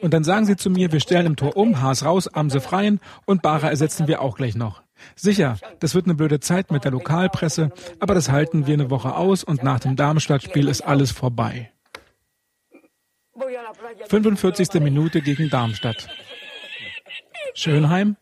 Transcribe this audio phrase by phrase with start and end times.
[0.00, 3.00] Und dann sagen sie zu mir, wir stellen im Tor um, Haas raus, Amse freien
[3.26, 4.82] und Bara ersetzen wir auch gleich noch.
[5.14, 7.70] Sicher, das wird eine blöde Zeit mit der Lokalpresse,
[8.00, 11.70] aber das halten wir eine Woche aus und nach dem Darmstadt-Spiel ist alles vorbei.
[14.08, 14.80] 45.
[14.80, 16.08] Minute gegen Darmstadt.
[17.54, 18.16] Schönheim.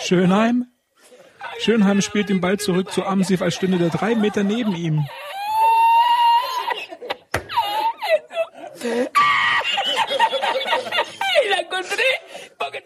[0.00, 0.73] Schönheim.
[1.58, 5.06] Schönheim spielt den Ball zurück zu Amsif, als stünde der drei Meter neben ihm.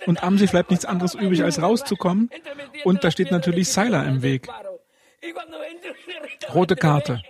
[0.06, 2.30] Und Amsif bleibt nichts anderes übrig, als rauszukommen.
[2.84, 4.48] Und da steht natürlich Seiler im Weg.
[6.54, 7.22] Rote Karte.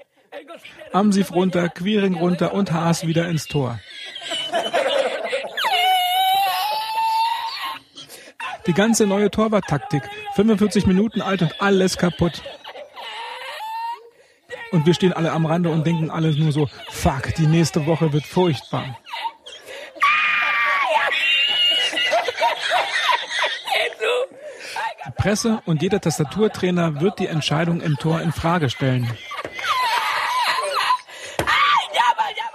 [0.93, 3.81] Amsif runter, Quiring runter und Haas wieder ins Tor.
[8.67, 10.03] Die ganze neue Torwarttaktik.
[10.39, 12.45] 45 Minuten alt und alles kaputt.
[14.71, 18.13] Und wir stehen alle am Rande und denken alle nur so, fuck, die nächste Woche
[18.13, 18.97] wird furchtbar.
[25.07, 29.13] Die Presse und jeder Tastaturtrainer wird die Entscheidung im Tor in Frage stellen.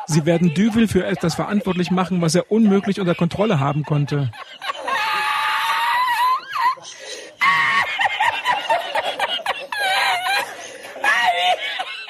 [0.05, 4.31] Sie werden Düvel für etwas verantwortlich machen, was er unmöglich unter Kontrolle haben konnte.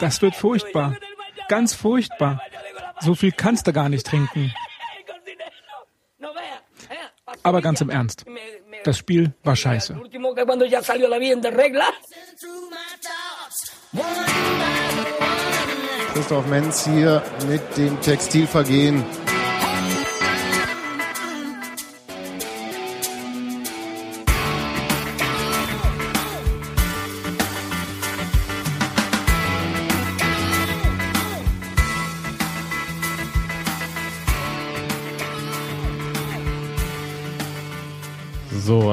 [0.03, 0.97] Das wird furchtbar.
[1.47, 2.41] Ganz furchtbar.
[2.99, 4.53] So viel kannst du gar nicht trinken.
[7.41, 8.25] Aber ganz im Ernst.
[8.83, 9.97] Das Spiel war scheiße.
[16.13, 19.05] Christoph Menz hier mit dem Textilvergehen.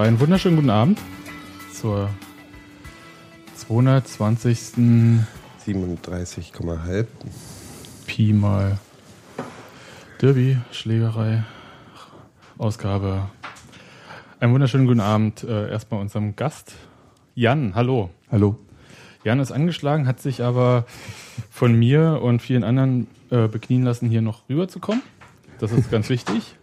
[0.03, 0.99] Einen wunderschönen guten Abend
[1.73, 2.09] zur
[3.57, 4.59] 220.
[5.67, 7.07] 37,5.
[8.07, 8.79] Pi mal
[10.21, 11.45] Derby, Schlägerei,
[12.57, 13.29] Ausgabe.
[14.39, 16.75] Einen wunderschönen guten Abend äh, erstmal unserem Gast.
[17.35, 18.11] Jan, hallo.
[18.31, 18.57] Hallo.
[19.23, 20.87] Jan ist angeschlagen, hat sich aber
[21.51, 25.03] von mir und vielen anderen äh, beknien lassen, hier noch rüberzukommen.
[25.59, 26.57] Das ist ganz wichtig.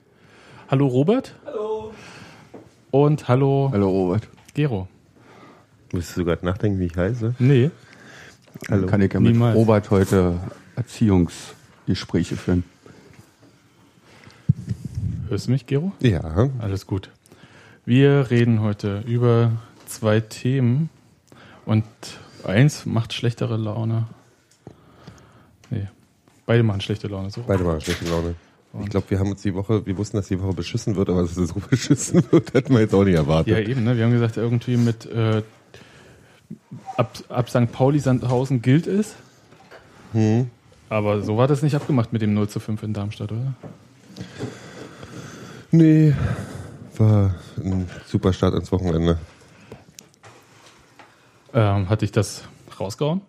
[0.70, 1.36] Hallo Robert.
[1.46, 1.67] Hallo.
[2.92, 4.28] Und hallo Hallo Robert.
[4.54, 4.88] Gero.
[5.94, 7.36] Müsstest du gerade nachdenken, wie ich heiße?
[7.40, 7.72] Nee,
[8.70, 8.88] Hallo.
[8.88, 9.56] Kann ich ja mit Niemals.
[9.56, 10.40] Robert heute
[10.76, 12.64] Erziehungsgespräche führen.
[15.30, 15.92] hörst du mich, Gero?
[16.00, 17.12] Ja, Alles gut.
[17.86, 19.52] Wir reden heute über
[19.86, 20.90] zwei Themen
[21.66, 21.86] und
[22.44, 24.08] eins macht schlechtere Laune.
[25.70, 25.88] Nee,
[26.46, 27.30] beide machen schlechte Laune.
[27.30, 27.44] So.
[27.48, 28.36] beide mal schlechte Laune.
[28.84, 31.22] Ich glaube, wir haben uns die Woche, wir wussten, dass die Woche beschissen wird, aber
[31.22, 33.48] dass es so beschissen wird, hätten wir jetzt auch nicht erwartet.
[33.48, 33.98] Ja, eben, ne?
[33.98, 35.42] Wir haben gesagt, irgendwie mit äh,
[36.96, 37.72] ab, ab St.
[37.72, 39.16] Pauli Sandhausen gilt es.
[40.14, 40.50] Hm.
[40.90, 43.54] Aber so war das nicht abgemacht mit dem 0 zu 5 in Darmstadt, oder?
[45.72, 46.14] Nee,
[46.98, 49.20] war ein super Start ins Wochenende.
[51.54, 52.44] Ähm, hat dich das
[52.80, 53.22] rausgehauen?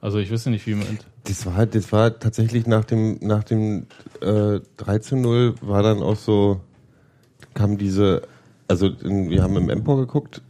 [0.00, 0.98] Also ich wüsste nicht, wie man.
[1.24, 3.86] Das war, das war tatsächlich nach dem, nach dem
[4.20, 6.60] äh, 13-0 war dann auch so,
[7.54, 8.22] kam diese,
[8.66, 10.42] also in, wir haben im Empor geguckt.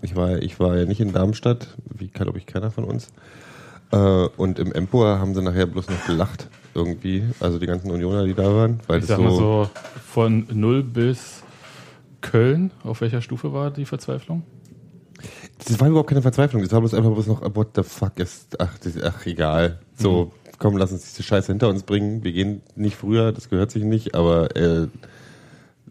[0.00, 3.08] Ich war, ich war ja nicht in Darmstadt, wie glaube ich keiner von uns.
[3.90, 8.24] Äh, und im Empor haben sie nachher bloß noch gelacht irgendwie, also die ganzen Unioner,
[8.24, 9.68] die da waren, weil Ich das sag mal so,
[10.08, 11.42] von 0 bis
[12.22, 14.42] Köln, auf welcher Stufe war die Verzweiflung?
[15.58, 16.62] Das war überhaupt keine Verzweiflung.
[16.62, 19.78] Das war bloß einfach bloß noch, what the fuck ist, ach, das, ach egal.
[19.96, 22.24] So, komm, lass uns diese Scheiße hinter uns bringen.
[22.24, 24.88] Wir gehen nicht früher, das gehört sich nicht, aber äh,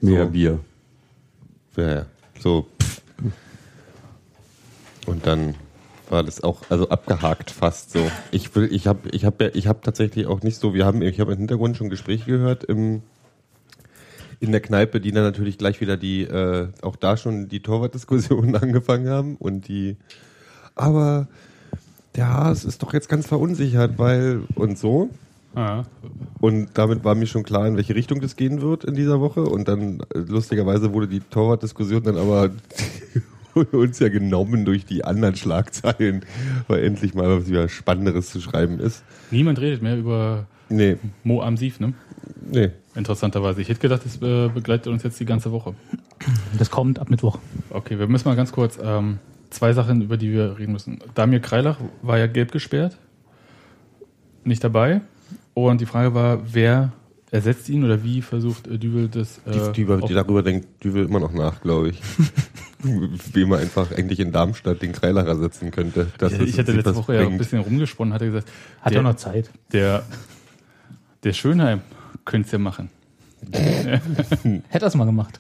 [0.01, 0.31] Mehr So.
[0.31, 0.59] Bier.
[1.77, 2.05] ja, ja,
[2.39, 2.67] so.
[2.81, 3.01] Pff.
[5.08, 5.55] Und dann
[6.09, 7.99] war das auch, also abgehakt fast so.
[8.31, 10.73] Ich will, ich habe, ich habe, ich habe tatsächlich auch nicht so.
[10.73, 13.02] Wir haben, ich habe im Hintergrund schon Gespräche gehört im
[14.41, 18.55] in der Kneipe, die dann natürlich gleich wieder die, äh, auch da schon die Torwartdiskussionen
[18.61, 19.96] angefangen haben und die,
[20.76, 21.28] aber
[22.16, 25.09] der Haas ist doch jetzt ganz verunsichert, weil und so.
[25.53, 25.84] Ah,
[26.40, 29.41] Und damit war mir schon klar, in welche Richtung das gehen wird in dieser Woche.
[29.43, 32.52] Und dann äh, lustigerweise wurde die Torwartdiskussion dann aber
[33.73, 36.26] uns ja genommen durch die anderen Schlagzeilen,
[36.67, 39.03] weil endlich mal was wieder Spannenderes zu schreiben ist.
[39.29, 40.96] niemand redet mehr über Nee,
[41.26, 41.93] Mo Amsiv, ne?
[42.49, 42.70] nee.
[42.96, 43.61] Interessanterweise.
[43.61, 45.76] Ich hätte gedacht, das äh, begleitet uns jetzt die ganze Woche.
[46.58, 47.40] Das kommt ab Mittwoch.
[47.70, 48.78] Okay, wir müssen mal ganz kurz.
[48.82, 50.99] Ähm, zwei Sachen, über die wir reden müssen.
[51.14, 52.97] Damir Kreilach war ja gelb gesperrt,
[54.43, 55.02] nicht dabei.
[55.53, 56.93] Und die Frage war, wer
[57.29, 61.20] ersetzt ihn oder wie versucht äh, Dübel das äh, Die, die, darüber denkt Düvel immer
[61.20, 62.02] noch nach, glaube ich.
[63.34, 66.08] Wie man einfach eigentlich in Darmstadt den Kreilacher setzen könnte.
[66.17, 67.38] dass ich, ich hatte letzte Woche ja ein bringt.
[67.38, 68.49] bisschen rumgesponnen, hatte gesagt,
[68.82, 69.52] Hat ja noch Zeit.
[69.72, 70.02] der,
[71.23, 71.82] der Schönheim
[72.25, 72.90] könnte es ja machen.
[73.52, 75.40] Hätte er es mal gemacht.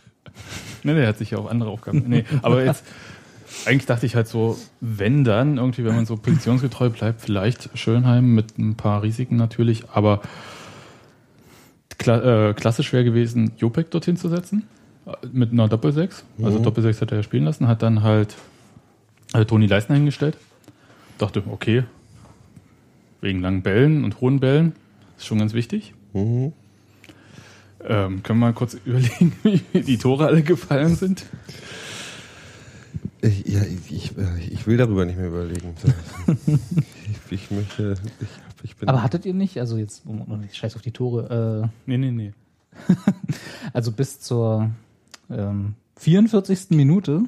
[0.83, 2.03] Nee, der hat sich ja auf andere Aufgaben.
[2.07, 2.83] Nee, aber jetzt,
[3.65, 8.33] eigentlich dachte ich halt so, wenn dann, irgendwie, wenn man so positionsgetreu bleibt, vielleicht Schönheim
[8.33, 10.21] mit ein paar Risiken natürlich, aber
[11.97, 14.63] kla äh, klassisch wäre gewesen, Jopek dorthin zu setzen,
[15.05, 16.23] äh, mit einer Doppelsechs.
[16.41, 18.35] Also Doppelsechs hat er ja spielen lassen, hat dann halt
[19.33, 20.37] äh, Toni Leisner hingestellt.
[21.17, 21.83] Dachte, okay,
[23.21, 24.73] wegen langen Bällen und hohen Bällen,
[25.17, 25.93] ist schon ganz wichtig.
[26.13, 26.53] Mhm.
[27.87, 31.25] Ähm, können wir mal kurz überlegen, wie die Tore alle gefallen sind?
[33.21, 35.75] Ich, ja, ich, ich, äh, will darüber nicht mehr überlegen.
[37.29, 38.29] ich, ich möchte, ich,
[38.63, 38.89] ich bin.
[38.89, 40.03] Aber hattet ihr nicht, also jetzt,
[40.49, 42.33] ich scheiß auf die Tore, Nee, nee, nee.
[42.87, 42.95] äh,
[43.73, 44.71] also bis zur
[45.29, 46.71] ähm, 44.
[46.71, 47.23] Minute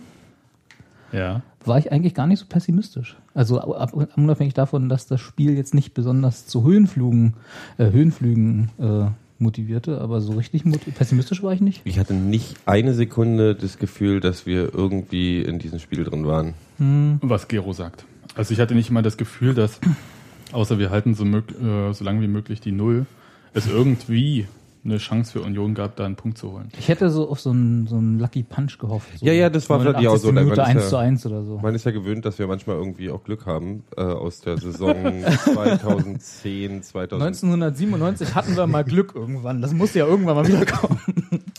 [1.11, 1.41] Ja.
[1.63, 3.17] war ich eigentlich gar nicht so pessimistisch.
[3.35, 7.35] Also ab, unabhängig davon, dass das Spiel jetzt nicht besonders zu Höhenflügen,
[7.77, 9.07] äh, Höhenflügen äh,
[9.39, 10.63] motivierte, aber so richtig
[10.95, 11.81] pessimistisch war ich nicht.
[11.85, 16.53] ich hatte nicht eine Sekunde das Gefühl, dass wir irgendwie in diesem Spiel drin waren.
[17.21, 18.05] Was Gero sagt.
[18.35, 19.79] Also ich hatte nicht mal das Gefühl, dass,
[20.51, 23.05] außer wir halten so, äh, so lange wie möglich die Null,
[23.53, 24.47] es irgendwie
[24.85, 26.67] eine Chance für Union gab, da einen Punkt zu holen.
[26.77, 29.07] Ich hätte so auf so einen, so einen Lucky Punch gehofft.
[29.17, 30.35] So Ja, ja, das war vielleicht auch so, 89.
[30.43, 31.59] Minute man ist 1 ja- zu 1 oder so.
[31.59, 35.23] Man ist ja gewöhnt, dass wir manchmal irgendwie auch Glück haben äh, aus der Saison
[35.53, 37.21] 2010, 2000.
[37.23, 39.61] 1997 hatten wir mal Glück irgendwann.
[39.61, 40.99] Das muss ja irgendwann mal wieder kommen.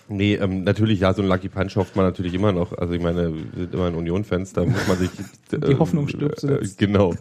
[0.09, 2.76] Nee, ähm, natürlich, ja, so ein Lucky Punch hofft man natürlich immer noch.
[2.76, 5.11] Also ich meine, wir sind immer ein Union-Fans, da muss man sich...
[5.50, 6.79] Die Hoffnung stirbt äh, zuletzt.
[6.79, 7.15] Genau.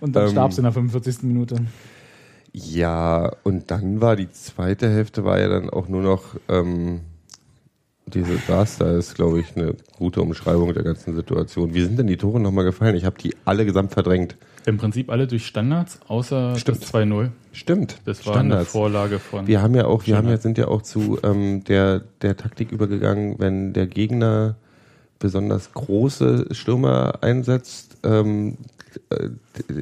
[0.00, 1.22] Und dann Ähm, starb in der 45.
[1.22, 1.56] Minute.
[2.52, 7.00] Ja, und dann war die zweite Hälfte war ja dann auch nur noch ähm,
[8.06, 11.74] diese Desaster ist, glaube ich, eine gute Umschreibung der ganzen Situation.
[11.74, 12.96] Wie sind denn die Tore nochmal gefallen?
[12.96, 14.36] Ich habe die alle gesamt verdrängt.
[14.66, 16.82] Im Prinzip alle durch Standards, außer Stimmt.
[16.82, 17.30] das 2-0.
[17.52, 18.00] Stimmt.
[18.04, 18.72] Das war eine Standards.
[18.72, 19.46] Vorlage von.
[19.46, 22.72] Wir haben ja auch, wir haben ja, sind ja auch zu ähm, der, der Taktik
[22.72, 24.56] übergegangen, wenn der Gegner
[25.18, 28.79] besonders große Stürmer einsetzt, ähm, äh,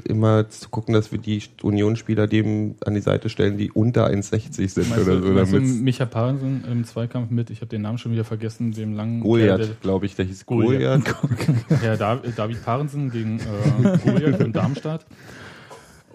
[0.05, 4.69] immer zu gucken, dass wir die Unionsspieler dem an die Seite stellen, die unter 1,60
[4.69, 5.29] sind Meinst oder so.
[5.33, 8.95] meinst du Micha Parensen im Zweikampf mit, ich habe den Namen schon wieder vergessen, dem
[8.95, 11.05] langen Goliath, glaube ich, der hieß Goliath.
[11.05, 11.65] Goliath.
[11.83, 15.07] Herr Dav- David Parensen gegen äh, Goliath von Darmstadt.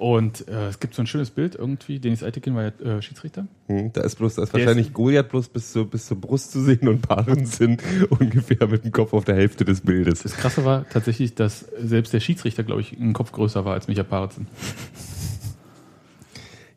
[0.04, 1.98] Und äh, es gibt so ein schönes Bild irgendwie.
[1.98, 3.48] Denis Eitekin war ja äh, Schiedsrichter.
[3.68, 6.20] Hm, da ist bloß, da ist Der wahrscheinlich ist- Goliath bloß bis zur, bis zur
[6.20, 10.24] Brust zu sehen und Paaren sind ungefähr mit dem Kopf auf der Hälfte des Bildes.
[10.24, 13.88] Das Krasse war tatsächlich, dass selbst der Schiedsrichter, glaube ich, einen Kopf größer war als
[13.88, 14.48] Micha Parensen.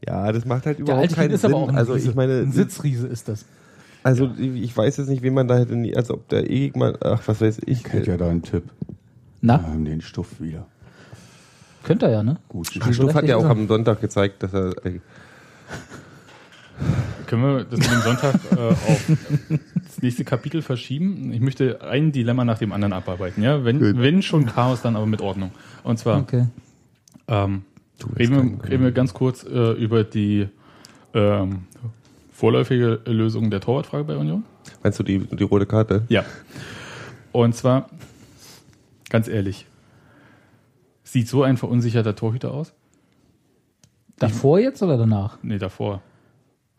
[0.06, 1.52] Ja, das macht halt Der überhaupt alte keinen ist Sinn.
[1.52, 2.10] aber auch ein also Riese.
[2.10, 3.44] ich meine, ein Sitzriese ist das.
[4.04, 7.22] Also ich weiß jetzt nicht, wen man da hätte, nie, als ob der Egmann, ach
[7.26, 7.82] was weiß ich.
[7.82, 8.62] Kennt ja da einen Tipp.
[8.86, 8.94] Wir
[9.40, 10.68] Na, haben den Stuff wieder.
[11.86, 12.36] Könnte er ja, ne?
[12.48, 12.66] Gut.
[12.68, 14.72] Stuff hat ja auch am Sonntag gezeigt, dass er.
[14.84, 15.00] Äh,
[17.26, 19.10] Können wir das mit dem Sonntag äh, auf
[19.88, 21.32] das nächste Kapitel verschieben?
[21.32, 23.42] Ich möchte ein Dilemma nach dem anderen abarbeiten.
[23.42, 25.50] Ja, wenn, wenn schon Chaos, dann aber mit Ordnung.
[25.82, 26.46] Und zwar Okay.
[27.28, 27.62] ähm,
[28.18, 30.48] reden, wir, reden wir ganz kurz äh, über die
[31.14, 31.64] ähm,
[32.32, 34.44] vorläufige Lösung der Torwartfrage bei Union.
[34.82, 36.02] meinst du die, die rote Karte?
[36.08, 36.24] Ja.
[37.32, 37.88] Und zwar,
[39.08, 39.66] ganz ehrlich,
[41.16, 42.74] sieht so ein verunsicherter Torhüter aus?
[44.18, 45.38] Davor jetzt oder danach?
[45.42, 46.02] Nee, davor.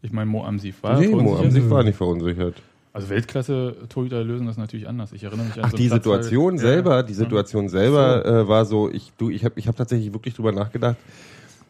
[0.03, 1.37] Ich meine, Mo Amsif war nee, Mo.
[1.37, 2.55] Amsif war nicht verunsichert.
[2.93, 5.11] Also Weltklasse-Torhüter lösen das natürlich anders.
[5.11, 7.03] Ich erinnere mich an Ach, so die Situation Ja, selber, ja.
[7.03, 10.51] die Situation selber äh, war so, ich, du, ich habe ich hab tatsächlich wirklich drüber
[10.51, 10.97] nachgedacht.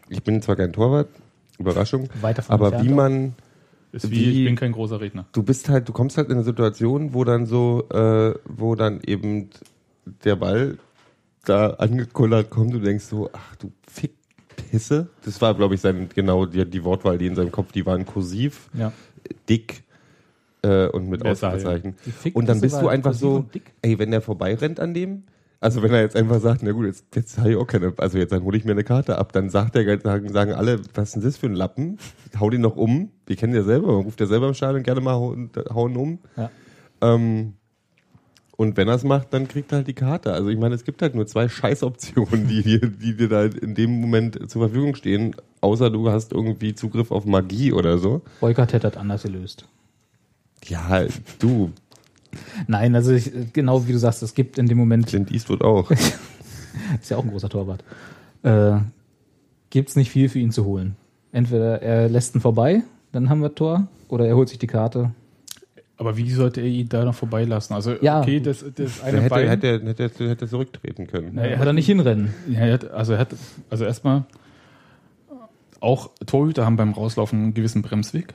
[0.10, 1.08] Ich bin zwar kein Torwart,
[1.58, 2.10] Überraschung,
[2.50, 3.34] aber wie man
[3.92, 5.26] Ist wie, Wie- ich bin kein großer Redner.
[5.34, 9.02] du bist halt, du kommst halt in eine Situation, wo dann so, äh, wo dann
[9.06, 9.50] eben
[10.24, 10.78] der Ball
[11.50, 15.08] da angekullert kommt und denkst so, ach du Fickpisse.
[15.24, 18.06] Das war, glaube ich, sein, genau die, die Wortwahl, die in seinem Kopf, die waren
[18.06, 18.92] kursiv, Ja.
[19.50, 19.84] dick
[20.64, 21.26] äh, und mit.
[21.26, 21.96] Ausrufezeichen.
[22.34, 23.46] Und dann bist du einfach so,
[23.82, 25.24] ey, wenn der vorbeirennt an dem,
[25.60, 28.18] also wenn er jetzt einfach sagt, na gut, jetzt, jetzt habe ich auch keine, also
[28.18, 31.10] jetzt dann hole ich mir eine Karte ab, dann sagt der, sagen, sagen alle, was
[31.10, 31.98] ist denn das für ein Lappen?
[32.40, 33.12] Hau den noch um.
[33.26, 36.20] Wir kennen ja selber, man ruft ja selber im Stadion gerne mal hauen, hauen um.
[36.36, 36.52] Ja.
[37.02, 37.54] Ähm,
[38.58, 40.34] und wenn er es macht, dann kriegt er halt die Karte.
[40.34, 43.76] Also ich meine, es gibt halt nur zwei Scheißoptionen, die dir, die dir da in
[43.76, 48.22] dem Moment zur Verfügung stehen, außer du hast irgendwie Zugriff auf Magie oder so.
[48.42, 49.66] Beukert hätte das anders gelöst.
[50.66, 51.06] Ja,
[51.40, 51.72] du,
[52.68, 55.92] Nein, also ich, genau wie du sagst, es gibt in dem Moment, Clint Eastwood auch.
[57.02, 57.84] ist ja auch ein großer Torwart,
[58.44, 58.78] äh,
[59.70, 60.96] gibt es nicht viel für ihn zu holen.
[61.32, 65.12] Entweder er lässt ihn vorbei, dann haben wir Tor, oder er holt sich die Karte.
[66.00, 67.74] Aber wie sollte er ihn da noch vorbeilassen?
[67.74, 68.22] Also, Ja.
[68.22, 69.48] okay, das, das Er eine hätte, Bein.
[69.48, 71.36] hätte, hätte, hätte zurücktreten können.
[71.36, 72.34] Ja, er hat er nicht hinrennen.
[72.50, 73.30] Ja, er hat, also er hat,
[73.72, 74.26] also erstmal
[75.80, 78.34] auch Torhüter haben beim Rauslaufen einen gewissen Bremsweg.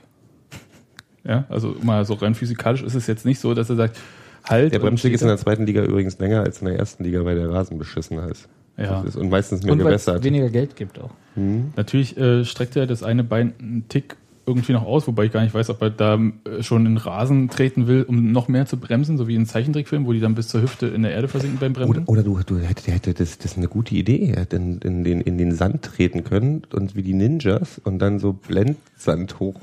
[1.25, 3.97] Ja, also mal so rein physikalisch ist es jetzt nicht so, dass er sagt,
[4.43, 4.73] halt.
[4.73, 7.35] Der Bremsweg ist in der zweiten Liga übrigens länger als in der ersten Liga, weil
[7.35, 8.49] der Rasen beschissener ist.
[8.75, 8.97] Ja.
[9.03, 10.23] Das ist und meistens mehr Und weil es gewässert.
[10.25, 11.11] weniger Geld gibt auch.
[11.35, 11.41] da.
[11.77, 15.41] Natürlich äh, streckt er das eine Bein einen Tick irgendwie noch aus, wobei ich gar
[15.41, 18.77] nicht weiß, ob er da äh, schon in Rasen treten will, um noch mehr zu
[18.77, 21.59] bremsen, so wie in Zeichentrickfilmen, wo die dann bis zur Hüfte in der Erde versinken
[21.59, 22.05] beim Oder, Bremsen.
[22.07, 24.31] oder du, du hätte, hätte das, das ist eine gute Idee.
[24.33, 27.99] Er hätte in, in, den, in den Sand treten können und wie die Ninjas und
[27.99, 29.59] dann so Blendsand hoch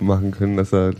[0.00, 0.92] machen können, dass er.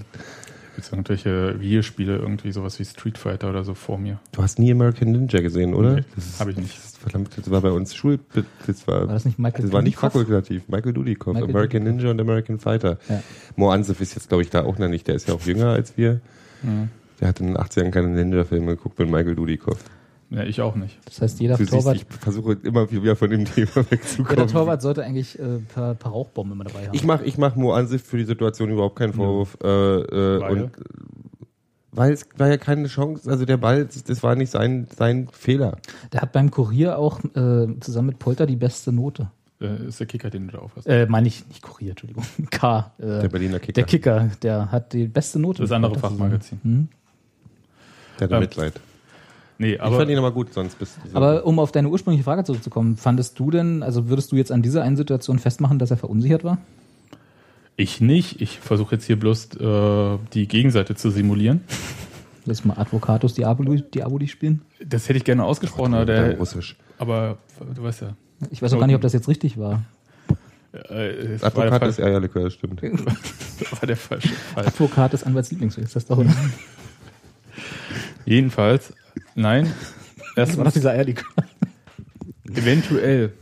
[0.77, 4.21] Gibt's irgendwelche Videospiele, irgendwie sowas wie Street Fighter oder so vor mir?
[4.33, 5.95] Du hast nie American Ninja gesehen, oder?
[5.95, 6.77] Nee, das ist, hab ich nicht.
[6.77, 8.19] Das, ist verdammt, das war bei uns Schul.
[8.67, 10.13] Das war, War das nicht Michael das war nicht Dudikoff?
[10.13, 10.69] fakultativ.
[10.69, 11.97] Michael Dudikoff, Michael American Dudikoff.
[11.97, 12.99] Ninja und American Fighter.
[13.09, 13.23] Ja.
[13.57, 15.09] Mo Ansef ist jetzt, glaube ich, da auch noch nicht.
[15.09, 16.21] Der ist ja auch jünger als wir.
[17.21, 19.79] Der hat in den 80ern keine Ninja-Filme geguckt mit Michael Dudikoff.
[20.31, 20.99] Ja, ich auch nicht.
[21.05, 24.31] Das heißt, jeder Du siehst, Torwart, ich versuche immer wieder von dem Thema wegzukommen.
[24.31, 26.95] jeder Torwart sollte eigentlich äh, ein paar, paar Rauchbomben immer dabei haben.
[26.95, 29.57] Ich mache ich mach Mo für die Situation überhaupt keinen Vorwurf.
[29.63, 30.63] Äh, äh, Weil?
[30.63, 30.71] und
[31.93, 35.79] weil es war ja keine Chance, also der Ball, das war nicht sein, sein Fehler.
[36.13, 39.31] Der hat beim Kurier auch äh, zusammen mit Polter die beste Note.
[39.63, 40.87] Äh, ist der Kicker, den du da aufhast.
[40.87, 42.25] Äh, meine ich, nicht Kurier, Entschuldigung.
[42.51, 42.93] K.
[42.99, 43.73] Äh, Der Berliner Kicker.
[43.73, 45.63] Der Kicker, der hat die beste Note.
[45.63, 46.61] Das andere Fachmagazin.
[46.63, 46.89] Hm?
[48.19, 48.75] Der hatte Ähm, Mitleid.
[49.59, 51.17] Nee, ich aber fand ihn aber gut, sonst bist du.
[51.17, 54.63] Aber um auf deine ursprüngliche Frage zurückzukommen, fandest du denn, also würdest du jetzt an
[54.63, 56.59] dieser einen Situation festmachen, dass er verunsichert war?
[57.77, 58.41] ich nicht.
[58.41, 61.63] Ich versuche jetzt hier bloß äh, die Gegenseite zu simulieren.
[62.47, 64.63] Lass mal Advocatus Diaboli, Diaboli spielen.
[64.85, 66.77] Das hätte ich gerne ausgesprochen, aber, der, Russisch.
[66.99, 67.39] aber
[67.75, 68.17] du weißt ja.
[68.51, 69.83] Ich weiß auch gar nicht, ob das jetzt richtig war.
[70.73, 72.83] Äh, Advokat ist Eierlikör, das stimmt.
[72.83, 74.67] war der falsche Fall.
[74.67, 76.35] Advokat des Anwaltslieblingsweg, ist das doch, oder?
[78.27, 78.93] Jedenfalls,
[79.37, 79.73] nein.
[80.35, 81.25] Das war Erstens, dieser Eierlikör.
[82.55, 83.33] eventuell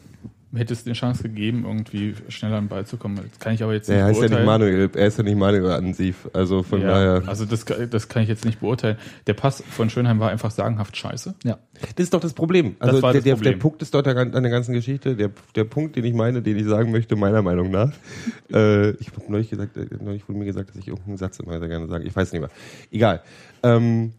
[0.54, 3.16] hätte es eine Chance gegeben, irgendwie schneller an den Ball zu kommen.
[3.16, 4.46] Das kann ich aber jetzt nicht Er ist ja nicht beurteilen.
[4.46, 6.28] Manuel, er ist ja nicht Manuel Ansiv.
[6.32, 7.28] Also von ja, daher.
[7.28, 8.96] also das, kann- das kann ich jetzt nicht beurteilen.
[9.26, 11.34] Der Pass von Schönheim war einfach sagenhaft scheiße.
[11.42, 11.58] Ja.
[11.96, 12.76] Das ist doch das Problem.
[12.78, 13.52] Also war der, das Problem.
[13.54, 15.16] der Punkt ist dort an der ganzen Geschichte.
[15.16, 17.90] Der, der Punkt, den ich meine, den ich sagen möchte, meiner Meinung nach.
[18.52, 21.58] äh, ich habe neulich gesagt, äh, neulich wurde mir gesagt, dass ich irgendeinen Satz immer
[21.58, 22.04] sehr gerne sage.
[22.04, 22.50] Ich weiß nicht mehr.
[22.92, 23.22] Egal.
[23.64, 24.12] Ähm,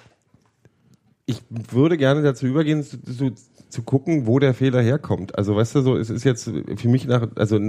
[1.25, 3.31] ich würde gerne dazu übergehen, zu, zu,
[3.69, 5.37] zu gucken, wo der Fehler herkommt.
[5.37, 7.59] Also weißt du, so es ist jetzt für mich nach, also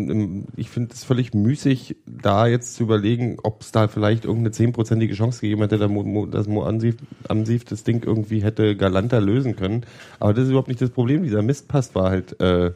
[0.57, 5.15] ich finde es völlig müßig, da jetzt zu überlegen, ob es da vielleicht irgendeine zehnprozentige
[5.15, 9.87] Chance gegeben hätte, dass Mo, Ansif das Ding irgendwie hätte galanter lösen können.
[10.21, 11.23] Aber das ist überhaupt nicht das Problem.
[11.23, 12.73] Dieser Mistpass war halt äh,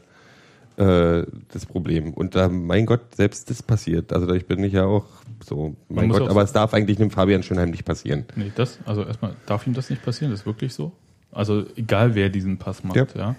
[0.81, 2.13] äh, das Problem.
[2.13, 4.11] Und da, mein Gott, selbst das passiert.
[4.13, 5.05] Also ich bin nicht ja auch
[5.43, 8.25] so, mein Gott, aber es darf eigentlich einem Fabian Schönheim nicht passieren.
[8.35, 10.91] Nee, das, also erstmal darf ihm das nicht passieren, das ist wirklich so.
[11.31, 13.05] Also egal wer diesen Pass macht, Ja.
[13.15, 13.35] ja.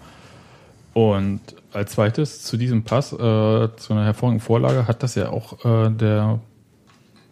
[0.94, 1.40] Und
[1.72, 5.90] als zweites zu diesem Pass, äh, zu einer hervorragenden Vorlage, hat das ja auch äh,
[5.90, 6.40] der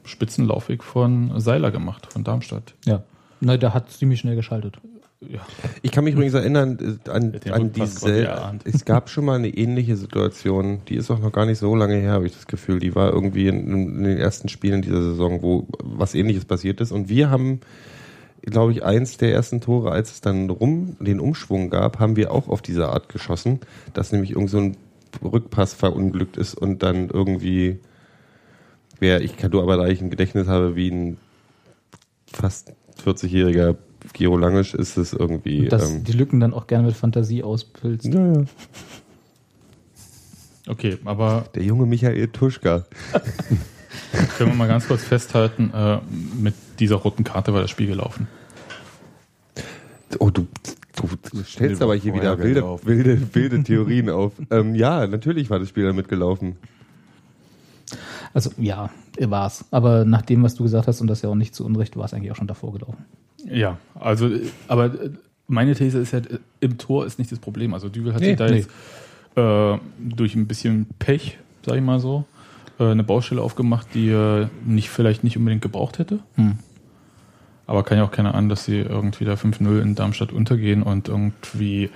[0.04, 2.74] Spitzenlaufweg von Seiler gemacht, von Darmstadt.
[2.86, 3.02] Ja.
[3.40, 4.78] Na, der hat ziemlich schnell geschaltet.
[5.20, 5.46] Ja.
[5.82, 8.58] Ich kann mich übrigens erinnern äh, an, an diese.
[8.64, 11.96] Es gab schon mal eine ähnliche Situation, die ist auch noch gar nicht so lange
[11.96, 12.78] her, habe ich das Gefühl.
[12.78, 16.90] Die war irgendwie in, in den ersten Spielen dieser Saison, wo was ähnliches passiert ist.
[16.90, 17.60] Und wir haben,
[18.42, 22.32] glaube ich, eins der ersten Tore, als es dann rum den Umschwung gab, haben wir
[22.32, 23.60] auch auf diese Art geschossen,
[23.92, 24.76] dass nämlich irgend so ein
[25.22, 27.80] Rückpass verunglückt ist und dann irgendwie
[29.00, 31.16] wer, ich kann du aber da ich ein Gedächtnis habe wie ein
[32.32, 32.72] fast
[33.04, 33.76] 40-jähriger
[34.12, 35.68] Giro Langisch ist es irgendwie.
[35.68, 38.06] Dass ähm, die Lücken dann auch gerne mit Fantasie auspilzt.
[38.06, 38.44] ja, ja.
[40.66, 42.84] Okay, aber Der junge Michael Tuschka.
[44.36, 45.98] können wir mal ganz kurz festhalten, äh,
[46.38, 48.28] mit dieser roten Karte war das Spiel gelaufen.
[50.18, 50.46] Oh, du,
[50.96, 54.32] du, du stellst aber war hier wieder wilde, wilde, wilde Theorien auf.
[54.50, 56.56] Ähm, ja, natürlich war das Spiel damit gelaufen.
[58.32, 59.64] Also ja, war's.
[59.70, 62.04] Aber nach dem, was du gesagt hast, und das ja auch nicht zu Unrecht, war
[62.04, 63.04] es eigentlich auch schon davor gelaufen.
[63.46, 64.30] Ja, also,
[64.68, 65.10] aber äh,
[65.46, 67.74] meine These ist ja, äh, im Tor ist nicht das Problem.
[67.74, 68.56] Also Düvel hat Nee, sich da nee.
[68.58, 68.70] jetzt
[69.36, 72.24] äh, durch ein bisschen Pech, sag ich mal so,
[72.78, 76.20] äh, eine Baustelle aufgemacht, die er nicht, vielleicht nicht unbedingt gebraucht hätte.
[76.36, 76.58] Hm.
[77.66, 81.08] Aber kann ja auch keiner an, dass sie irgendwie da 5-0 in Darmstadt untergehen und
[81.08, 81.90] irgendwie,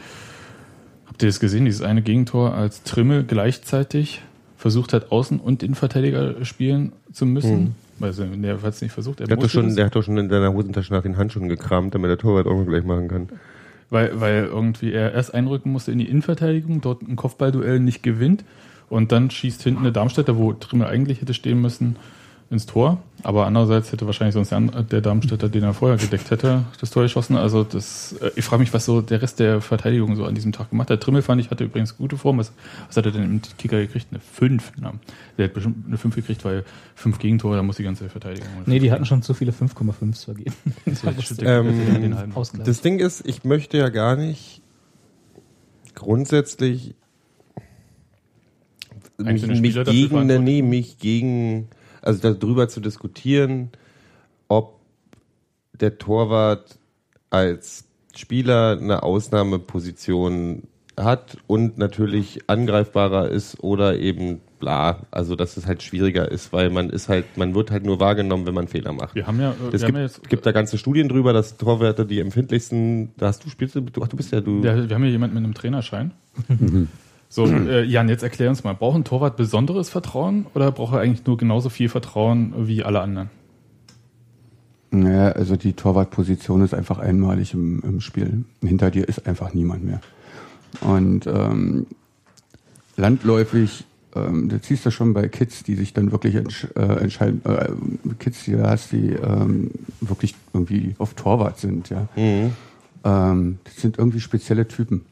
[1.07, 4.23] habt ihr das gesehen, dieses eine Gegentor, als Trimmel gleichzeitig
[4.57, 8.93] versucht hat, Außen- und Innenverteidiger spielen zu müssen, Weiß ich, nee, er hat es nicht
[8.93, 9.21] versucht.
[9.21, 11.17] Er Der hat, doch schon, das, der hat doch schon in seiner Hosentasche nach den
[11.17, 13.29] Handschuhen gekramt, damit der Torwart auch gleich machen kann.
[13.91, 18.45] weil, weil irgendwie er erst einrücken musste in die Innenverteidigung, dort ein Kopfballduell nicht gewinnt
[18.89, 21.97] und dann schießt hinten der Darmstädter, wo Trimmel eigentlich hätte stehen müssen,
[22.51, 23.03] ins Tor.
[23.23, 24.53] Aber andererseits hätte wahrscheinlich sonst
[24.93, 27.37] der, Darmstädter, den er vorher gedeckt hätte, das Tor geschossen.
[27.37, 30.53] Also das, äh, ich frage mich, was so der Rest der Verteidigung so an diesem
[30.53, 31.03] Tag gemacht hat.
[31.03, 32.39] Trimmel fand ich, hatte übrigens gute Form.
[32.39, 32.53] Was,
[32.87, 34.09] was hat er denn im Kicker gekriegt?
[34.11, 34.73] Eine 5.
[34.83, 34.93] Ja.
[35.39, 36.65] Der hat bestimmt eine 5 gekriegt, weil
[36.97, 38.49] 5 Gegentore, da muss die ganze Verteidigung.
[38.67, 40.55] Nee, die hatten schon zu viele 5,5 vergeben.
[41.41, 42.67] Ähm, den halben Ausgleich.
[42.67, 44.61] Das Ding ist, ich möchte ja gar nicht
[45.95, 46.95] grundsätzlich
[49.19, 51.69] mich, mich gegen, nee, mich gegen,
[52.05, 53.71] also darüber zu diskutieren,
[54.49, 54.81] ob
[55.73, 56.79] der Torwart
[57.31, 57.85] als
[58.15, 60.63] Spieler eine Ausnahmeposition
[60.97, 66.71] hat und natürlich angreifbarer ist oder eben bla, also dass es halt schwieriger ist, weil
[66.71, 69.17] man ist halt, man wird halt nur wahrgenommen, wenn man Fehler macht.
[69.17, 72.05] Wir haben ja, äh, Es gibt, ja jetzt, gibt da ganze Studien drüber, dass Torwärter
[72.05, 74.63] die empfindlichsten, da hast du spielst, du, ach, du bist ja du.
[74.63, 76.13] Ja, wir haben hier jemanden mit einem Trainerschein.
[77.35, 81.01] so, äh, Jan, jetzt erklär uns mal, braucht ein Torwart besonderes Vertrauen oder braucht er
[81.01, 83.29] eigentlich nur genauso viel Vertrauen wie alle anderen?
[84.93, 88.45] Naja, also die Torwartposition ist einfach einmalig im, im Spiel.
[88.61, 90.01] Hinter dir ist einfach niemand mehr.
[90.81, 91.87] Und ähm,
[92.97, 97.43] landläufig, ähm, du ziehst das schon bei Kids, die sich dann wirklich entsch äh, entscheiden,
[97.45, 97.71] äh,
[98.21, 102.07] Kids, die du hast, die ähm, wirklich irgendwie auf Torwart sind, ja.
[102.15, 102.53] Mhm.
[103.03, 105.05] Ähm, das sind irgendwie spezielle Typen.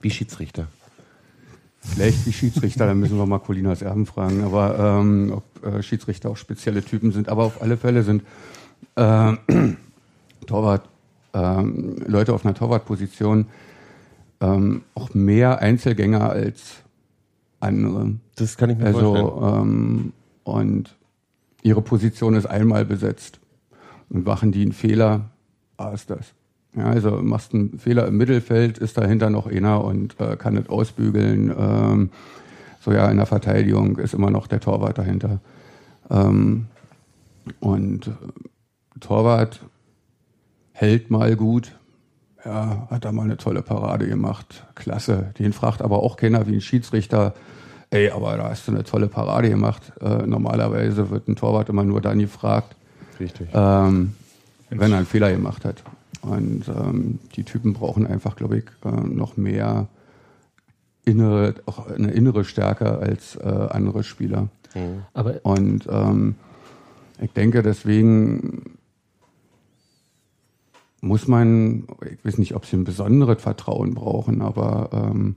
[0.00, 0.68] Wie Schiedsrichter.
[1.84, 6.30] Vielleicht die Schiedsrichter, da müssen wir mal Colinas Erben fragen, aber ähm, ob äh, Schiedsrichter
[6.30, 7.28] auch spezielle Typen sind.
[7.28, 8.22] Aber auf alle Fälle sind
[8.96, 9.38] ähm,
[10.46, 10.88] Torwart,
[11.34, 13.46] ähm, Leute auf einer Torwartposition
[14.40, 16.82] ähm, auch mehr Einzelgänger als
[17.60, 18.14] andere.
[18.36, 19.16] Das kann ich mir vorstellen.
[19.16, 20.12] Also ähm,
[20.44, 20.96] und
[21.62, 23.40] ihre Position ist einmal besetzt.
[24.10, 25.30] Und machen die einen Fehler,
[25.76, 26.34] ah, ist das.
[26.76, 30.68] Ja, also machst einen Fehler im Mittelfeld, ist dahinter noch einer und äh, kann es
[30.68, 31.54] ausbügeln.
[31.56, 32.10] Ähm,
[32.80, 35.38] so ja, in der Verteidigung ist immer noch der Torwart dahinter.
[36.10, 36.66] Ähm,
[37.60, 38.10] und äh,
[39.00, 39.60] Torwart
[40.72, 41.72] hält mal gut.
[42.44, 44.66] Ja, hat da mal eine tolle Parade gemacht.
[44.74, 45.32] Klasse.
[45.38, 47.34] Den fragt aber auch keiner wie ein Schiedsrichter.
[47.90, 49.92] Ey, aber da hast du eine tolle Parade gemacht.
[50.00, 52.74] Äh, normalerweise wird ein Torwart immer nur dann gefragt,
[53.20, 53.48] Richtig.
[53.54, 54.14] ähm,
[54.68, 55.82] wenn er einen Fehler gemacht hat.
[56.24, 59.88] Und ähm, die Typen brauchen einfach, glaube ich, äh, noch mehr
[61.04, 64.48] innere, auch eine innere Stärke als äh, andere Spieler.
[65.12, 66.36] Aber Und ähm,
[67.20, 68.76] ich denke, deswegen
[71.00, 75.36] muss man, ich weiß nicht, ob sie ein besonderes Vertrauen brauchen, aber ähm,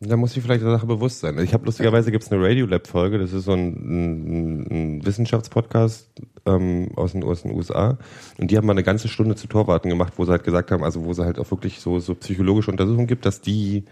[0.00, 1.38] Da muss ich vielleicht der Sache bewusst sein.
[1.40, 6.08] Ich habe lustigerweise gibt es eine Radiolab-Folge, das ist so ein, ein, ein Wissenschaftspodcast
[6.46, 7.98] ähm, aus, den, aus den USA.
[8.38, 10.84] Und die haben mal eine ganze Stunde zu Torwarten gemacht, wo sie halt gesagt haben,
[10.84, 13.84] also wo sie halt auch wirklich so, so psychologische Untersuchungen gibt, dass die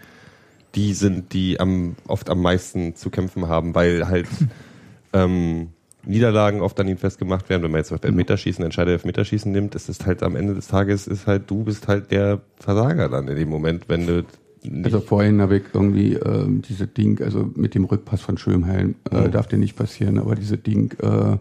[0.75, 4.27] die sind, die am, oft am meisten zu kämpfen haben, weil halt
[5.13, 5.69] ähm,
[6.05, 7.63] Niederlagen oft an ihnen festgemacht werden.
[7.63, 11.07] Wenn man jetzt auf Elfmeterschießen, Entscheider Elfmeterschießen nimmt, ist es halt am Ende des Tages
[11.07, 14.25] ist halt, du bist halt der Versager dann in dem Moment, wenn du
[14.63, 18.95] nicht also vorhin habe ich irgendwie ähm, diese Ding, also mit dem Rückpass von Schömheim,
[19.11, 19.31] äh, Mhm.
[19.31, 21.37] darf dir nicht passieren, aber diese Ding äh,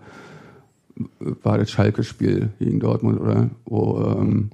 [1.42, 3.50] war das Schalke-Spiel gegen Dortmund, oder?
[3.64, 4.50] Wo, ähm,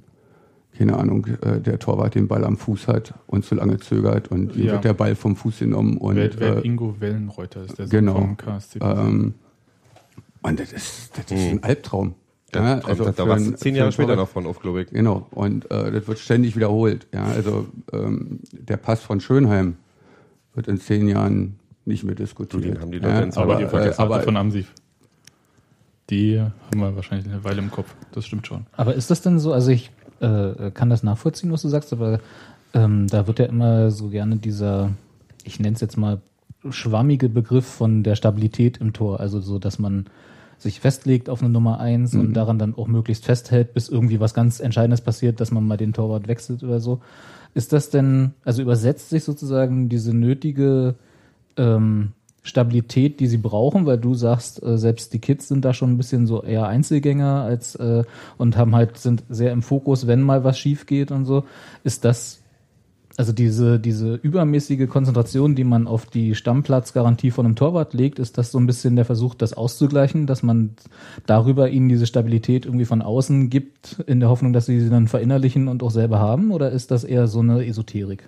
[0.77, 4.55] keine Ahnung, äh, der Torwart den Ball am Fuß hat und zu lange zögert und
[4.55, 4.73] Ja.
[4.73, 8.15] wird der Ball vom Fuß genommen und Wer, wer äh, Ingo Wellenreuter ist der genau.
[8.15, 8.79] vom KSC.
[8.81, 9.35] Ähm,
[10.41, 12.15] und das ist, das ist ein Albtraum.
[12.55, 14.89] Da, Ja, kommt, also da warst du zehn Jahre später noch von auf, glaube ich.
[14.89, 17.07] Genau, und äh, das wird ständig wiederholt.
[17.13, 19.75] Ja, also ähm, der Pass von Schönheim
[20.53, 22.63] wird in zehn Jahren nicht mehr diskutiert.
[22.63, 24.71] Du, den haben die Leute ja, ins aber äh, aber von Amsif.
[26.09, 27.93] Die haben wir wahrscheinlich eine Weile im Kopf.
[28.11, 28.65] Das stimmt schon.
[28.73, 32.19] Aber ist das denn so, also ich äh, kann das nachvollziehen, was du sagst, aber
[32.73, 34.91] ähm, da wird ja immer so gerne dieser,
[35.43, 36.21] ich nenne es jetzt mal,
[36.69, 39.19] schwammige Begriff von der Stabilität im Tor.
[39.19, 40.05] Also so, dass man
[40.57, 44.33] sich festlegt auf eine Nummer eins und daran dann auch möglichst festhält, bis irgendwie was
[44.33, 47.01] ganz Entscheidendes passiert, dass man mal den Torwart wechselt oder so.
[47.53, 50.95] Ist das denn, also übersetzt sich sozusagen diese nötige
[51.57, 52.13] ähm,
[52.43, 55.97] Stabilität, die sie brauchen, weil du sagst, äh, selbst die Kids sind da schon ein
[55.97, 58.03] bisschen so eher Einzelgänger als äh,
[58.37, 61.45] und haben halt sind sehr im Fokus, wenn mal was schief geht und so.
[61.83, 62.42] Ist das
[63.15, 68.37] also diese diese übermäßige Konzentration, die man auf die Stammplatzgarantie von einem Torwart legt, ist
[68.37, 70.71] das so ein bisschen der Versuch, das auszugleichen, dass man
[71.25, 75.07] darüber ihnen diese Stabilität irgendwie von außen gibt, in der Hoffnung, dass sie sie dann
[75.07, 78.27] verinnerlichen und auch selber haben, oder ist das eher so eine Esoterik?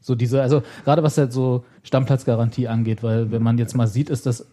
[0.00, 4.10] So diese, also gerade was halt so Stammplatzgarantie angeht, weil wenn man jetzt mal sieht,
[4.10, 4.46] ist das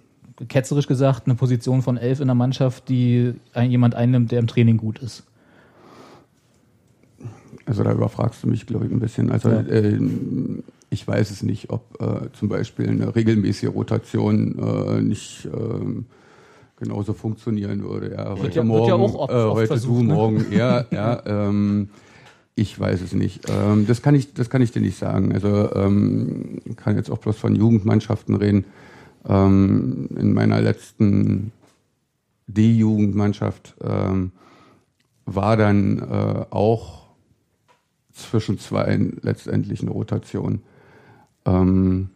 [0.47, 4.77] ketzerisch gesagt, eine Position von elf in der Mannschaft, die jemand einnimmt, der im Training
[4.77, 5.23] gut ist.
[7.65, 9.31] Also da überfragst du mich, glaube ich, ein bisschen.
[9.31, 9.61] Also ja.
[9.61, 9.99] äh,
[10.89, 15.49] ich weiß es nicht, ob äh, zum Beispiel eine regelmäßige Rotation äh, nicht äh,
[16.77, 18.11] genauso funktionieren würde.
[18.11, 20.13] Ja, heute ja, morgen, ja auch äh, heute versucht, du, ne?
[20.13, 20.87] morgen er.
[20.91, 21.89] ja, ähm,
[22.55, 23.49] ich weiß es nicht.
[23.49, 25.33] Ähm, das kann ich, das kann ich dir nicht sagen.
[25.33, 28.65] Also ähm, kann jetzt auch bloß von Jugendmannschaften reden.
[29.27, 31.51] Ähm, in meiner letzten
[32.47, 34.31] D-Jugendmannschaft ähm,
[35.25, 37.02] war dann äh, auch
[38.13, 40.61] zwischen zwei letztendlich eine Rotation.
[41.45, 42.09] Ähm,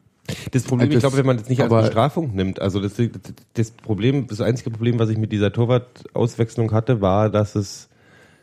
[0.51, 2.93] das Problem, das, ich glaube, wenn man das nicht als Bestrafung nimmt, also das,
[3.53, 7.87] das Problem, das einzige Problem, was ich mit dieser Torwart-Auswechslung hatte, war, dass es,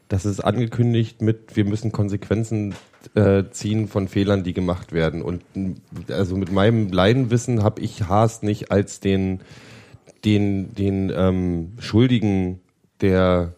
[0.08, 2.74] dass es angekündigt mit, wir müssen Konsequenzen
[3.14, 5.20] äh, ziehen von Fehlern, die gemacht werden.
[5.20, 5.42] Und
[6.08, 9.40] also mit meinem Leidenwissen habe ich Haas nicht als den,
[10.24, 12.60] den, den ähm, Schuldigen
[13.02, 13.54] der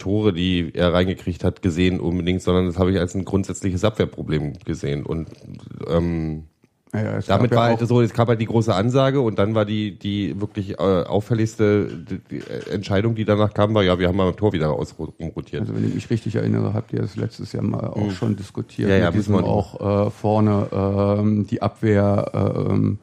[0.00, 4.54] Tore, die er reingekriegt hat, gesehen unbedingt, sondern das habe ich als ein grundsätzliches Abwehrproblem
[4.64, 5.06] gesehen.
[5.06, 5.28] Und
[5.88, 6.44] ähm,
[6.92, 9.96] ja, Damit war halt so, es gab halt die große Ansage und dann war die,
[9.96, 14.36] die wirklich äh, auffälligste die Entscheidung, die danach kam, war, ja, wir haben mal im
[14.36, 15.60] Tor wieder ausrotiert.
[15.60, 18.10] Also wenn ich mich richtig erinnere, habt ihr das letztes Jahr mal auch mhm.
[18.10, 22.98] schon diskutiert, ja, ja, mit diesem auch äh, vorne ähm, die Abwehr ähm,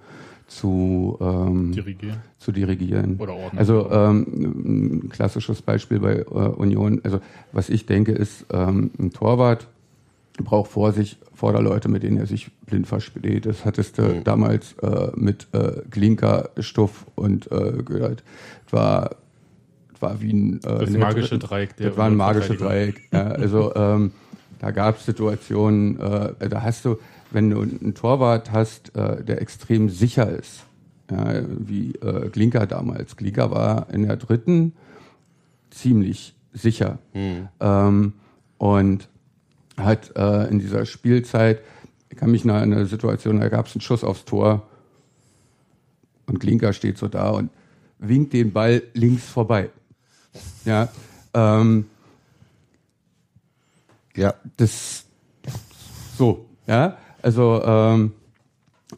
[0.47, 2.17] zu, ähm, dirigieren.
[2.37, 3.17] zu dirigieren.
[3.19, 3.59] Oder ordnen.
[3.59, 7.19] Also ähm, ein klassisches Beispiel bei äh, Union, also
[7.51, 9.67] was ich denke ist, ähm, ein Torwart
[10.43, 13.45] braucht vor sich Vorderleute, mit denen er sich blind versteht.
[13.45, 14.23] Das hattest du mhm.
[14.23, 18.23] damals äh, mit äh, Glinker, Stuff und äh, gehört.
[18.69, 19.15] War,
[19.99, 21.75] war wie ein äh, das magische Dreieck.
[21.77, 23.01] Der das war ein magisches Dreieck.
[23.11, 24.11] Ja, also ähm,
[24.59, 26.97] da gab es Situationen, äh, da hast du,
[27.31, 30.65] wenn du einen Torwart hast, äh, der extrem sicher ist,
[31.11, 33.15] ja, wie äh, Glinker damals.
[33.15, 34.73] Glinker war in der dritten
[35.69, 36.99] ziemlich sicher.
[37.13, 37.47] Mhm.
[37.59, 38.13] Ähm,
[38.57, 39.09] und
[39.77, 41.61] hat äh, in dieser Spielzeit,
[42.09, 44.67] ich kann mich noch an eine Situation, da gab es einen Schuss aufs Tor
[46.25, 47.51] und Klinker steht so da und
[47.99, 49.69] winkt den Ball links vorbei.
[50.65, 50.89] Ja,
[51.33, 51.85] ähm,
[54.15, 55.05] ja, das
[56.17, 58.13] so, ja, also ähm,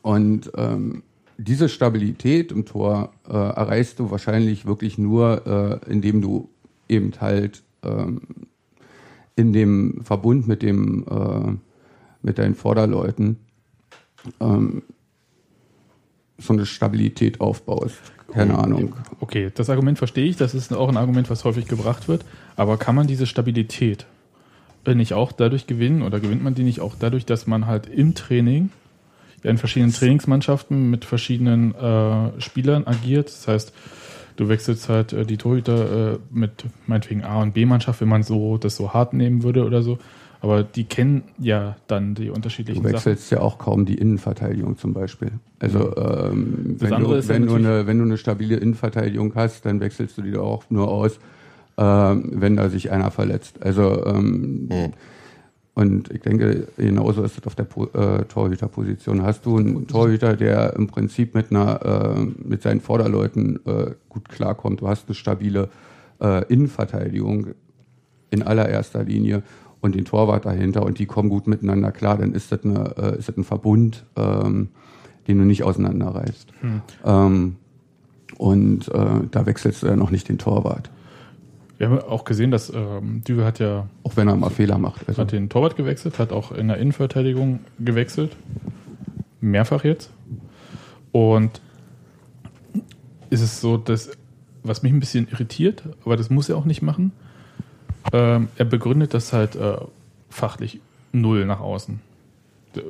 [0.01, 1.03] und ähm,
[1.37, 6.49] diese Stabilität im Tor äh, erreichst du wahrscheinlich wirklich nur, äh, indem du
[6.89, 8.21] eben halt ähm,
[9.35, 11.57] in dem Verbund mit dem äh,
[12.21, 13.37] mit deinen Vorderleuten
[14.41, 14.83] ähm,
[16.37, 17.97] so eine Stabilität aufbaust.
[18.31, 18.63] Keine okay.
[18.63, 18.95] Ahnung.
[19.19, 20.37] Okay, das Argument verstehe ich.
[20.37, 22.25] Das ist auch ein Argument, was häufig gebracht wird.
[22.55, 24.05] Aber kann man diese Stabilität
[24.85, 28.15] nicht auch dadurch gewinnen oder gewinnt man die nicht auch dadurch, dass man halt im
[28.15, 28.71] Training
[29.43, 33.27] in verschiedenen Trainingsmannschaften mit verschiedenen äh, Spielern agiert?
[33.27, 33.73] Das heißt,
[34.39, 38.57] Du wechselst halt äh, die Torhüter äh, mit meinetwegen A- und B-Mannschaft, wenn man so
[38.57, 39.99] das so hart nehmen würde oder so.
[40.39, 42.89] Aber die kennen ja dann die unterschiedlichen Sachen.
[42.89, 43.41] Du wechselst Sachen.
[43.41, 45.33] ja auch kaum die Innenverteidigung zum Beispiel.
[45.59, 50.17] Also ähm, wenn, du, wenn, du eine, wenn du eine stabile Innenverteidigung hast, dann wechselst
[50.17, 51.19] du die auch nur aus,
[51.81, 53.61] wenn da sich einer verletzt.
[53.61, 54.93] Also ähm, hm.
[55.79, 59.21] Und ich denke, genauso ist es auf der äh, Torhüterposition.
[59.21, 64.27] Hast du einen Torhüter, der im Prinzip mit einer, äh, mit seinen Vorderleuten äh, gut
[64.27, 65.69] klarkommt, du hast eine stabile
[66.21, 67.51] äh, Innenverteidigung
[68.29, 69.41] in allererster Linie
[69.79, 73.17] und den Torwart dahinter und die kommen gut miteinander klar, dann ist das, eine, äh,
[73.17, 74.69] ist das ein Verbund, ähm,
[75.29, 76.51] den du nicht auseinanderreißt.
[76.59, 76.81] Hm.
[77.05, 77.55] Ähm,
[78.37, 80.91] und äh, da wechselst du ja noch nicht den Torwart.
[81.79, 83.87] Wir haben auch gesehen, dass ähm, Düwe hat ja.
[84.03, 85.07] Auch wenn er mal Fehler macht.
[85.07, 85.21] Also.
[85.21, 88.35] Hat den Torwart gewechselt, hat auch in der Innenverteidigung gewechselt.
[89.39, 90.11] Mehrfach jetzt.
[91.13, 91.61] Und
[93.29, 94.11] ist es so, dass,
[94.61, 97.13] was mich ein bisschen irritiert, aber das muss er auch nicht machen,
[98.11, 99.77] ähm, er begründet das halt äh,
[100.29, 100.81] fachlich
[101.13, 102.01] null nach außen.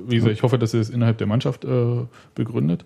[0.08, 2.86] Wie gesagt, ich hoffe, dass er es innerhalb der Mannschaft äh, begründet.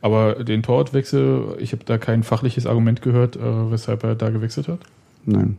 [0.00, 4.68] Aber den Torwartwechsel, ich habe da kein fachliches Argument gehört, äh, weshalb er da gewechselt
[4.68, 4.78] hat.
[5.24, 5.58] Nein.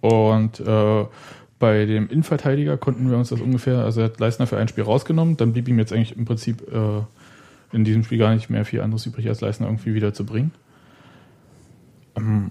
[0.00, 1.04] Und äh,
[1.58, 4.82] bei dem Innenverteidiger konnten wir uns das ungefähr, also er hat Leistner für ein Spiel
[4.82, 7.02] rausgenommen, dann blieb ihm jetzt eigentlich im Prinzip äh,
[7.72, 10.50] in diesem Spiel gar nicht mehr viel anderes übrig, als Leistner irgendwie wieder zu bringen.
[12.16, 12.50] Ähm,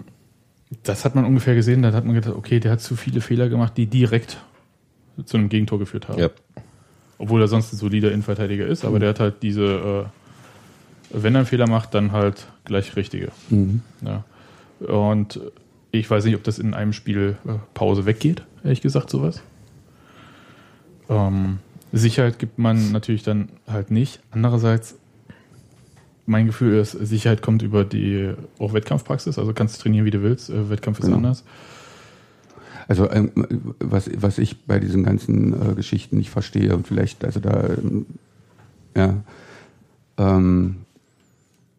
[0.82, 3.50] das hat man ungefähr gesehen, da hat man gedacht, okay, der hat zu viele Fehler
[3.50, 4.38] gemacht, die direkt
[5.26, 6.18] zu einem Gegentor geführt haben.
[6.18, 6.40] Yep.
[7.18, 9.00] Obwohl er sonst ein solider Innenverteidiger ist, aber mhm.
[9.00, 10.08] der hat halt diese,
[11.10, 13.28] äh, wenn er einen Fehler macht, dann halt gleich richtige.
[13.50, 13.82] Mhm.
[14.00, 14.24] Ja.
[14.86, 15.38] Und
[15.92, 19.42] ich weiß nicht, ob das in einem Spiel äh, Pause weggeht, ehrlich gesagt, sowas.
[21.08, 21.58] Ähm,
[21.92, 24.20] Sicherheit gibt man natürlich dann halt nicht.
[24.30, 24.96] Andererseits,
[26.24, 29.38] mein Gefühl ist, Sicherheit kommt über die auch Wettkampfpraxis.
[29.38, 30.48] Also kannst du trainieren, wie du willst.
[30.50, 31.18] Äh, Wettkampf ist Genau.
[31.18, 31.44] anders.
[32.88, 33.30] Also ähm,
[33.78, 38.06] was, was ich bei diesen ganzen äh, Geschichten nicht verstehe und vielleicht, also da, ähm,
[38.96, 39.22] ja,
[40.18, 40.76] ähm,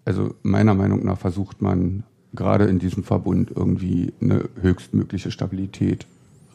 [0.06, 6.06] also meiner Meinung nach versucht man gerade in diesem Verbund irgendwie eine höchstmögliche Stabilität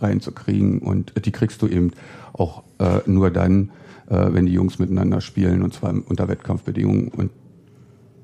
[0.00, 1.92] reinzukriegen und die kriegst du eben
[2.32, 3.70] auch äh, nur dann,
[4.08, 7.30] äh, wenn die Jungs miteinander spielen und zwar unter Wettkampfbedingungen und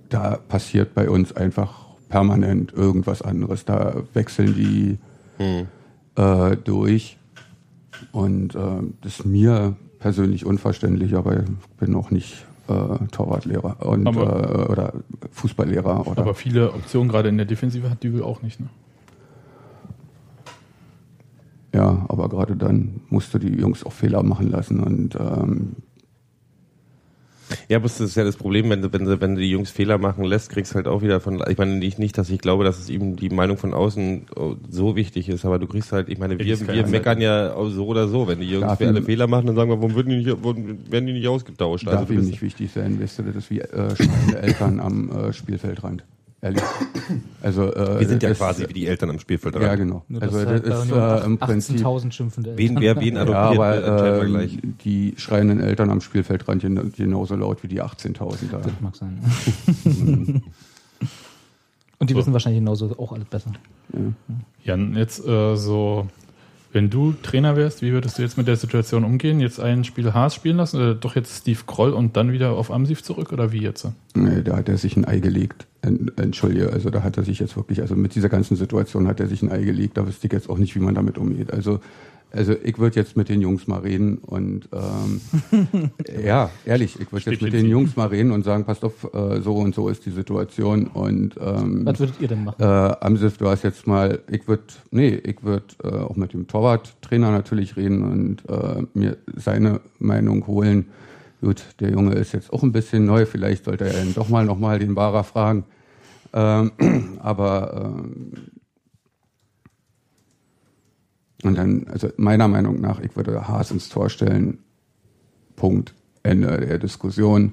[0.08, 3.64] da passiert bei uns einfach permanent irgendwas anderes.
[3.64, 4.98] Da wechseln die
[6.16, 7.18] äh, durch.
[8.12, 8.58] Und äh,
[9.00, 11.48] das ist mir persönlich unverständlich, aber ich
[11.80, 14.92] bin auch nicht äh, Torwartlehrer und, Aber- äh, oder
[15.32, 16.06] Fußballlehrer.
[16.06, 18.60] Oder, Aber viele Optionen, gerade in der Defensive, hat Dübel auch nicht.
[18.60, 18.66] Ne?
[21.74, 24.80] ja, aber gerade dann musst du die Jungs auch Fehler machen lassen.
[24.80, 25.76] Und ähm,
[27.68, 29.70] Ja, aber das ist ja das Problem, wenn du, wenn du, wenn du die Jungs
[29.70, 32.40] Fehler machen lässt, kriegst du halt auch wieder von, ich meine nicht, nicht, dass ich
[32.40, 35.92] glaube, dass es ihm die Meinung von außen oh, so wichtig ist, aber du kriegst
[35.92, 38.80] halt, ich meine, wir, wir keine meckern ja so oder so, wenn die Jungs Darf
[38.80, 41.28] alle ihm- Fehler machen, dann sagen wir, warum würden die nicht, warum werden die nicht
[41.28, 41.86] ausgetauscht?
[41.86, 43.94] darf du ihm nicht wichtig sein, weißt du, das ist wie äh,
[44.40, 46.04] Eltern am äh, Spielfeldrand.
[46.44, 46.62] Ehrlich.
[47.40, 50.04] Also, äh, wir sind ja das- quasi wie die Eltern am Spielfeld Ja, genau.
[50.08, 53.22] Nur, Also das halt bei ist äh, im Prinzip 18.000 schimpfende Wen, wer wen Ja,
[53.22, 57.80] adoptiert, aber entscheiden wir ähm, die schreienden Eltern am Spielfeldrand gen- genauso laut wie die
[57.82, 58.58] 18.000 da.
[58.58, 59.18] Das mag sein.
[61.98, 63.52] Und die wissen wahrscheinlich genauso auch alles besser.
[64.64, 66.06] Jan, jetzt äh, so,
[66.74, 69.40] wenn du Trainer wärst, wie würdest du jetzt mit der Situation umgehen?
[69.40, 72.70] Jetzt ein Spiel Haas spielen lassen oder doch jetzt Steve Kroll und dann wieder auf
[72.70, 73.86] Amsiv zurück oder wie jetzt?
[74.14, 75.66] Nee, da hat er sich ein Ei gelegt.
[75.82, 79.20] En- Entschuldige, also da hat er sich jetzt wirklich, also mit dieser ganzen Situation hat
[79.20, 79.96] er sich ein Ei gelegt.
[79.96, 81.52] Da wüsste ich jetzt auch nicht, wie man damit umgeht.
[81.52, 81.80] Also,
[82.34, 85.90] also ich würde jetzt mit den Jungs mal reden und ähm,
[86.24, 89.40] ja, ehrlich, ich würde jetzt mit den Jungs mal reden und sagen, passt auf, äh,
[89.40, 92.60] so und so ist die Situation und ähm, Was würdet ihr denn machen?
[92.60, 96.48] Äh, Amsif, du hast jetzt mal, ich würde, nee, ich würde äh, auch mit dem
[96.48, 100.86] Torwarttrainer natürlich reden und äh, mir seine Meinung holen.
[101.40, 104.44] Gut, der Junge ist jetzt auch ein bisschen neu, vielleicht sollte er dann doch mal
[104.44, 105.64] nochmal den Barer fragen.
[106.32, 106.72] Ähm,
[107.20, 108.32] aber ähm,
[111.44, 114.58] und dann, also meiner Meinung nach, ich würde Haas ins Tor stellen.
[115.56, 115.94] Punkt.
[116.22, 117.52] Ende der Diskussion.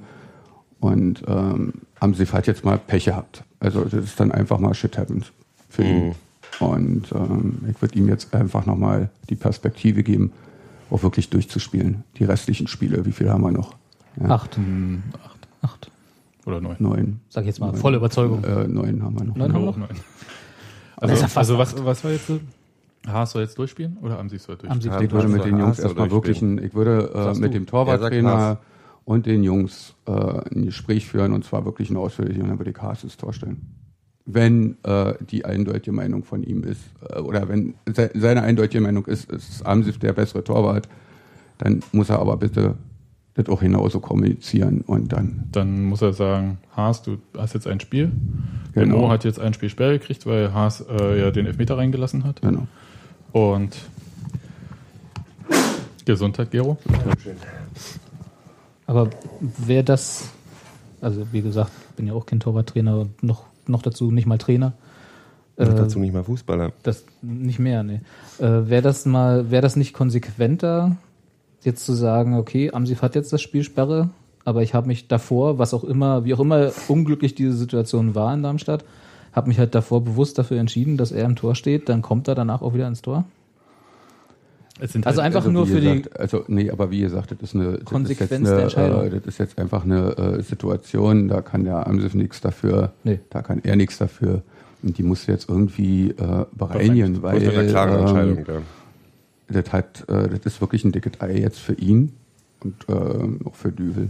[0.80, 3.44] Und ähm, Amsif hat jetzt mal Pech gehabt.
[3.60, 5.32] Also das ist dann einfach mal Shit happens
[5.70, 6.16] für ihn.
[6.60, 10.32] Und ähm, ich würde ihm jetzt einfach nochmal die Perspektive geben,
[10.90, 12.04] auch wirklich durchzuspielen.
[12.18, 13.76] Die restlichen Spiele, wie viel haben wir noch?
[14.20, 14.58] Ja, Acht.
[15.24, 15.48] Acht.
[15.62, 15.92] Acht.
[16.46, 16.78] Oder neun?
[16.80, 17.20] Neun.
[17.30, 18.44] Sag ich jetzt mal, volle Überzeugung.
[18.44, 19.36] Äh, neun haben wir noch.
[19.36, 19.78] Neun haben wir noch?
[19.78, 19.90] neun.
[20.98, 22.32] Also, also was, was war jetzt?
[23.08, 24.72] Haas soll jetzt durchspielen oder Amsiv soll durchspielen?
[24.74, 27.60] Amsiv Ja, Ich würde mit den Jungs erstmal wirklich ein, ich würde äh, mit du?
[27.60, 28.58] dem Er Torwarttrainer Haas.
[29.06, 32.72] und den Jungs äh, ein Gespräch führen und zwar wirklich ein ausführliches und dann würde
[32.72, 33.76] ich Haas ins Tor stellen.
[34.26, 39.06] Wenn äh, die eindeutige Meinung von ihm ist, äh, oder wenn se seine eindeutige Meinung
[39.08, 40.88] ist, ist Amsif der bessere Torwart,
[41.58, 42.76] dann muss er aber bitte
[43.34, 47.80] das auch genauso kommunizieren und dann Dann muss er sagen, Haas, du hast jetzt ein
[47.80, 48.12] Spiel.
[48.76, 49.00] Der Genau.
[49.00, 52.42] Mo hat jetzt ein Spiel Sperre gekriegt, weil Haas äh, ja den Elfmeter reingelassen hat.
[52.42, 52.68] genau.
[53.32, 53.78] Und
[56.06, 56.78] Gesundheit, Gero.
[58.88, 60.30] Aber wer das,
[61.00, 64.38] also wie gesagt, ich bin ja auch kein Torwarttrainer und noch, noch dazu nicht mal
[64.38, 64.74] Trainer.
[65.56, 66.74] Und Äh, dazu nicht mal Fußballer.
[66.84, 68.02] Das nicht mehr, nee.
[68.40, 70.98] Äh, wäre das mal, wäre das nicht konsequenter,
[71.64, 74.10] jetzt zu sagen, okay, Amsif hat jetzt das Spielsperre,
[74.44, 78.34] aber ich habe mich davor, was auch immer, wie auch immer unglücklich diese Situation war
[78.34, 78.84] in Darmstadt,
[79.34, 82.36] habe mich halt davor bewusst dafür entschieden, dass er im Tor steht, dann kommt er
[82.36, 83.26] danach auch wieder ins Tor.
[84.80, 87.32] Es sind Also halt, einfach also nur für die gesagt, Also, nee, aber wie gesagt,
[87.32, 89.04] das ist eine, das Konsequenz ist jetzt der eine, Entscheidung.
[89.06, 93.20] Äh, das ist jetzt einfach eine äh, Situation, da kann der Amsif nichts dafür, Nee.
[93.30, 94.42] da kann er nichts dafür.
[94.82, 98.62] Und die muss jetzt irgendwie äh, bereinigen, weil Mit einer klaren ähm, Entscheidung da.
[99.62, 102.14] das hat, äh, das ist wirklich ein dickes Ei jetzt für ihn
[102.64, 104.10] und äh, auch für Düvel.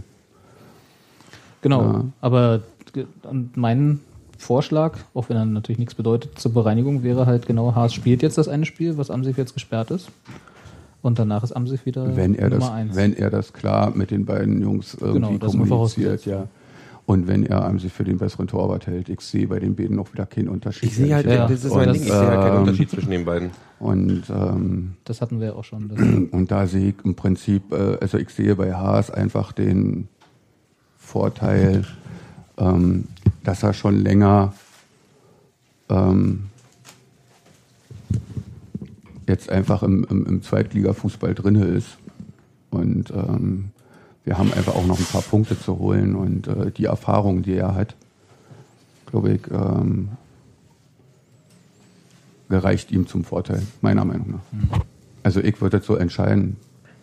[1.60, 2.04] Genau, Ja.
[2.22, 2.60] aber
[2.94, 4.00] ge- und mein
[4.42, 8.38] Vorschlag, auch wenn er natürlich nichts bedeutet, zur Bereinigung wäre halt genau, Haas spielt jetzt
[8.38, 10.10] das eine Spiel, was Amsif jetzt gesperrt ist.
[11.00, 12.96] Und danach ist Amsif wieder wenn er Nummer das, eins.
[12.96, 16.46] wenn er das klar mit den beiden Jungs irgendwie Genau, kommuniziert, ja.
[17.06, 20.12] Und wenn er Amsif für den besseren Torwart hält, ich sehe bei den beiden auch
[20.12, 20.88] wieder keinen Unterschied.
[20.90, 21.48] Ich sehe halt, Ja.
[21.48, 23.50] das ist Und, mein Ding, ich sehe halt keinen ähm, Unterschied zwischen den beiden.
[23.80, 25.90] Und ähm, das hatten wir ja auch schon.
[26.32, 30.06] Und da sehe ich im Prinzip, äh, also ich sehe bei Haas einfach den
[30.96, 31.84] Vorteil,
[32.58, 33.04] ähm,
[33.44, 34.52] dass er schon länger
[35.88, 36.44] ähm,
[39.26, 41.98] jetzt einfach im, im, im Zweitliga-Fußball drin ist.
[42.70, 43.70] Und ähm,
[44.24, 47.54] wir haben einfach auch noch ein paar Punkte zu holen und äh, die Erfahrung, die
[47.54, 47.94] er hat,
[49.06, 50.10] glaube ich, ähm,
[52.48, 54.52] gereicht ihm zum Vorteil, meiner Meinung nach.
[54.52, 54.82] Mhm.
[55.22, 56.56] Also ich würde so entscheiden,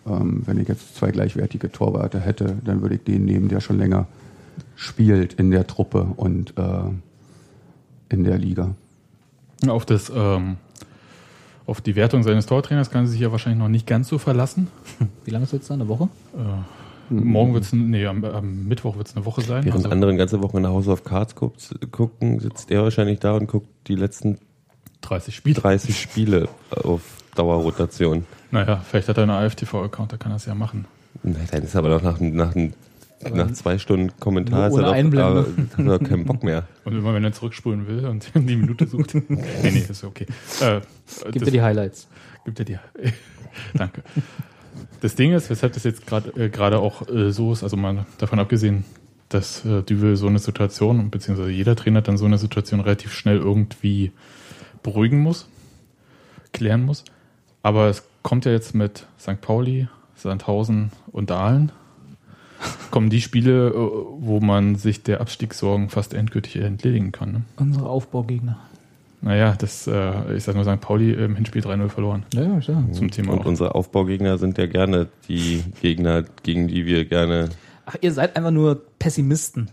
[0.05, 3.77] ähm, wenn ich jetzt zwei gleichwertige Torwarte hätte, dann würde ich den nehmen, der schon
[3.77, 4.07] länger
[4.79, 6.63] spielt in der Truppe und äh,
[8.07, 8.75] in der Liga.
[9.67, 10.55] Auf das ähm,
[11.65, 14.69] auf die Wertung seines Tortrainers kann sie sich ja wahrscheinlich noch nicht ganz so verlassen.
[15.25, 15.73] Wie lange ist es jetzt da?
[15.73, 16.07] Eine Woche?
[16.33, 19.65] Äh, morgen wird es, nee, am, am Mittwoch wird es eine Woche sein.
[19.65, 23.33] Während also, andere ganze Woche nach House of Cards guckt, gucken, sitzt er wahrscheinlich da
[23.33, 24.37] und guckt die letzten
[25.01, 27.01] 30 Spiele, 30 Spiele auf
[27.35, 28.25] Dauerrotation.
[28.51, 30.85] Naja, vielleicht hat er einen AFTV-Account, da kann er es ja machen.
[31.21, 32.55] Na, dann ist aber doch nach, nach,
[33.21, 35.03] nach zwei Stunden Kommentar ohne er
[35.77, 36.67] doch, keinen Bock mehr.
[36.85, 39.13] Und immer wenn er zurückspulen will und die Minute sucht.
[39.27, 40.25] nee, nee, ist okay.
[40.61, 40.81] Äh,
[41.31, 42.07] Gibt dir die Highlights.
[42.45, 42.79] Gibt dir die
[43.73, 44.03] Danke.
[45.01, 48.05] Das Ding ist, weshalb das jetzt gerade äh, gerade auch äh, so ist, also mal
[48.17, 48.85] davon abgesehen,
[49.27, 53.37] dass äh, Düvel so eine Situation, beziehungsweise jeder Trainer dann so eine Situation relativ schnell
[53.37, 54.11] irgendwie
[54.81, 55.47] beruhigen muss,
[56.53, 57.03] klären muss.
[57.63, 59.41] Aber es kommt ja jetzt mit St.
[59.41, 61.71] Pauli, Sandhausen und Dahlen
[62.91, 67.31] kommen die Spiele, äh, wo man sich der Abstiegssorgen fast endgültig entledigen kann.
[67.31, 67.41] Ne?
[67.57, 68.57] Unsere Aufbaugegner.
[69.21, 70.79] Naja, das, äh, ich sag nur, St.
[70.79, 72.23] Pauli im Hinspiel 3-0 verloren.
[72.33, 72.83] Ja, ja, klar.
[72.93, 73.45] Zum Thema Und auch.
[73.45, 77.49] unsere Aufbaugegner sind ja gerne die Gegner, gegen die wir gerne.
[77.85, 79.69] Ach, ihr seid einfach nur Pessimisten.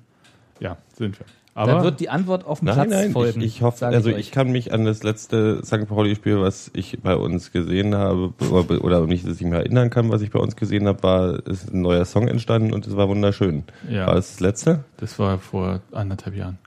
[0.58, 1.26] Ja, sind wir.
[1.56, 3.40] Aber da wird die Antwort auf dem nein, Platz nein, folgen.
[3.40, 5.88] Ich, ich hoffe, also ich, ich kann mich an das letzte St.
[5.88, 10.20] Pauli-Spiel, was ich bei uns gesehen habe, oder nicht, dass ich mich erinnern kann, was
[10.20, 13.64] ich bei uns gesehen habe, war, ist ein neuer Song entstanden und es war wunderschön.
[13.90, 14.06] Ja.
[14.06, 14.84] War das das letzte?
[14.98, 16.58] Das war vor anderthalb Jahren.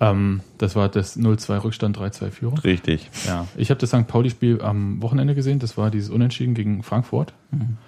[0.00, 2.58] Ähm, das war das 0-2 Rückstand 3-2 Führung.
[2.58, 3.08] Richtig.
[3.26, 3.46] Ja.
[3.56, 4.06] Ich habe das St.
[4.06, 5.60] Pauli-Spiel am Wochenende gesehen.
[5.60, 7.32] Das war dieses Unentschieden gegen Frankfurt.
[7.52, 7.78] Mhm.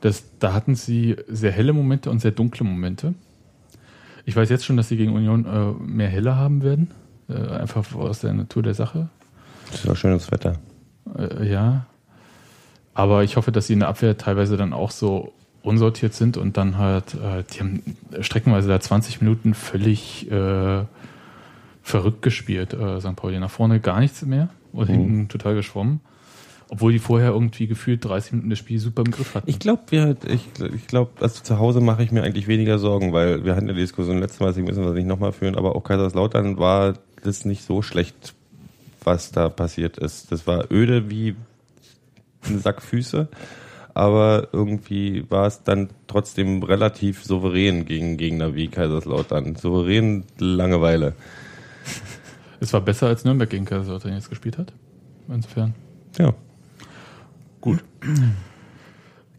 [0.00, 3.14] Das, da hatten sie sehr helle Momente und sehr dunkle Momente.
[4.24, 6.90] Ich weiß jetzt schon, dass sie gegen Union äh, mehr Helle haben werden.
[7.28, 9.08] Äh, einfach aus der Natur der Sache.
[9.70, 10.54] Das ist auch schönes Wetter.
[11.16, 11.86] Äh, ja.
[12.94, 15.32] Aber ich hoffe, dass sie in der Abwehr teilweise dann auch so
[15.62, 17.82] unsortiert sind und dann halt, äh, die haben
[18.20, 20.84] streckenweise da 20 Minuten völlig äh,
[21.82, 23.16] verrückt gespielt, äh, St.
[23.16, 23.38] Pauli.
[23.38, 24.94] Nach vorne gar nichts mehr und mhm.
[24.94, 26.00] hinten total geschwommen.
[26.72, 29.50] Obwohl die vorher irgendwie gefühlt 30 Minuten das Spiel super im Griff hatten.
[29.50, 29.82] Ich glaube,
[30.26, 33.66] ich, ich glaube, also zu Hause mache ich mir eigentlich weniger Sorgen, weil wir hatten
[33.66, 36.56] ja die Diskussion letztes Mal, deswegen müssen wir das nicht nochmal führen, aber auch Kaiserslautern
[36.56, 38.32] war das nicht so schlecht,
[39.04, 40.32] was da passiert ist.
[40.32, 41.36] Das war öde wie
[42.48, 43.28] ein Sack Füße,
[43.92, 49.56] aber irgendwie war es dann trotzdem relativ souverän gegen Gegner wie Kaiserslautern.
[49.56, 51.12] Souverän Langeweile.
[52.60, 54.72] Es war besser als Nürnberg gegen Kaiserslautern jetzt gespielt hat.
[55.28, 55.74] Insofern.
[56.18, 56.32] Ja.
[57.62, 57.82] Gut.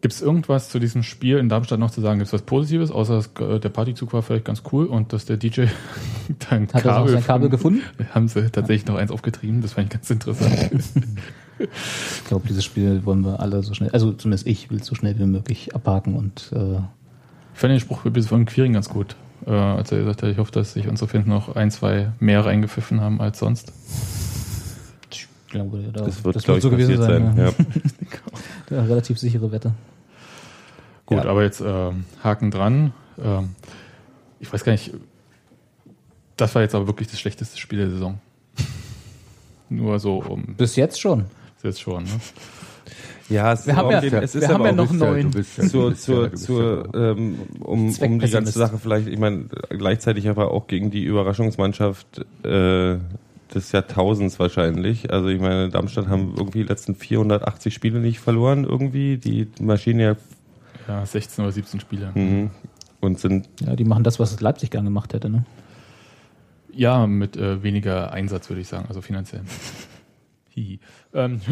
[0.01, 2.19] Gibt es irgendwas zu diesem Spiel in Darmstadt noch zu sagen?
[2.19, 5.25] Gibt es was Positives, außer dass äh, der Partyzug war vielleicht ganz cool und dass
[5.25, 5.65] der DJ
[6.49, 7.83] dein Hat Kabel, sein Kabel gefunden?
[8.13, 10.83] Haben sie tatsächlich noch eins aufgetrieben, das fand ich ganz interessant.
[11.59, 15.17] ich glaube, dieses Spiel wollen wir alle so schnell, also zumindest ich will so schnell
[15.19, 16.79] wie möglich abhaken und äh
[17.53, 20.51] ich fand den Spruch von Quiring ganz gut, äh, als er gesagt hat, ich hoffe,
[20.51, 23.71] dass sich unsere Fans noch ein, zwei mehr reingepfiffen haben als sonst
[25.53, 27.35] glaube, da, das wird, das wird so gewesen sein.
[27.35, 27.53] sein.
[28.69, 28.81] Ja.
[28.83, 29.73] relativ sichere Wette.
[31.05, 31.25] Gut, ja.
[31.25, 31.91] aber jetzt äh,
[32.23, 32.93] Haken dran.
[33.23, 33.55] Ähm,
[34.39, 34.91] ich weiß gar nicht,
[36.35, 38.19] das war jetzt aber wirklich das schlechteste Spiel der Saison.
[39.69, 40.55] Nur so um.
[40.57, 41.25] Bis jetzt schon.
[41.55, 42.09] Bis jetzt schon, ne?
[43.29, 45.31] Ja, es wir haben ja, den, es wir haben ja noch neun.
[45.31, 50.51] Ja, zur, zur, zur, ähm, um, um die ganze Sache vielleicht, ich meine, gleichzeitig aber
[50.51, 52.97] auch gegen die Überraschungsmannschaft äh,
[53.55, 55.11] des Jahrtausends wahrscheinlich.
[55.11, 59.17] Also ich meine, Darmstadt haben irgendwie die letzten 480 Spiele nicht verloren irgendwie.
[59.17, 60.15] Die Maschine ja...
[60.87, 62.11] Ja, 16 oder 17 Spiele.
[62.13, 62.51] Mhm.
[62.99, 63.47] Und sind...
[63.61, 65.45] Ja, die machen das, was Leipzig gern gemacht hätte, ne?
[66.73, 69.43] Ja, mit äh, weniger Einsatz, würde ich sagen, also finanziell.
[70.55, 70.79] Hihi.
[71.15, 71.41] Ähm.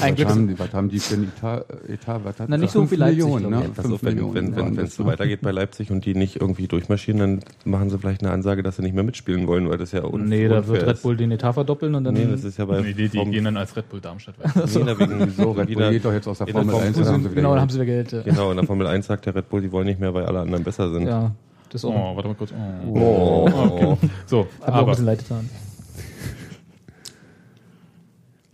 [0.00, 1.64] Ein was, haben die, was haben die für ein Etat?
[1.88, 3.70] Etat was hat Na, nicht so viel Leipzig, Millionen, ne?
[3.76, 7.20] Also wenn es wenn, wenn, wenn, so weitergeht bei Leipzig und die nicht irgendwie durchmarschieren,
[7.20, 10.04] dann machen sie vielleicht eine Ansage, dass sie nicht mehr mitspielen wollen, weil das ja
[10.04, 12.14] un Nee, da wird Red Bull den Etat verdoppeln und dann...
[12.14, 12.80] Nee, das ist ja bei...
[12.80, 14.66] Nee, die, die gehen dann als Red Bull Darmstadt weiter.
[14.66, 14.82] so.
[14.82, 16.96] Nee, wegen so, Red Bull geht doch jetzt aus der Formel 1.
[16.96, 18.10] Genau, dann haben sie wieder Geld.
[18.10, 18.22] Ja.
[18.22, 20.40] Genau, in der Formel 1 sagt der Red Bull, die wollen nicht mehr, weil alle
[20.40, 21.06] anderen besser sind.
[21.06, 21.30] Ja.
[21.70, 21.94] Das auch.
[21.94, 22.52] Oh, warte mal kurz.
[22.86, 22.98] Oh.
[22.98, 23.50] oh.
[23.66, 24.10] Okay.
[24.26, 25.48] So, Hat aber, auch ein bisschen leid getan.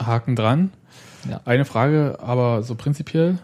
[0.08, 0.70] Haken dran.
[1.28, 1.40] Ja.
[1.44, 3.38] Eine Frage, aber so prinzipiell.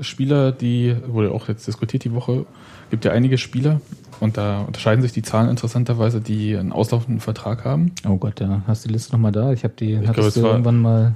[0.00, 2.44] Spieler, die, wurde auch jetzt diskutiert die Woche,
[2.90, 3.80] gibt ja einige Spieler
[4.20, 7.92] und da unterscheiden sich die Zahlen interessanterweise, die einen auslaufenden Vertrag haben.
[8.06, 8.62] Oh Gott, ja.
[8.66, 9.52] Hast du die Liste nochmal da?
[9.52, 11.14] Ich habe die, ich hattest glaub, irgendwann mal.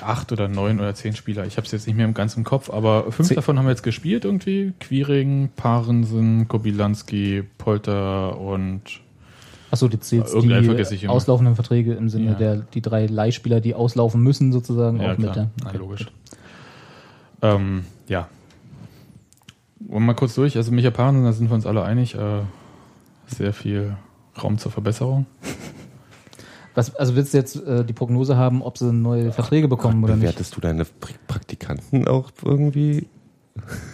[0.00, 1.46] acht oder neun oder zehn Spieler.
[1.46, 3.36] Ich habe es jetzt nicht mehr im ganzen Kopf, aber fünf Zehn.
[3.36, 4.72] davon haben wir jetzt gespielt irgendwie.
[4.80, 9.00] Quiring, Parensen, Kobilanski, Polter und
[9.70, 12.34] Achso, die zählt Irgendeinen vergesse ich die auslaufenden Verträge im Sinne Ja.
[12.34, 15.32] der die drei Leihspieler, die auslaufen müssen sozusagen Ja, auch mit.
[15.32, 15.50] klar.
[15.64, 15.72] Ja.
[15.72, 16.06] Ja, logisch.
[17.42, 18.28] Ähm, ja.
[19.88, 20.56] Und mal kurz durch.
[20.56, 22.14] Also Micha Parensen, da sind wir uns alle einig.
[22.14, 22.40] Äh,
[23.26, 23.96] sehr viel
[24.42, 25.26] Raum zur Verbesserung.
[26.74, 30.14] Was, also willst du jetzt äh, die Prognose haben, ob sie neue Verträge bekommen oder
[30.14, 30.22] nicht?
[30.22, 33.06] Bewertest du deine Pra- Praktikanten auch irgendwie?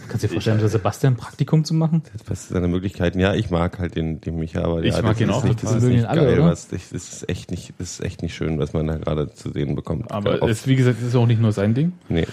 [0.09, 2.03] Kannst du dir vorstellen, dass Sebastian ein Praktikum zu machen?
[2.27, 3.19] Was sind seine Möglichkeiten?
[3.19, 5.45] Ja, ich mag halt den, den Micha, aber Ich ja, mag das ihn ist auch
[5.45, 5.75] nicht, total.
[5.75, 6.51] das ist nicht alle, geil, oder?
[6.51, 9.51] was das ist echt nicht, das ist echt nicht schön, was man da gerade zu
[9.53, 10.11] sehen bekommt.
[10.11, 11.93] Aber es, wie gesagt, ist auch nicht nur sein Ding.
[12.09, 12.27] nee.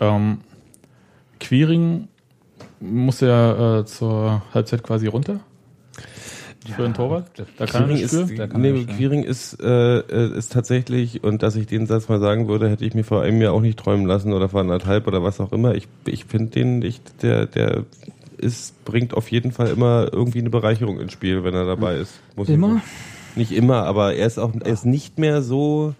[0.00, 0.38] Ähm,
[1.40, 2.08] Quiring
[2.80, 5.40] musste ja äh, zur Halbzeit quasi runter.
[6.74, 7.30] Für einen Torwart.
[7.56, 8.34] Da kann er Quiring nicht ist, für.
[8.34, 8.96] Da kann nee, er nicht.
[8.96, 12.84] Quiring ist, äh, äh, ist tatsächlich, und dass ich den Satz mal sagen würde, hätte
[12.84, 15.52] ich mir vor einem Jahr auch nicht träumen lassen oder vor anderthalb oder was auch
[15.52, 15.74] immer.
[15.74, 17.84] Ich, ich finde den, ich, der, der
[18.38, 22.20] ist, bringt auf jeden Fall immer irgendwie eine Bereicherung ins Spiel, wenn er dabei ist.
[22.36, 22.82] Muss Immer?
[23.34, 25.94] Nicht immer, aber er ist auch, er ist nicht mehr so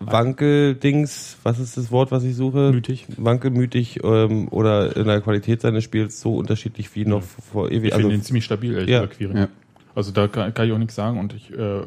[0.00, 2.70] Wankeldings, was ist das Wort, was ich suche?
[2.72, 3.06] Mütig.
[3.16, 7.86] Wankelmütig ähm, oder in der Qualität seines Spiels so unterschiedlich wie noch vor ewig.
[7.88, 8.90] Ich Also, finde ihn ziemlich stabil, ehrlich
[9.20, 9.34] Ja.
[9.34, 9.48] Ja.
[9.94, 11.80] Also da kann, kann ich auch nichts sagen und ich, äh,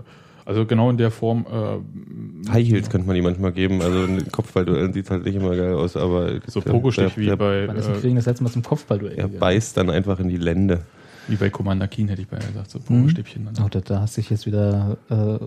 [0.45, 3.81] also genau in der Form, äh, High Heels könnte man die manchmal geben.
[3.83, 7.67] Also ein Kopfballduell sieht halt nicht immer geil aus, aber so Pogo-Stich wie der, bei,
[7.67, 9.39] Wann ist ein äh, Kriegen das letzte Mal zum Kopfballduell Er gegangen?
[9.39, 10.81] beißt dann einfach in die Lände.
[11.27, 12.83] Wie bei Commander Keen hätte ich beinahe gesagt, so Mhm.
[12.85, 13.45] Pogo-Stäbchen.
[13.45, 13.65] dann.
[13.65, 15.39] Oh, da, da hast du dich jetzt wieder äh,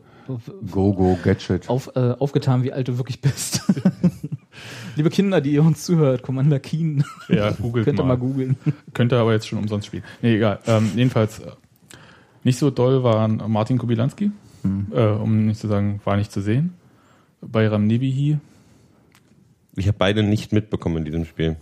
[0.70, 1.68] Go, go, Gadget.
[1.68, 3.62] auf, äh, aufgetan, wie alt du wirklich bist.
[4.96, 8.08] Liebe Kinder, die ihr uns zuhört, Commander Keen, Ja, googelt könnt ihr mal.
[8.16, 8.56] mal googeln.
[8.92, 10.04] Könnte aber jetzt schon umsonst spielen.
[10.20, 10.58] Nee, egal.
[10.66, 11.50] Ähm, jedenfalls, äh,
[12.44, 14.30] nicht so doll waren Martin Kubilanski,
[14.92, 16.74] äh, um nicht zu sagen, war nicht zu sehen.
[17.40, 18.38] Bayram Nebihi,
[19.76, 21.56] Ich habe beide nicht mitbekommen in diesem Spiel.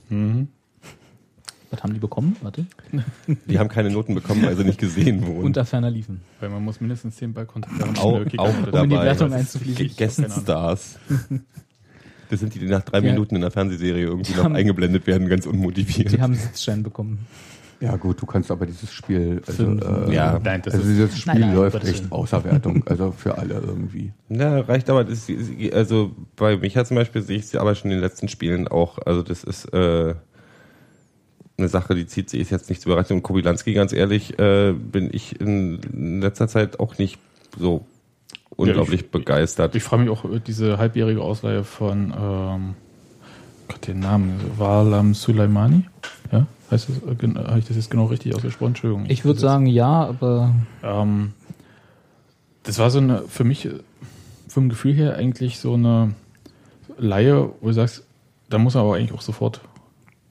[1.70, 2.36] Was haben die bekommen?
[2.42, 2.66] Warte.
[3.46, 5.44] Die haben keine Noten bekommen, weil sie nicht gesehen wurden.
[5.44, 6.20] Unter ferner liefen.
[6.40, 7.96] weil man muss mindestens 10 Ballkontakte haben.
[7.98, 9.04] auch, um auch Um in die dabei.
[9.04, 9.90] Wertung einzufliegen.
[9.96, 10.98] Guest-Stars.
[12.30, 13.10] Das sind die, die nach drei Ja.
[13.10, 16.12] Minuten in der Fernsehserie irgendwie Die noch haben- eingeblendet werden, ganz unmotiviert.
[16.12, 17.26] Die haben Sitzschein bekommen.
[17.80, 19.82] Ja gut, du kannst aber dieses Spiel, also, Fünf.
[19.82, 20.38] äh, Ja.
[20.38, 23.54] Nein, das also ist, dieses Spiel Nein, nein, läuft echt außer Wertung, also für alle
[23.54, 24.12] irgendwie.
[24.28, 25.26] Ja, reicht aber, das,
[25.72, 28.98] also bei Micha zum Beispiel sehe ich sie aber schon in den letzten Spielen auch,
[29.04, 30.14] also das ist äh,
[31.60, 33.16] eine Sache, die zieht sich ist jetzt nicht zu überraschen.
[33.18, 37.18] Und Kobilanski, ganz ehrlich, äh, bin ich in letzter Zeit auch nicht
[37.58, 37.84] so
[38.56, 39.74] unglaublich ich- begeistert.
[39.74, 42.74] ich frage mich auch über diese halbjährige Ausleihe von, ähm,
[43.68, 45.84] Gott, den Namen, Walam Sulaimani.
[46.32, 48.70] Ja, heißt das, äh, habe ich das jetzt genau richtig ausgesprochen?
[48.72, 49.06] Entschuldigung.
[49.08, 51.32] Ich würde sagen ja, aber Ähm,
[52.64, 53.70] das war so eine, für mich, äh,
[54.48, 56.14] vom Gefühl her eigentlich so eine
[56.98, 58.04] Laie, wo du sagst,
[58.48, 59.60] da muss er aber eigentlich auch sofort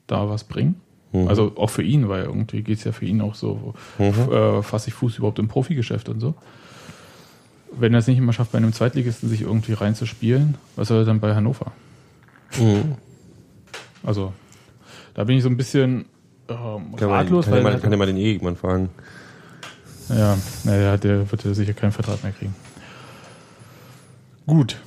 [0.06, 0.74] da was bringen.
[1.12, 1.28] Mhm.
[1.28, 4.88] Also auch für ihn, weil irgendwie geht es ja für ihn auch so, äh, fasse
[4.88, 6.34] ich Fuß überhaupt im Profigeschäft und so.
[7.72, 11.04] Wenn er es nicht immer schafft, bei einem Zweitligisten sich irgendwie reinzuspielen, was soll er
[11.04, 11.72] dann bei Hannover?
[12.58, 12.96] Mhm.
[14.02, 14.32] Also,
[15.14, 16.06] da bin ich so ein bisschen
[16.48, 18.90] ähm, Kann man, ratlos, kann, weil mal, kann ja mal den Ehemann fragen.
[20.08, 22.54] Ja, naja, der wird ja sicher keinen Vertrag mehr kriegen.
[24.46, 24.80] Gut,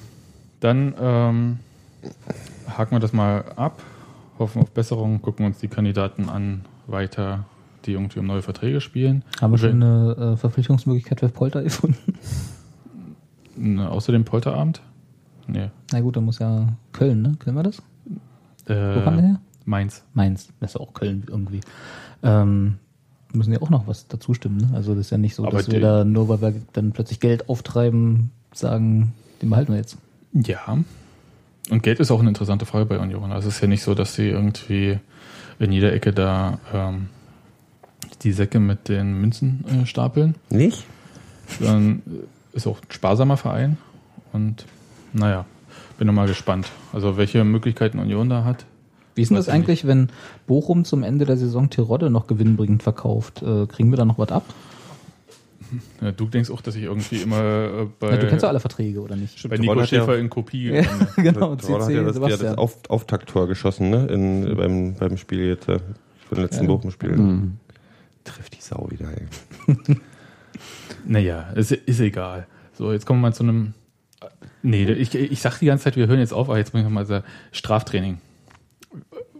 [0.59, 1.59] dann ähm,
[2.67, 3.81] haken wir das mal ab,
[4.39, 7.45] hoffen auf Besserung, gucken uns die Kandidaten an, weiter,
[7.85, 9.23] die irgendwie um neue Verträge spielen.
[9.41, 12.13] haben wir schon eine äh, Verpflichtungsmöglichkeit für Polter gefunden?
[13.55, 14.81] Ne, außer dem Polterabend?
[15.47, 15.69] Nee.
[15.91, 17.35] Na gut, dann muss ja Köln, ne?
[17.39, 17.81] Köln war das?
[18.65, 19.39] Wo kam der Äh, her?
[19.65, 20.03] Mainz.
[20.13, 20.49] Mainz.
[20.59, 21.61] Das ist ja auch Köln irgendwie.
[22.23, 22.75] Ähm,
[23.33, 24.69] müssen ja auch noch was dazu stimmen, ne?
[24.73, 27.19] Also das ist ja nicht so, Aber dass wir da nur, weil wir dann plötzlich
[27.19, 29.97] Geld auftreiben, sagen, den behalten wir jetzt.
[30.33, 30.77] Ja.
[31.69, 33.31] Und Geld ist auch eine interessante Frage bei Union.
[33.31, 34.99] Also es ist ja nicht so, dass sie irgendwie
[35.59, 37.07] in jeder Ecke da ähm,
[38.23, 40.35] die Säcke mit den Münzen äh, stapeln.
[40.49, 40.85] Nicht?
[41.59, 42.01] Dann
[42.53, 43.77] ist auch ein sparsamer Verein
[44.31, 44.65] und
[45.13, 45.45] naja,
[45.97, 46.67] bin noch mal gespannt.
[46.91, 48.65] Also welche Möglichkeiten Union da hat.
[49.15, 50.09] Wie ist denn das ich eigentlich, wenn
[50.47, 53.43] Bochum zum Ende der Saison Terodde noch gewinnbringend verkauft?
[53.43, 54.43] Äh, kriegen wir da noch was ab?
[56.01, 58.59] Ja, du denkst auch, dass ich irgendwie immer äh, bei, Ja, du kennst ja alle
[58.59, 59.41] Verträge, oder nicht?
[59.49, 60.69] bei Tirol Nico ja- Schäfer in Kopie.
[60.71, 60.83] Ja,
[61.17, 64.05] genau, Trauer hat ja das, ja das Auf, Auftakttor geschossen, ne?
[64.07, 65.79] In, beim, beim Spiel jetzt, äh,
[66.31, 66.67] den letzten Ja.
[66.67, 67.25] Bochum-Spielen.
[67.25, 67.57] Mhm.
[68.23, 69.75] Trifft die Sau wieder, ey.
[71.05, 72.47] Naja, ist, ist egal.
[72.73, 73.73] So, jetzt kommen wir mal zu einem.
[74.61, 76.85] Nee, ich, ich sag die ganze Zeit, wir hören jetzt auf, aber jetzt muss ich
[76.85, 78.19] nochmal sagen, Straftraining.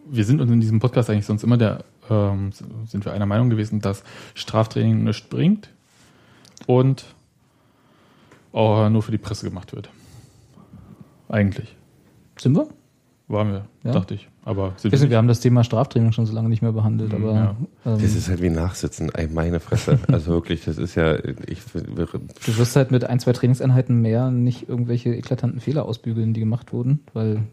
[0.09, 2.51] Wir sind uns in diesem Podcast eigentlich sonst immer der, ähm,
[2.85, 4.03] sind wir einer Meinung gewesen, dass
[4.35, 5.69] Straftraining nichts bringt
[6.67, 7.05] und
[8.51, 9.89] auch nur für die Presse gemacht wird.
[11.29, 11.75] Eigentlich.
[12.37, 12.67] Sind wir?
[13.27, 13.91] Waren wir, Ja.
[13.93, 14.27] dachte ich.
[14.45, 17.23] Aber sind wir wir haben das Thema Straftraining schon so lange nicht mehr behandelt, Mhm,
[17.23, 17.55] aber ja.
[17.85, 19.97] ähm, Das ist halt wie Nachsitzen, ey, meine Fresse.
[20.09, 21.15] Also wirklich, das ist ja,
[21.47, 26.41] ich, du wirst halt mit ein, zwei Trainingseinheiten mehr nicht irgendwelche eklatanten Fehler ausbügeln, die
[26.41, 27.43] gemacht wurden, weil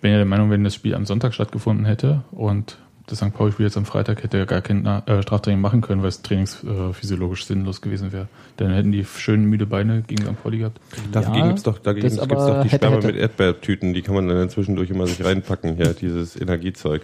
[0.00, 3.32] bin ja der Meinung, wenn das Spiel am Sonntag stattgefunden hätte und das St.
[3.32, 7.42] Pauli-Spiel jetzt am Freitag hätte er gar kein äh, Straftraining machen können, weil es trainingsphysiologisch
[7.42, 8.28] äh, sinnlos gewesen wäre.
[8.56, 10.42] Dann hätten die schönen müde Beine gegen St.
[10.42, 10.80] Pauli gehabt.
[11.10, 13.06] dagegen Ja, gibt's doch, dagegen gibt's doch die hätte, Sperma hätte.
[13.08, 17.02] mit Erdbeertüten, die kann man dann zwischendurch immer sich reinpacken, hier, dieses Energiezeug.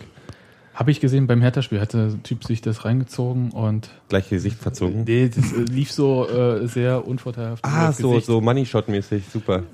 [0.74, 5.02] Habe ich gesehen beim Hertha-Spiel, hat der Typ sich das reingezogen und Gleich Gesicht verzogen.
[5.04, 7.64] nee, das äh, lief so äh, sehr unvorteilhaft.
[7.64, 8.26] Ah, so, Gesicht.
[8.26, 9.64] so Money Shot mäßig, super.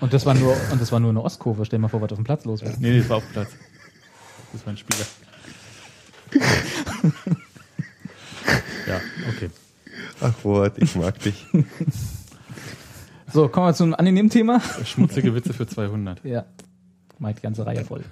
[0.00, 1.66] und das war nur und das war nur eine Ostkurve.
[1.66, 2.72] Stell dir mal vor, was auf dem Platz los wäre.
[2.78, 3.50] Nee, nee, das war auf Platz.
[4.54, 5.04] Das war ein Spieler.
[8.86, 9.50] Ja, okay.
[10.20, 11.46] Ach, Wort, ich mag dich.
[13.32, 14.62] So, kommen wir zum angenehmen Thema.
[14.84, 16.24] Schmutzige Witze für 200.
[16.24, 16.46] Ja,
[17.18, 18.04] mal die ganze Reihe voll.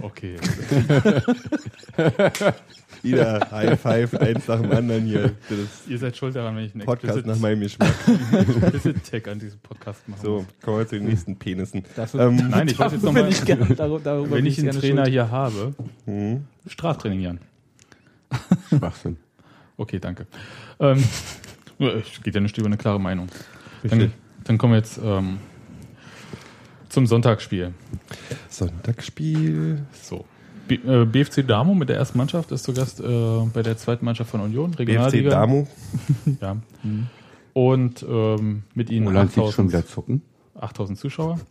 [0.00, 0.36] Okay.
[3.02, 5.32] Wieder High Five, eins nach dem anderen hier.
[5.48, 7.94] Das Ihr seid schuld daran, wenn ich einen Podcast nach explicit, meinem Geschmack.
[8.70, 10.20] explicit Tag an diesem Podcast mache.
[10.22, 11.82] So, kommen wir zu den nächsten Penissen.
[11.96, 14.66] Dafür, Ähm, Nein, ich wollte jetzt nochmal, bin ich gerne, darüber, darüber wenn ich einen
[14.68, 15.12] gerne Trainer schuld.
[15.12, 15.74] hier habe,
[16.04, 16.44] hm?
[16.66, 17.40] Straftraining, Jan.
[18.68, 19.16] Schwachsinn.
[19.76, 20.26] Okay, danke.
[20.78, 21.02] Ähm,
[22.22, 23.28] geht ja nicht über eine klare Meinung.
[23.82, 24.12] Dann,
[24.44, 25.38] dann kommen wir jetzt ähm,
[26.88, 27.74] zum Sonntagsspiel.
[28.48, 29.84] Sonntagsspiel.
[29.92, 30.24] So.
[30.68, 33.04] B äh, BFC Damo mit der ersten Mannschaft ist zu Gast äh,
[33.52, 35.30] bei der zweiten Mannschaft von Union, BFC Regionalliga.
[35.30, 35.66] Damo.
[36.40, 36.56] Ja.
[37.54, 40.22] Und ähm, mit ihnen Roland sieht schon 8000 wieder zucken.
[40.58, 41.38] 8000 Zuschauer.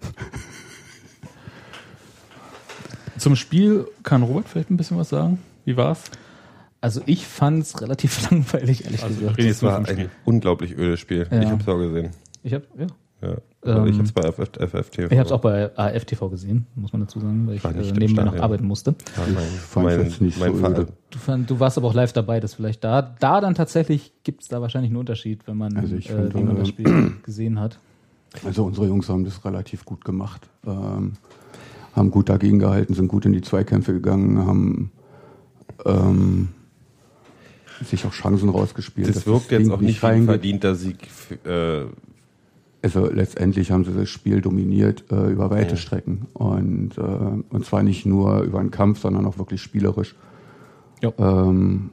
[3.17, 5.39] Zum Spiel kann Robert vielleicht ein bisschen was sagen.
[5.65, 6.03] Wie war's?
[6.79, 9.39] Also ich fand es relativ langweilig, ehrlich Also, gesagt.
[9.39, 11.27] Das nur war ein unglaublich ödes Spiel.
[11.29, 11.41] Ja.
[11.41, 12.09] Ich habe es auch gesehen.
[12.41, 12.87] Ich habe ja,
[13.29, 13.35] Ja.
[13.63, 14.97] Also ich Ähm, habe es bei FF, FFT.
[14.99, 18.23] ich habe es auch bei AFTV gesehen, muss man dazu sagen, weil ich äh, nebenbei
[18.23, 18.39] noch Stadion.
[18.43, 18.95] arbeiten musste.
[19.15, 20.73] Ja, mein, fand's jetzt nicht so Verein.
[20.73, 20.87] öde.
[21.11, 23.15] Du, fand, du warst aber auch live dabei, das vielleicht da.
[23.19, 26.33] Da dann tatsächlich gibt es da wahrscheinlich einen Unterschied, wenn man, Also ich äh, fand,
[26.35, 27.77] wie man äh, das Spiel gesehen hat.
[28.43, 30.49] Also unsere Jungs haben das relativ gut gemacht.
[30.65, 31.13] Ähm,
[31.95, 34.91] haben gut dagegen gehalten, sind gut in die Zweikämpfe gegangen, haben
[35.85, 36.47] ähm,
[37.83, 39.07] sich auch Chancen rausgespielt.
[39.09, 41.03] Das dass wirkt das jetzt auch nicht wie ein verdienter Sieg.
[41.03, 41.85] f- Äh,
[42.83, 45.77] Also letztendlich haben sie das Spiel dominiert äh, über weite Ja.
[45.77, 50.15] Strecken und äh, und zwar nicht nur über einen Kampf, sondern auch wirklich spielerisch.
[51.01, 51.13] Ja.
[51.17, 51.91] Ähm,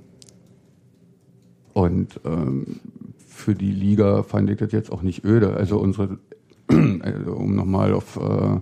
[1.75, 2.81] und ähm,
[3.19, 5.55] für die Liga fand ich das jetzt auch nicht öde.
[5.55, 6.19] Also unsere,
[6.69, 8.61] also um nochmal auf äh,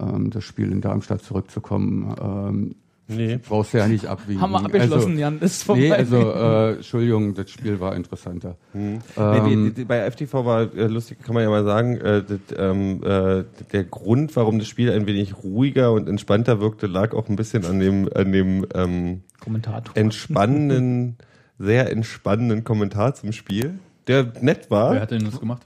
[0.00, 2.74] ähm, das Spiel in Darmstadt zurückzukommen, ähm,
[3.08, 3.38] nee.
[3.38, 4.40] brauchst du ja nicht abwiegen.
[4.40, 5.80] Haben wir abgeschlossen, also, Jan, ist vorbei.
[5.80, 8.56] Nee, also äh, Entschuldigung, das Spiel war interessanter.
[8.72, 8.98] Hm.
[9.16, 12.22] Ähm, nee, die, die, bei FTV war äh, lustig, kann man ja mal sagen, äh,
[12.22, 17.14] das, ähm, äh, der Grund, warum das Spiel ein wenig ruhiger und entspannter wirkte, lag
[17.14, 19.96] auch ein bisschen an dem, an dem ähm, Kommentator.
[19.96, 21.16] entspannenden,
[21.58, 24.92] sehr entspannenden Kommentar zum Spiel, der nett war.
[24.92, 25.62] Wer hat denn das gemacht?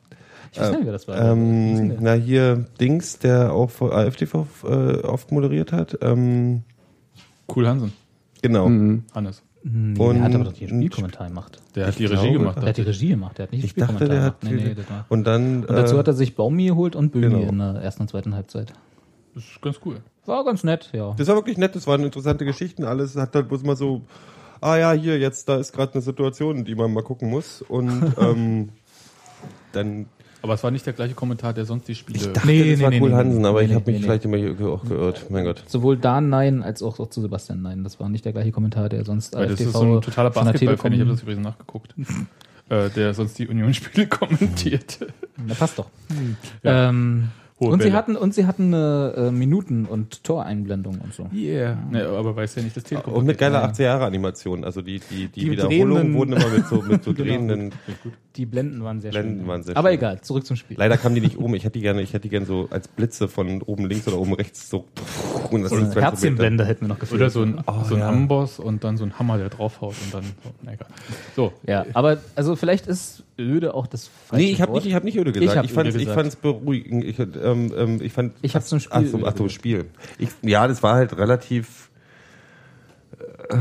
[0.53, 1.18] Ich weiß nicht, wer das war.
[1.18, 4.66] Ähm, na hier Dings, der auch vor AFTV äh,
[4.99, 5.99] oft moderiert hat.
[6.03, 6.62] Ähm,
[7.55, 7.93] Cool Hansen.
[8.43, 8.68] genau.
[8.68, 9.05] Mhm.
[9.14, 9.43] Hannes.
[9.62, 11.61] nee, und- der hat aber doch die Spielkommentar gemacht.
[11.74, 12.57] Der hat die Regie glaube, gemacht.
[12.59, 14.57] Der hat die Regie gemacht, der hat nicht Ich die dachte, der Spielkommentar hat gemacht.
[14.64, 15.07] Nee, nee, war.
[15.09, 17.49] und dann Und dazu äh, hat er sich Baumi geholt und Böhmi genau.
[17.49, 18.72] in der ersten und zweiten Halbzeit.
[19.34, 19.97] Das ist ganz cool.
[20.26, 21.14] War ganz nett, ja.
[21.16, 24.03] Das war wirklich nett, das waren interessante Geschichten, alles hat dann bloß mal so,
[24.61, 27.62] ah ja, hier, jetzt, da ist gerade eine Situation, die man mal gucken muss.
[27.62, 28.68] Und ähm,
[29.72, 30.07] dann
[30.43, 32.18] Aber es war nicht der gleiche Kommentar, der sonst die Spiele.
[32.32, 34.01] dachte, Nee, das nee, war nee, cool nee, Hansen, aber nee, ich nee, habe mich
[34.01, 35.26] nee, vielleicht immer hier auch geirrt.
[35.30, 35.62] Mein Gott.
[35.66, 37.84] Sowohl da nein, als auch, auch zu Sebastian nein.
[37.84, 40.93] Das war nicht der gleiche Kommentar, der sonst Weil das ist so ein totaler Basketball-Fan,
[40.93, 41.95] ich habe das übrigens nachgeguckt.
[42.68, 44.99] äh, der sonst die Union-Spiele kommentiert.
[45.47, 45.86] Na, passt doch.
[46.64, 46.88] Ja.
[46.88, 47.28] Ähm,
[47.59, 51.28] und sie hatten und sie hatten eine äh, Minuten- und Toreinblendung und so.
[51.32, 51.78] Yeah.
[51.93, 53.12] Ne, aber weiß ja nicht das Telekom.
[53.14, 53.68] Und mit geiler Ja.
[53.68, 57.12] 80er Jahre Animation, also die, die, die, Die Wiederholungen wurden immer mit so, mit so
[57.14, 57.24] Genau.
[57.24, 57.72] drehenden,
[58.37, 59.47] Die Blenden waren sehr Blenden schön.
[59.47, 59.99] waren sehr Aber schön.
[59.99, 60.76] egal, zurück zum Spiel.
[60.78, 62.89] leider kamen die nicht oben, ich hätte die gerne, ich hätte die gerne so als
[62.89, 64.87] Blitze von oben links oder oben rechts so,
[65.51, 66.01] und das So sind eine 20 Meter.
[66.03, 67.20] Herzchenblende hätten wir noch gefehlt.
[67.20, 68.09] Oder so ein, Oh, so ein ja.
[68.09, 70.22] Amboss und dann so ein Hammer, der draufhaut und dann.
[70.24, 70.89] So, na egal.
[71.37, 74.95] So, Ja, aber also vielleicht ist öde auch das falsche Nee, ich habe nicht, ich
[74.95, 75.57] habe nicht öde gesagt.
[75.59, 76.18] hab Ich, ich gesagt.
[76.18, 77.05] fand's beruhigend.
[77.05, 78.33] Ich, ähm, ähm, ich fand.
[78.41, 79.49] Ich hab's zum Spiel Ach so, ach so.
[79.51, 79.85] Spiel.
[80.18, 81.91] Ich, ja, das war halt relativ.
[83.51, 83.57] Äh,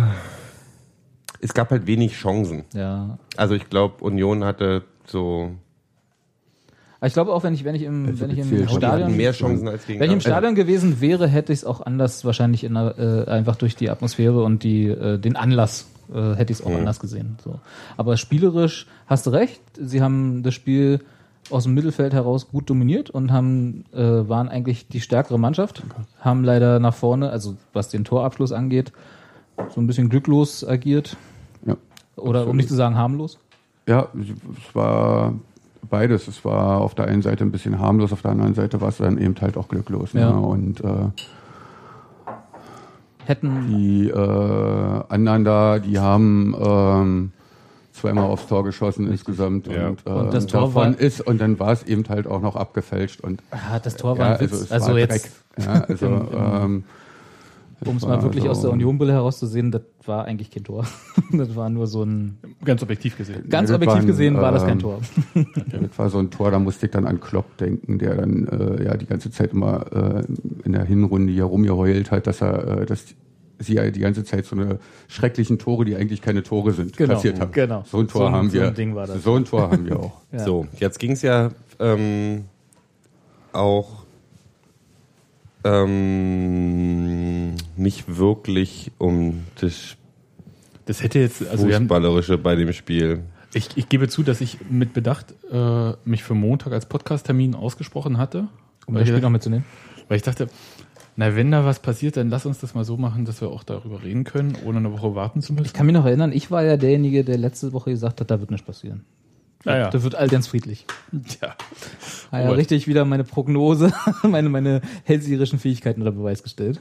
[1.41, 2.63] es gab halt wenig Chancen.
[2.73, 3.17] Ja.
[3.37, 5.51] Also ich glaube, Union hatte so.
[6.99, 9.31] Aber ich glaube auch, wenn ich, wenn ich im, Also wenn ich im Stadion, mehr
[9.31, 9.99] Chancen als gegen.
[9.99, 13.29] wenn ich im Stadion gewesen wäre, hätte ich es auch anders wahrscheinlich in der, äh,
[13.31, 16.75] einfach durch die Atmosphäre und die, äh, den Anlass äh, hätte ich es auch Mhm.
[16.77, 17.37] anders gesehen.
[17.43, 17.59] So.
[17.97, 20.99] Aber spielerisch hast du recht, sie haben das Spiel
[21.49, 23.97] aus dem Mittelfeld heraus gut dominiert und haben äh,
[24.29, 25.81] waren eigentlich die stärkere Mannschaft,
[26.19, 28.91] haben leider nach vorne, also was den Torabschluss angeht,
[29.69, 31.15] so ein bisschen glücklos agiert
[31.65, 31.75] Ja.
[32.15, 33.37] oder um nicht zu sagen harmlos.
[33.87, 35.33] Ja, es war
[35.89, 36.27] beides.
[36.27, 38.97] Es war auf der einen Seite ein bisschen harmlos, auf der anderen Seite war es
[38.97, 40.13] dann eben halt auch glücklos.
[40.13, 40.31] Ja.
[40.31, 40.39] Ne?
[40.39, 40.87] Und äh,
[43.25, 47.31] Hätten die äh, anderen da, die haben ähm,
[47.93, 49.89] zweimal aufs Tor geschossen insgesamt Ja.
[49.89, 52.41] und, äh, Und das Tor davon war- ist und dann war es eben halt auch
[52.41, 54.51] noch abgefälscht und ah, das Tor war ja, ein Witz.
[54.53, 55.65] also es Also, war jetzt, Dreck.
[55.65, 56.83] Ja, also ähm,
[57.85, 60.85] um es mal wirklich so- aus der Unionbrille herauszusehen, das war eigentlich kein Tor.
[61.31, 63.49] das war nur so ein Ganz objektiv gesehen.
[63.49, 64.99] ganz das objektiv war ein, gesehen war das kein ähm, Tor.
[65.33, 68.83] Das war so ein Tor, da musste ich dann an Klopp denken, der dann äh,
[68.85, 69.85] ja die ganze Zeit immer
[70.19, 70.23] äh,
[70.63, 73.05] in der Hinrunde hier rumgeheult hat, dass er, äh, dass
[73.59, 77.13] sie ja die ganze Zeit so eine schrecklichen Tore, die eigentlich keine Tore sind, Genau,
[77.15, 77.51] kassiert haben.
[77.51, 77.83] genau.
[77.85, 78.67] So ein Tor So ein- haben so wir.
[78.67, 79.23] ein Ding war das.
[79.23, 80.21] So ein Tor haben wir auch.
[80.31, 80.39] Ja.
[80.39, 82.45] So, jetzt ging es ja ähm,
[83.53, 84.00] auch
[85.63, 89.95] ähm, nicht wirklich um das
[90.85, 93.23] Das hätte jetzt, also wir haben, Fußballerische bei dem Spiel.
[93.53, 98.17] ich, ich gebe zu, dass ich mit Bedacht äh, mich für Montag als Podcast-Termin ausgesprochen
[98.17, 98.47] hatte.
[98.87, 99.65] Um das ich, Spiel noch mitzunehmen.
[100.07, 100.47] weil ich dachte,
[101.15, 103.63] na, wenn da was passiert, dann lass uns das mal so machen, dass wir auch
[103.63, 105.73] darüber reden können, ohne eine Woche warten zu Ich müssen.
[105.73, 108.49] kann mich noch erinnern, ich war ja derjenige, der letzte Woche gesagt hat, da wird
[108.49, 109.03] nichts passieren.
[109.65, 110.85] Naja, Da wird all ganz friedlich.
[111.41, 111.55] ja.
[112.31, 112.57] Ah ja, Robert.
[112.59, 113.93] richtig wieder meine Prognose,
[114.23, 116.79] meine, meine hellseherischen Fähigkeiten unter Beweis gestellt.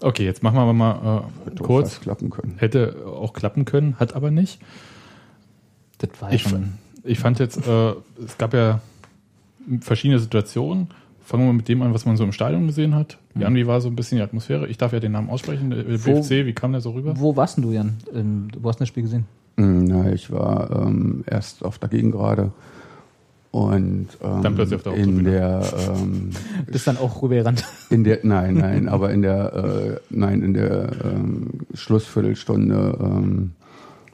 [0.00, 0.92] Okay, jetzt machen wir aber mal
[1.44, 1.90] äh, Hätte auch kurz.
[1.90, 2.54] fast klappen können.
[2.58, 4.60] Hätte auch klappen können, hat aber nicht.
[5.98, 6.74] Das war ja Ich, schon.
[7.04, 7.92] ich fand jetzt, äh,
[8.24, 8.80] es gab ja
[9.80, 10.88] verschiedene Situationen.
[11.22, 13.18] Fangen wir mit dem an, was man so im Stadion gesehen hat.
[13.36, 14.66] Jan, wie war so ein bisschen die Atmosphäre?
[14.68, 15.70] Ich darf ja den Namen aussprechen.
[15.70, 17.14] Der Wo- BFC, wie kam der so rüber?
[17.20, 17.98] Wo warst denn du, Jan?
[18.14, 19.26] Ähm, Wo hast du das Spiel gesehen?
[19.56, 22.52] Mm, Na, ich war ähm, erst auf der Gegengrade
[23.50, 26.30] und ähm, Dann plötzlich auf der in der ähm,
[26.66, 27.64] Bist dann auch rübergerannt.
[27.90, 33.52] In der, nein, nein, aber in der, äh, nein, in der ähm, Schlussviertelstunde ähm,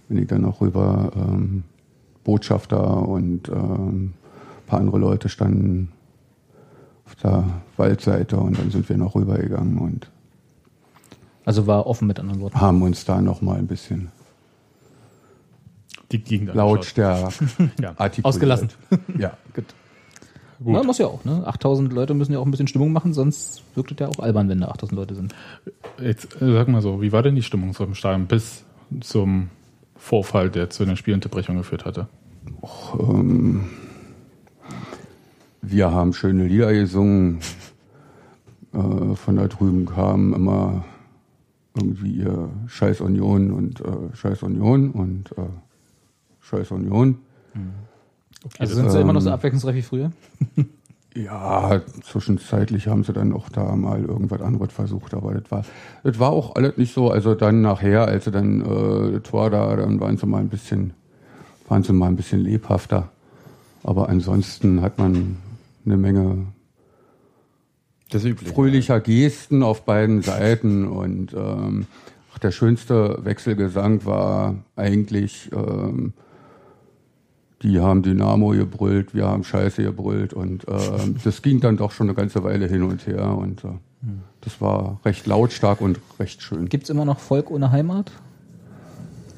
[0.09, 1.13] bin ich dann noch rüber.
[1.15, 1.65] Ähm,
[2.25, 4.15] Botschafter und ähm, ein
[4.67, 5.93] paar andere Leute standen
[7.05, 7.45] auf der
[7.77, 10.11] Waldseite und dann sind wir noch rübergegangen und
[11.45, 12.61] Also war offen mit anderen Worten.
[12.61, 14.09] haben uns da noch mal ein bisschen
[16.13, 17.33] Die Gegend lautstärker
[17.81, 17.95] Ja.
[17.97, 18.25] artikuliert.
[18.25, 18.69] Ausgelassen.
[19.19, 19.65] Ja, gut.
[20.59, 20.73] Gut.
[20.73, 21.43] Na, muss ja auch, ne?
[21.47, 24.49] 8000 Leute müssen ja auch ein bisschen Stimmung machen, sonst wirkt es ja auch albern,
[24.49, 25.35] wenn da 8000 Leute sind.
[26.01, 28.65] Jetzt äh, sag mal so, wie war denn die Stimmung so im Stadion bis
[29.01, 29.51] zum
[29.97, 32.09] Vorfall, der zu einer Spielunterbrechung geführt hatte?
[32.99, 33.65] Ähm,
[35.61, 37.41] wir haben schöne Lieder gesungen.
[38.73, 40.85] Äh, von da drüben kam immer
[41.75, 43.85] irgendwie ihr Scheiß Union und äh,
[44.15, 45.43] Scheiß Union und äh,
[46.49, 47.19] Scheiß Union.
[48.59, 50.13] Also sind sie immer noch so ähm, abwechslungsreich wie früher?
[51.15, 55.65] Ja, zwischenzeitlich haben sie dann auch da mal irgendwas anderes versucht, aber das war,
[56.03, 57.11] das war auch alles nicht so.
[57.11, 60.51] Also dann nachher, als sie dann äh, das Tor da, dann waren sie mal ein
[60.51, 60.93] bisschen,
[61.69, 63.09] waren sie mal ein bisschen lebhafter.
[63.83, 65.39] Aber ansonsten hat man
[65.87, 66.49] eine Menge
[68.11, 68.53] Das übliche.
[68.53, 71.87] fröhlicher Gesten auf beiden Seiten und ähm,
[72.35, 76.13] ach, der schönste Wechselgesang war eigentlich, ähm,
[77.63, 82.09] die haben Dynamo gebrüllt, wir haben Scheiße gebrüllt und ähm, das ging dann doch schon
[82.09, 83.69] eine ganze Weile hin und her und äh,
[84.43, 86.69] das war recht lautstark und recht schön.
[86.69, 88.13] Gibt es immer noch Volk ohne Heimat?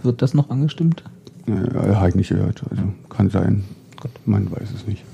[0.02, 1.04] Wird das noch angestimmt?
[1.46, 3.64] Ja, habe ich nicht gehört, also kann sein,
[4.26, 5.04] man weiß es nicht.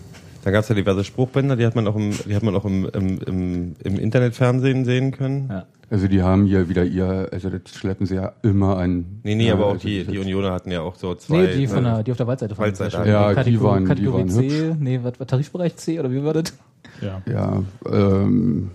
[0.45, 2.64] Dann gab es ja diverse Spruchbänder, die hat man auch im, die hat man auch
[2.66, 5.49] im, im, im, im Internetfernsehen sehen können.
[5.51, 5.64] Ja.
[5.90, 9.05] Also die haben hier wieder ihr, also das schleppen sie ja immer an.
[9.22, 11.42] Nee, nee, Ja, aber auch also die, die Unioner hatten ja auch so zwei.
[11.42, 11.92] Nee, die, von ne?
[11.95, 12.66] der, die auf der Waldseite fahren.
[12.66, 13.09] Waldseite.
[13.09, 16.22] Ja, die Kategor- waren- die Kategorie waren C, nee, was war Tarifbereich C oder wie
[16.24, 16.53] war das?
[17.01, 17.22] Ja.
[17.30, 18.70] Ja, ähm,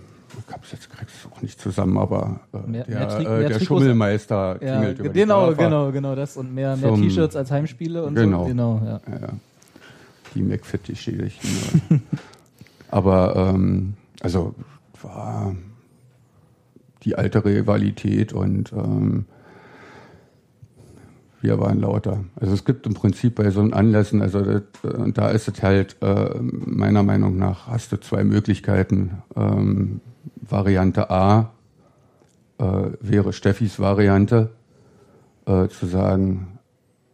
[0.48, 3.50] ich hab's jetzt krieg's auch nicht zusammen, aber äh, Mehr- der, mehr Tri- äh, der
[3.58, 7.50] Trikots- Schummelmeister Ja, klingelt über die genau, genau, genau das und mehr, mehr T-Shirts als
[7.50, 8.42] Heimspiele und Genau.
[8.42, 8.48] so.
[8.48, 9.00] Genau, ja.
[9.20, 9.28] Ja,
[10.34, 12.02] Die McFit-Geschädigten.
[12.90, 14.54] aber ähm, also
[15.02, 15.54] war
[17.02, 19.24] die alte Rivalität und ähm,
[21.40, 22.24] wir waren lauter.
[22.36, 25.62] Also es gibt im Prinzip bei so Anlässen, also das, äh, und da ist es
[25.62, 29.22] halt äh, meiner Meinung nach hast du zwei Möglichkeiten.
[29.36, 30.00] Ähm,
[30.36, 31.52] Variante A
[32.58, 34.50] äh, wäre Steffis Variante,
[35.46, 36.58] äh, zu sagen,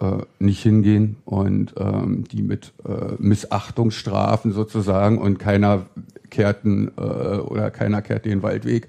[0.01, 5.87] äh, nicht hingehen und ähm, die mit äh, Missachtung strafen sozusagen und keiner
[6.31, 8.89] kehrten äh, oder keiner kehrt den Waldweg.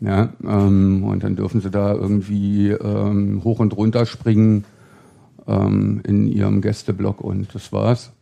[0.00, 4.64] Ja, ähm, und dann dürfen sie da irgendwie ähm, hoch und runter springen.
[5.46, 8.12] ähm, in ihrem Gästeblock und das war's.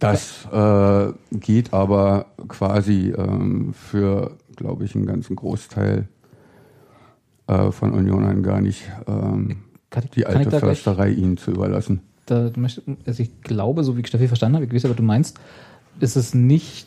[0.00, 6.08] Das äh, geht aber quasi ähm, für, glaube ich, einen ganzen Großteil
[7.46, 9.58] äh, von Unionern gar nicht, ähm,
[9.90, 12.00] Kann die kann alte da gleich- Försterei ihnen zu überlassen.
[12.26, 12.50] da
[13.06, 15.38] also ich glaube, so wie ich Steffi verstanden habe, ich weiß ja, was du meinst,
[16.00, 16.86] ist es nicht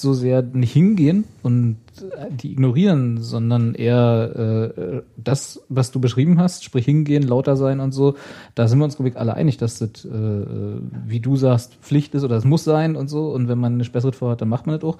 [0.00, 1.76] so sehr nicht hingehen und
[2.16, 7.80] äh, die ignorieren, sondern eher äh, das, was du beschrieben hast, sprich hingehen, lauter sein
[7.80, 8.14] und so.
[8.54, 11.74] Da sind wir uns, glaube ich, alle einig, dass das, äh, äh, wie du sagst,
[11.82, 13.30] Pflicht ist oder es muss sein und so.
[13.32, 14.98] Und wenn man eine Bessere vorhat, dann macht man das auch.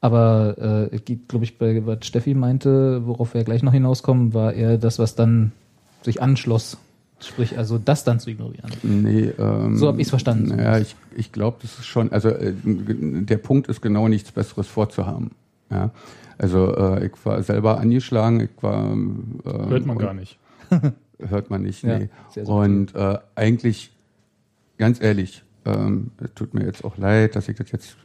[0.00, 0.56] Aber
[0.90, 4.52] äh, es geht, glaube ich, bei was Steffi meinte, worauf wir gleich noch hinauskommen, war
[4.54, 5.52] eher das, was dann
[6.02, 6.78] sich anschloss.
[7.20, 8.70] Sprich, also das dann zu ignorieren.
[8.82, 10.56] Nee, ähm, So hab ich's verstanden.
[10.58, 14.68] Ja, ich, ich glaube, das ist schon, also äh, der Punkt ist genau nichts Besseres
[14.68, 15.32] vorzuhaben.
[15.70, 15.90] Ja,
[16.38, 20.38] also äh, ich war selber angeschlagen, ich war ähm, Hört man und- gar nicht.
[21.18, 22.08] Hört man nicht, Ja, nee.
[22.32, 22.54] sehr subtil.
[22.70, 23.90] Und äh, eigentlich,
[24.78, 27.96] ganz ehrlich, ähm, es tut mir jetzt auch leid, dass ich das jetzt,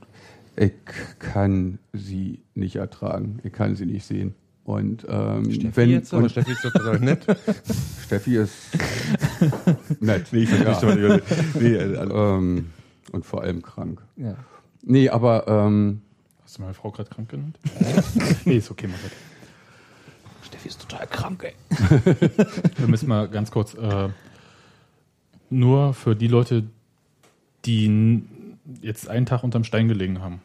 [0.56, 0.72] ich
[1.20, 4.34] kann sie nicht ertragen, ich kann sie nicht sehen.
[4.66, 7.26] Und ähm, wenn jetzt, aber und Steffi ist total nett.
[8.06, 8.54] Steffi ist
[10.00, 10.28] nett.
[10.32, 10.72] nee, ich ja.
[10.72, 11.20] ja.
[11.60, 12.72] nee, äh, ähm,
[13.12, 14.02] und vor allem krank.
[14.16, 14.36] Ja.
[14.82, 16.02] Nee, aber ähm,
[16.44, 17.58] Hast du meine Frau gerade krank genannt?
[18.46, 19.16] nee, ist okay, mach weiter.
[20.44, 21.54] Steffi ist total krank, ey.
[22.78, 24.10] Wir müssen mal ganz kurz, äh,
[25.50, 26.64] nur für die Leute,
[27.66, 28.24] die
[28.82, 30.42] jetzt einen Tag unterm Stein gelegen haben.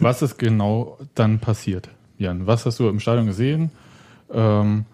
[0.00, 1.88] Was ist genau dann passiert,
[2.22, 2.46] Jan?
[2.46, 3.70] Was hast du im Stadion gesehen?
[4.32, 4.84] Ähm,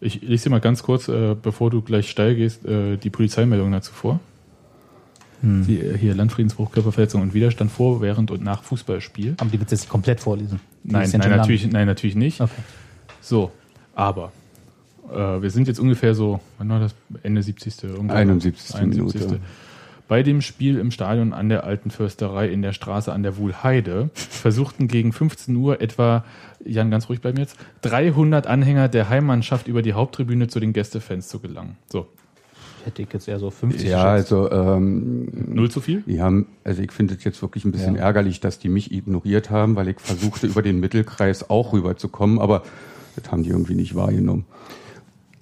[0.00, 3.72] ich lese dir mal ganz kurz, äh, bevor du gleich steil gehst, äh, die Polizeimeldung
[3.72, 4.20] dazu vor.
[5.40, 9.34] Die, äh, hier Landfriedensbruch, Körperverletzung und Widerstand vor, während und nach Fußballspiel.
[9.38, 10.58] Aber die wird jetzt komplett vorlesen.
[10.82, 11.38] Die Nein, nein, lang.
[11.38, 12.40] natürlich, nein, natürlich nicht.
[12.40, 12.50] Okay.
[13.20, 13.52] So,
[13.94, 14.32] aber
[15.12, 16.94] äh, wir sind jetzt ungefähr so, wann war das?
[17.22, 17.84] Ende 70.
[17.84, 18.16] Irgendwann.
[18.16, 18.80] 71.
[18.82, 19.40] Minute.
[20.08, 24.08] Bei dem Spiel im Stadion an der Alten Försterei in der Straße an der Wuhlheide
[24.14, 26.24] versuchten gegen 15 Uhr etwa,
[26.64, 30.72] Jan, ganz ruhig bei mir jetzt, 300 Anhänger der Heimmannschaft über die Haupttribüne zu den
[30.72, 31.76] Gästefans zu gelangen.
[31.92, 32.06] So,
[32.84, 34.32] Hätte ich jetzt eher so 50 ja, geschätzt.
[34.32, 36.02] also ähm, null zu viel?
[36.06, 38.02] die haben, also ich finde es jetzt wirklich ein bisschen Ja.
[38.02, 42.62] ärgerlich, dass die mich ignoriert haben, weil ich versuchte über den Mittelkreis auch rüberzukommen, aber
[43.16, 44.46] das haben die irgendwie nicht wahrgenommen.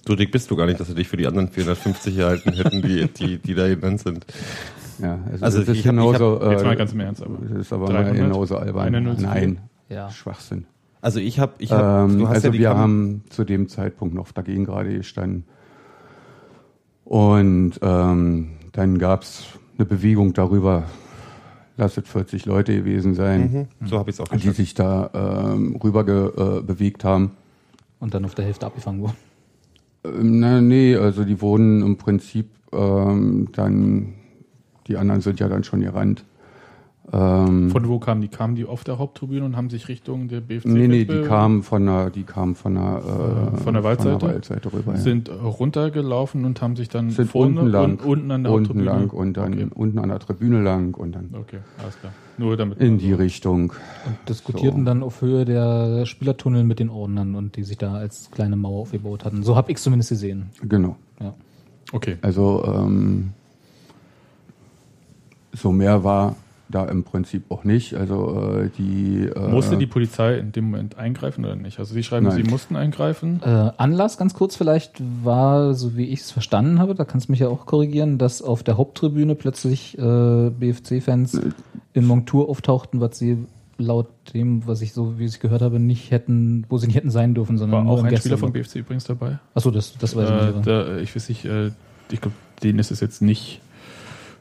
[0.07, 2.83] So dick bist du gar nicht, dass sie dich für die anderen 450 gehalten hätten,
[2.83, 4.25] die, die, die da genannt sind.
[5.01, 6.41] Ja, also, Also das ist ich hab- ich genauso.
[6.51, 7.39] Jetzt mal äh, ganz im Ernst, aber.
[7.49, 8.15] Das ist aber mal 300?
[8.17, 9.17] genauso albern.
[9.21, 10.11] Nein, Ja.
[10.11, 10.67] Schwachsinn.
[11.03, 14.15] Also ich habe, ich hab, Ähm, also ja die wir Kam- haben zu dem Zeitpunkt
[14.15, 15.45] noch dagegen gerade gestanden.
[17.05, 19.45] Und ähm, dann gab es
[19.79, 20.85] eine Bewegung darüber,
[21.77, 25.11] lass es 40 Leute gewesen sein, Mhm, so habe ich es auch die sich da
[25.55, 27.33] ähm, rüber ge, äh, bewegt haben.
[28.01, 29.17] Und dann auf der Hälfte abgefangen worden.
[30.07, 34.15] Ähm, na, nee, also die wurden im Prinzip ähm, dann,
[34.87, 36.25] die anderen sind ja dann schon gerannt.
[37.13, 38.27] Ähm, Von wo kamen die?
[38.29, 41.63] Kamen die auf der Haupttribüne und haben sich Richtung der BFC nee, nee, die kamen
[41.63, 44.27] von der, die kamen von der, äh, Von der Waldseite?
[44.27, 44.95] Waldseite rüber.
[44.95, 44.99] ja.
[44.99, 48.69] sind runtergelaufen und haben sich dann sind vorne unten lang, und unten an der unten
[48.71, 48.85] Haupttribüne.
[48.91, 49.67] lang und dann Okay.
[49.75, 52.13] unten an der Tribüne lang und dann Okay, alles klar.
[52.39, 52.79] Nur damit.
[52.81, 53.71] in die Richtung.
[53.71, 54.85] Und diskutierten So.
[54.87, 58.81] dann auf Höhe der Spielertunnel mit den Ordnern und die sich da als kleine Mauer
[58.81, 59.45] aufgebaut hatten.
[59.45, 60.51] So habe ich zumindest gesehen.
[60.63, 60.97] Genau.
[61.21, 61.35] Ja.
[61.93, 62.17] Okay.
[62.21, 63.31] Also ähm,
[65.55, 66.35] so mehr war
[66.69, 67.95] da im Prinzip auch nicht.
[67.95, 71.79] Also äh, die äh, Musste die Polizei in dem Moment eingreifen oder nicht?
[71.79, 72.37] Also Sie schreiben, Nein.
[72.45, 73.41] Sie mussten eingreifen.
[73.45, 77.33] Äh, Anlass ganz kurz vielleicht war, so wie ich es verstanden habe, da kannst du
[77.33, 81.41] mich ja auch korrigieren, dass auf der Haupttribüne plötzlich äh, BFC-Fans
[81.93, 83.39] in Montur auftauchten, was sie
[83.79, 87.11] laut dem, was ich so, wie ich gehört habe, nicht hätten, wo sie nicht hätten
[87.11, 89.39] sein dürfen, sondern War auch ein Spieler von BFC übrigens dabei.
[89.55, 90.67] Achso, das, das weiß ich Äh, nicht.
[90.67, 91.71] da, ich weiß nicht, äh,
[92.11, 93.61] ich glaube, denen ist es jetzt nicht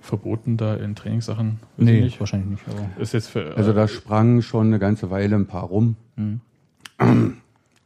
[0.05, 1.59] verboten, da in Trainingssachen.
[1.77, 2.19] weiß Nee, nicht.
[2.19, 2.63] wahrscheinlich nicht.
[2.69, 5.95] Aber Ist jetzt für, äh, Also da sprangen schon eine ganze Weile ein paar rum.
[6.15, 6.39] Mhm.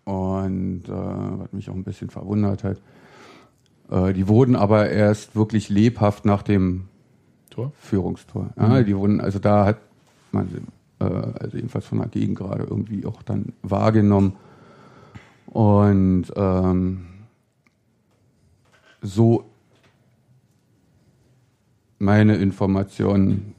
[0.06, 2.82] Und äh, was mich auch ein bisschen verwundert hat.
[3.92, 6.86] Äh, die wurden aber erst wirklich lebhaft nach dem
[7.50, 7.72] Tor.
[7.80, 8.50] Führungstor.
[8.58, 9.78] Ja, Die wurden, also da hat
[10.32, 10.58] man sie,
[11.04, 11.06] äh,
[11.40, 14.34] also jedenfalls von der Gegend gerade irgendwie auch dann wahrgenommen.
[15.48, 17.06] Und ähm,
[19.02, 19.49] so
[22.00, 23.54] meine Informationen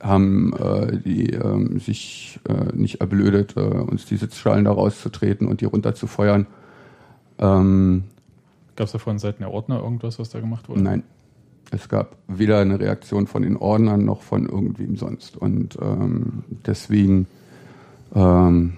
[0.00, 5.60] haben äh, die ähm, sich äh, nicht erblödet, äh, uns die Sitzschalen da rauszutreten und
[5.60, 6.46] die runterzufeuern.
[7.38, 8.04] Ähm,
[8.76, 10.82] Gab es da von Seiten der Ordner irgendwas, was da gemacht wurde?
[10.82, 11.02] Nein.
[11.72, 15.36] Es gab weder eine Reaktion von den Ordnern noch von irgendwem sonst.
[15.36, 17.26] Und ähm, deswegen
[18.14, 18.74] ähm,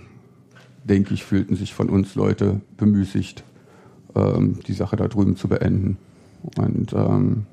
[0.85, 3.45] denke ich, fühlten sich von uns Leute bemüßigt,
[4.15, 5.99] ähm, die Sache da drüben zu beenden.
[6.57, 7.45] Und ähm,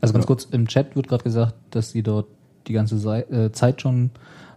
[0.00, 2.26] Also ganz kurz, im Chat wird gerade gesagt, dass sie dort
[2.66, 4.10] die ganze Sei äh, Zeit schon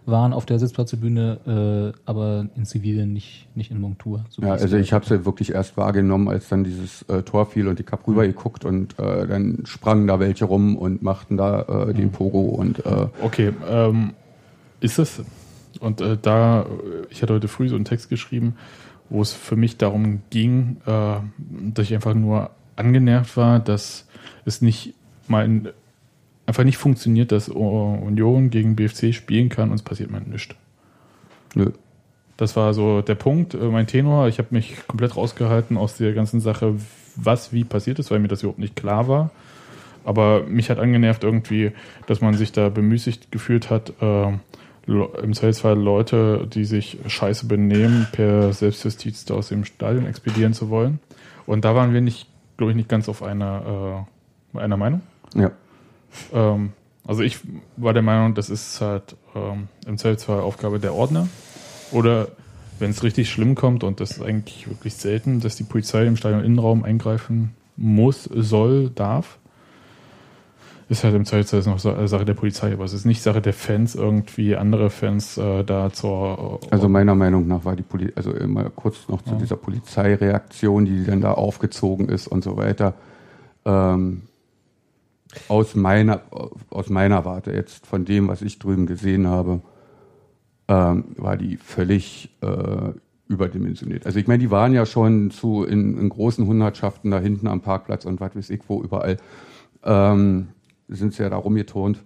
[0.06, 4.24] waren auf der Sitzplatztribüne, äh, aber in Zivil nicht, nicht in Montur.
[4.30, 7.46] So ja, also ich habe es ja wirklich erst wahrgenommen, als dann dieses äh, Tor
[7.46, 11.36] fiel und ich hab rüber geguckt und äh, dann sprangen da welche rum und machten
[11.36, 14.14] da äh, den Pogo und äh, Okay, ähm,
[14.80, 15.22] ist es,
[15.80, 16.66] und äh, da,
[17.10, 18.56] ich hatte heute früh so einen Text geschrieben,
[19.08, 21.16] wo es für mich darum ging, äh,
[21.74, 24.06] dass ich einfach nur angenervt war, dass
[24.44, 24.94] es nicht
[25.30, 25.68] mal in,
[26.46, 30.54] einfach nicht funktioniert, dass Union gegen BFC spielen kann und es passiert mal nichts.
[31.54, 31.70] nö.
[32.36, 34.26] Das war so der Punkt, äh, mein Tenor.
[34.28, 36.74] Ich habe mich komplett rausgehalten aus der ganzen Sache,
[37.14, 39.30] was wie passiert ist, weil mir das überhaupt nicht klar war.
[40.04, 41.72] Aber mich hat angenervt irgendwie,
[42.06, 44.32] dass man sich da bemüßigt gefühlt hat, äh,
[44.86, 50.70] im Zweifelsfall Leute, die sich scheiße benehmen, per Selbstjustiz da aus dem Stadion expedieren zu
[50.70, 50.98] wollen.
[51.46, 52.26] Und da waren wir nicht,
[52.56, 54.06] glaube ich, nicht ganz auf einer,
[54.54, 55.02] äh, einer Meinung.
[55.34, 55.50] Ja.
[56.32, 56.72] Ähm,
[57.06, 57.38] also ich
[57.76, 61.28] war der Meinung, das ist halt ähm, im Zweifelsfall Aufgabe der Ordner.
[61.92, 62.28] Oder
[62.78, 66.16] wenn es richtig schlimm kommt, und das ist eigentlich wirklich selten, dass die Polizei im
[66.16, 69.38] Stadion-Innenraum eingreifen muss, soll, darf,
[70.88, 72.72] ist halt im Zweifelsfall noch Sa- Sache der Polizei.
[72.72, 76.60] Aber es ist nicht Sache der Fans, irgendwie andere Fans äh, da zur...
[76.70, 79.36] Also meiner Meinung nach war die Poli also immer kurz noch zu Ja.
[79.36, 82.94] dieser Polizeireaktion, die dann da aufgezogen ist und so weiter.
[83.64, 84.22] Ähm,
[85.48, 86.22] aus meiner
[86.70, 89.60] aus meiner Warte jetzt von dem, was ich drüben gesehen habe,
[90.68, 92.92] ähm, war die völlig äh,
[93.28, 94.06] überdimensioniert.
[94.06, 97.60] Also ich meine, die waren ja schon zu in, in großen Hundertschaften da hinten am
[97.60, 99.16] Parkplatz und was weiß ich wo überall
[99.84, 100.48] ähm,
[100.88, 102.04] sind sie ja da rumgeturnt.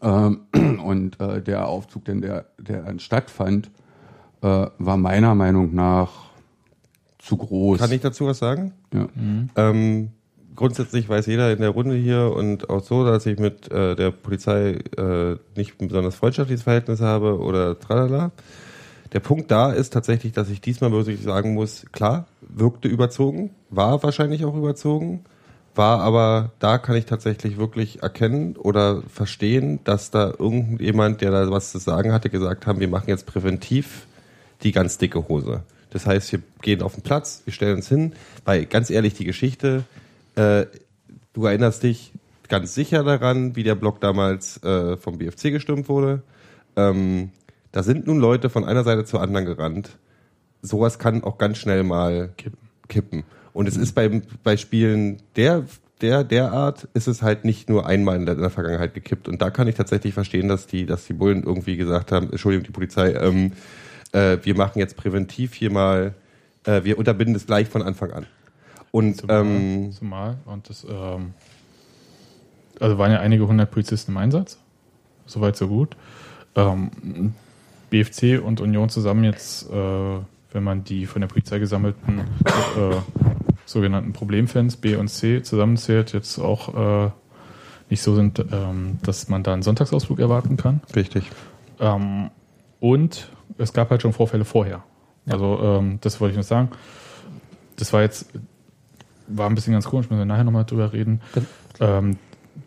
[0.00, 0.40] Ähm,
[0.84, 3.70] und äh, der Aufzug, denn der, der dann stattfand,
[4.42, 6.28] äh, war meiner Meinung nach
[7.18, 7.78] zu groß.
[7.78, 8.72] Kann ich dazu was sagen?
[8.92, 9.08] ja.
[9.56, 10.12] Ähm,
[10.58, 14.10] grundsätzlich weiß jeder in der Runde hier und auch so, dass ich mit äh, der
[14.10, 18.32] Polizei äh, nicht ein besonders freundschaftliches Verhältnis habe oder tralala.
[19.12, 24.02] Der Punkt da ist tatsächlich, dass ich diesmal wirklich sagen muss, klar, wirkte überzogen, war
[24.02, 25.24] wahrscheinlich auch überzogen,
[25.76, 31.48] war aber, da kann ich tatsächlich wirklich erkennen oder verstehen, dass da irgendjemand, der da
[31.52, 34.08] was zu sagen hatte, gesagt haben, wir machen jetzt präventiv
[34.64, 35.62] die ganz dicke Hose.
[35.90, 39.24] Das heißt, wir gehen auf den Platz, wir stellen uns hin, weil ganz ehrlich, die
[39.24, 39.84] Geschichte,
[40.38, 40.66] äh,
[41.32, 42.12] du erinnerst dich
[42.48, 46.22] ganz sicher daran, wie der Block damals äh, vom BFC gestürmt wurde.
[46.76, 47.30] Ähm,
[47.72, 49.90] da sind nun Leute von einer Seite zur anderen gerannt.
[50.62, 52.58] Sowas kann auch ganz schnell mal Kippen.
[52.88, 53.24] kippen.
[53.52, 55.64] Und es ist beim, bei Spielen der,
[56.00, 59.28] der, der Art ist es halt nicht nur einmal in der, in der Vergangenheit gekippt.
[59.28, 62.64] Und da kann ich tatsächlich verstehen, dass die, dass die Bullen irgendwie gesagt haben, Entschuldigung,
[62.64, 63.52] die Polizei, ähm,
[64.12, 66.14] äh, wir machen jetzt präventiv hier mal,
[66.64, 68.26] äh, wir unterbinden es gleich von Anfang an.
[68.90, 71.34] Und Zumal, ähm, zumal und das, ähm,
[72.80, 74.58] also waren ja einige hundert Polizisten im Einsatz.
[75.26, 75.96] Soweit, so gut.
[76.54, 77.34] Ähm,
[77.90, 79.74] BFC und Union zusammen jetzt, äh,
[80.52, 82.96] wenn man die von der Polizei gesammelten äh,
[83.66, 87.10] sogenannten Problemfans B und C zusammenzählt, jetzt auch äh,
[87.90, 90.80] nicht so sind, ähm, dass man da einen Sonntagsausflug erwarten kann.
[90.94, 91.30] richtig.
[91.80, 92.30] Ähm,
[92.80, 94.84] und es gab halt schon Vorfälle vorher.
[95.26, 96.70] Also ähm, das wollte ich noch sagen.
[97.76, 98.30] Das war jetzt,
[99.28, 101.20] war ein bisschen ganz komisch, müssen wir nachher nochmal drüber reden.
[101.80, 102.16] Ähm,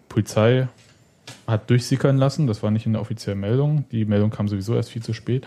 [0.10, 0.68] Polizei
[1.48, 3.86] hat durchsickern lassen, das war nicht in der offiziellen Meldung.
[3.92, 5.46] Die Meldung kam sowieso erst viel zu spät.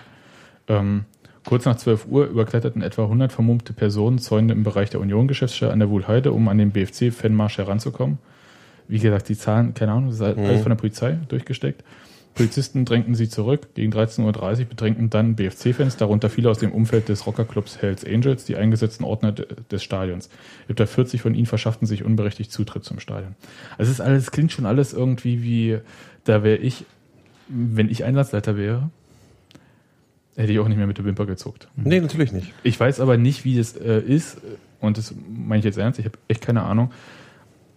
[0.69, 1.05] Ähm,
[1.45, 5.79] kurz nach 12 Uhr überkletterten etwa 100 vermummte Personen Zäune im Bereich der Union-Geschäftsstelle an
[5.79, 8.19] der Wuhlheide, um an den BFC-Fanmarsch heranzukommen.
[8.89, 10.45] Wie gesagt, die Zahlen, keine Ahnung, das ist halt Mhm.
[10.45, 11.83] alles von der Polizei durchgesteckt.
[12.35, 13.69] Polizisten drängten sie zurück.
[13.75, 18.45] Gegen 13.30 Uhr bedrängten dann BFC-Fans, darunter viele aus dem Umfeld des Rockerclubs Hells Angels,
[18.45, 20.29] die eingesetzten Ordner de- des Stadions.
[20.69, 23.37] Etwa 40 von ihnen verschafften sich unberechtigt Zutritt zum Stadion.
[23.79, 25.79] Also es ist alles, klingt schon alles irgendwie wie,
[26.25, 26.85] da wäre ich,
[27.49, 28.91] wenn ich Einsatzleiter wäre,
[30.35, 31.69] hätte ich auch nicht mehr mit der Wimper gezuckt.
[31.77, 32.53] Nee, natürlich nicht.
[32.65, 34.39] Ich weiß aber nicht, wie das äh, ist,
[34.81, 36.91] und das meine ich jetzt ernst, ich habe echt keine Ahnung.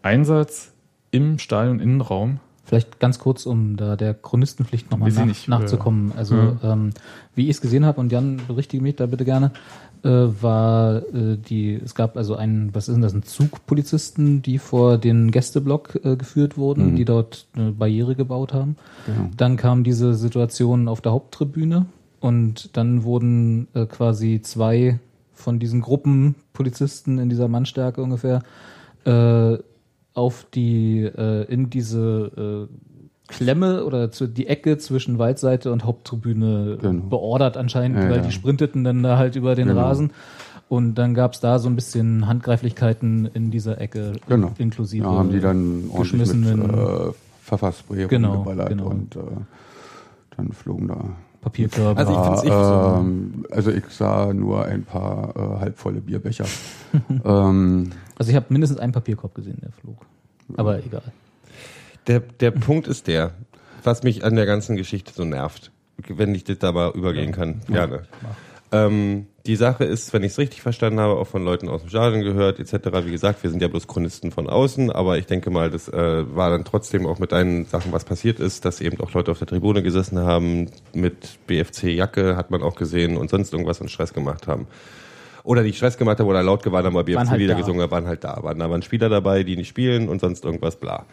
[0.02, 0.74] Einsatz
[1.12, 2.40] im Stadion Innenraum.
[2.68, 6.12] Vielleicht ganz kurz, um da der Chronistenpflicht nochmal nach, nicht, nachzukommen.
[6.18, 6.60] Also Mhm.
[6.64, 6.90] ähm,
[7.34, 9.52] wie ich es gesehen habe, und Jan berichtige mich da bitte gerne,
[10.04, 14.58] äh, war äh, die, es gab also einen, was ist denn das, ein Zugpolizisten, die
[14.58, 16.96] vor den Gästeblock äh, geführt wurden, Mhm.
[16.98, 18.76] die dort eine Barriere gebaut haben.
[19.06, 19.30] Genau.
[19.38, 21.86] Dann kam diese Situation auf der Haupttribüne
[22.20, 25.00] und dann wurden äh, quasi zwei
[25.34, 28.42] von diesen Gruppen Polizisten in dieser Mannstärke ungefähr
[29.06, 29.58] äh,
[30.18, 32.74] auf die äh, in diese äh,
[33.28, 37.04] Klemme oder zu, die Ecke zwischen Waldseite und Haupttribüne Genau.
[37.08, 38.22] beordert anscheinend, Ja, weil ja.
[38.24, 39.82] die sprinteten dann da halt über den Genau.
[39.82, 40.12] Rasen
[40.70, 44.52] Und dann gab es da so ein bisschen Handgreiflichkeiten in dieser Ecke, Genau.
[44.58, 47.12] inklusive Ja, haben die dann ordentlich mit geschmissenen äh,
[47.44, 48.88] Pfefferspray Genau, rumgeballert genau.
[48.88, 49.20] und äh,
[50.36, 50.98] dann flogen da.
[51.42, 52.00] Papierkörbe.
[52.00, 56.46] Also ich find's Ja, ähm, also ich sah nur ein paar äh, halbvolle Bierbecher.
[57.26, 60.06] ähm, Also ich habe mindestens einen Papierkorb gesehen, der flog.
[60.56, 61.04] Aber egal.
[62.08, 63.32] Der, der Punkt ist der,
[63.84, 65.72] was mich an der ganzen Geschichte so nervt,
[66.08, 68.04] wenn ich das da mal übergehen kann, gerne.
[68.72, 71.90] Ähm, die Sache ist, wenn ich es richtig verstanden habe, auch von Leuten aus dem
[71.90, 73.06] Stadion gehört, etc.
[73.06, 76.36] Wie gesagt, wir sind ja bloß Chronisten von außen, aber ich denke mal, das äh,
[76.36, 79.40] war dann trotzdem auch mit deinen Sachen, was passiert ist, dass eben auch Leute auf
[79.40, 84.14] der Tribüne gesessen haben, mit BFC-Jacke hat man auch gesehen und sonst irgendwas und Stress
[84.14, 84.68] gemacht haben.
[85.48, 87.60] Oder die Stress gemacht haben oder laut gewarnt haben, aber Waren halt BFC-Lieder da.
[87.62, 88.44] gesungen haben, waren halt da.
[88.44, 91.06] Waren, da waren Spieler dabei, die nicht spielen und sonst irgendwas, bla.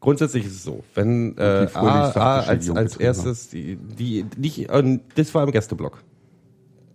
[0.00, 4.68] Grundsätzlich ist es so, wenn äh, A, A als, als betrieben erstes die, die nicht,
[4.68, 6.02] äh, das war im Gästeblock,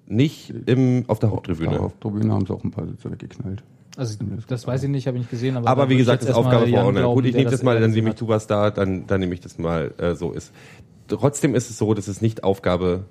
[0.05, 1.80] nicht im auf der Haupttribüne.
[1.80, 3.63] Auf der Tribüne haben sie auch ein paar Sitze weggeknallt.
[3.95, 5.55] Also das weiß ich nicht, habe ich nicht gesehen.
[5.55, 6.93] Aber, Aber wie gesagt, jetzt das ist Aufgabe Ort.
[6.93, 9.22] glauben, Gut, ich nehme das mal, eher dann nehme ich du warst da, dann, dann
[9.22, 10.51] nehme ich das mal äh, so ist.
[11.07, 13.05] Trotzdem ist es so, dass es nicht Aufgabe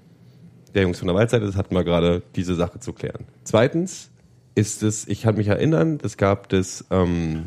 [0.74, 3.24] der Jungs von der Waldseite ist, hatten wir gerade diese Sache zu klären.
[3.44, 4.10] Zweitens
[4.54, 7.46] ist es, ich kann mich erinnern, es gab das, ähm,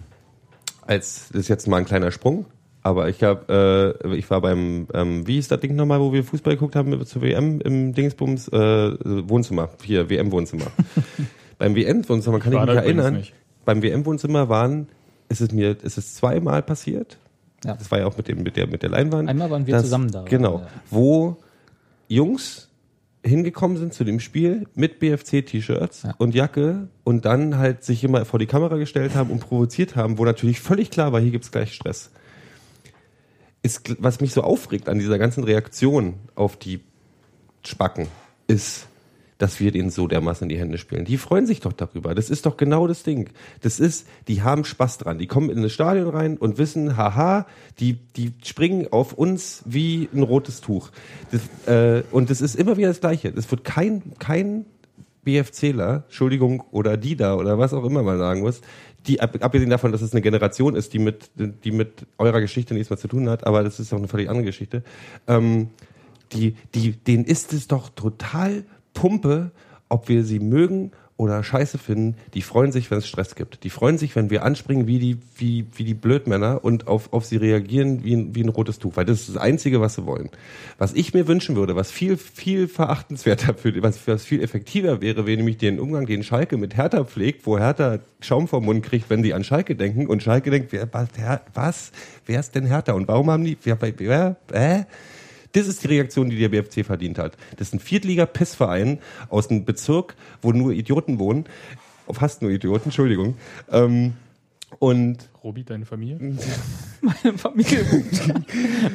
[0.85, 2.45] als, das ist jetzt mal ein kleiner Sprung,
[2.83, 6.23] aber ich habe, äh, ich war beim, ähm, wie hieß das Ding nochmal, wo wir
[6.23, 8.57] Fußball geguckt haben zur WM im Dingsbums, äh,
[9.29, 10.67] Wohnzimmer, hier, WM-Wohnzimmer.
[11.57, 13.33] beim WM-Wohnzimmer kann ich war mich erinnern, nicht.
[13.65, 14.87] beim WM-Wohnzimmer waren,
[15.29, 17.17] ist es mir, ist es zweimal passiert,
[17.65, 17.75] Ja.
[17.75, 19.27] das war ja auch mit dem, mit der, mit der Leinwand.
[19.27, 20.23] Einmal waren wir dass- zusammen da.
[20.23, 20.59] Genau.
[20.59, 20.67] Ja.
[20.89, 21.37] Wo
[22.07, 22.66] Jungs
[23.27, 26.15] hingekommen sind zu dem Spiel mit BFC-T-Shirts Ja.
[26.17, 30.17] und Jacke und dann halt sich immer vor die Kamera gestellt haben und provoziert haben,
[30.17, 32.11] wo natürlich völlig klar war, hier gibt's gleich Stress.
[33.63, 36.79] Ist, was mich so aufregt an dieser ganzen Reaktion auf die
[37.65, 38.07] Spacken,
[38.47, 38.87] ist,
[39.37, 41.05] dass wir denen so dermaßen in die Hände spielen.
[41.05, 42.15] Die freuen sich doch darüber.
[42.15, 43.29] Das ist doch genau das Ding.
[43.61, 45.19] Das ist, die haben Spaß dran.
[45.19, 47.45] Die kommen in das Stadion rein und wissen, haha,
[47.79, 50.89] die, die springen auf uns wie ein rotes Tuch.
[51.31, 53.31] Das, äh, und das ist immer wieder das Gleiche.
[53.35, 54.65] Es wird kein, kein
[55.23, 58.61] BFCler, Entschuldigung, oder die da oder was auch immer man sagen muss,
[59.07, 62.73] die, ab- abgesehen davon, dass es eine Generation ist, die mit, die mit eurer Geschichte
[62.73, 64.83] nichts mehr zu tun hat, aber das ist auch eine völlig andere Geschichte,
[65.27, 65.69] ähm,
[66.33, 68.63] die, die, denen ist es doch total
[68.97, 69.51] Pumpe,
[69.89, 73.63] ob wir sie mögen oder scheiße finden, die freuen sich, wenn es Stress gibt.
[73.63, 77.25] Die freuen sich, wenn wir anspringen wie die, wie, wie die Blödmänner und auf, auf
[77.25, 80.05] sie reagieren wie ein, wie ein rotes Tuch, weil das ist das Einzige, was sie
[80.05, 80.29] wollen.
[80.77, 85.25] Was ich mir wünschen würde, was viel, viel verachtenswerter für, was, was viel effektiver wäre,
[85.25, 89.09] wäre nämlich den Umgang, den Schalke mit Hertha pflegt, wo Hertha Schaum vom Mund kriegt,
[89.09, 91.91] wenn sie an Schalke denken und Schalke denkt, wer, was, Her- was,
[92.27, 94.83] wer ist denn Hertha und warum haben die, wer, wer, äh?
[95.53, 97.37] Das ist die Reaktion, die der BFC verdient hat.
[97.57, 101.45] Das ist ein Viertliga-Pissverein aus einem Bezirk, wo nur Idioten wohnen.
[102.11, 103.35] Fast nur Idioten, Entschuldigung.
[103.71, 104.13] Ähm,
[104.79, 106.17] und Robi, deine Familie?
[107.01, 107.85] Meine Familie.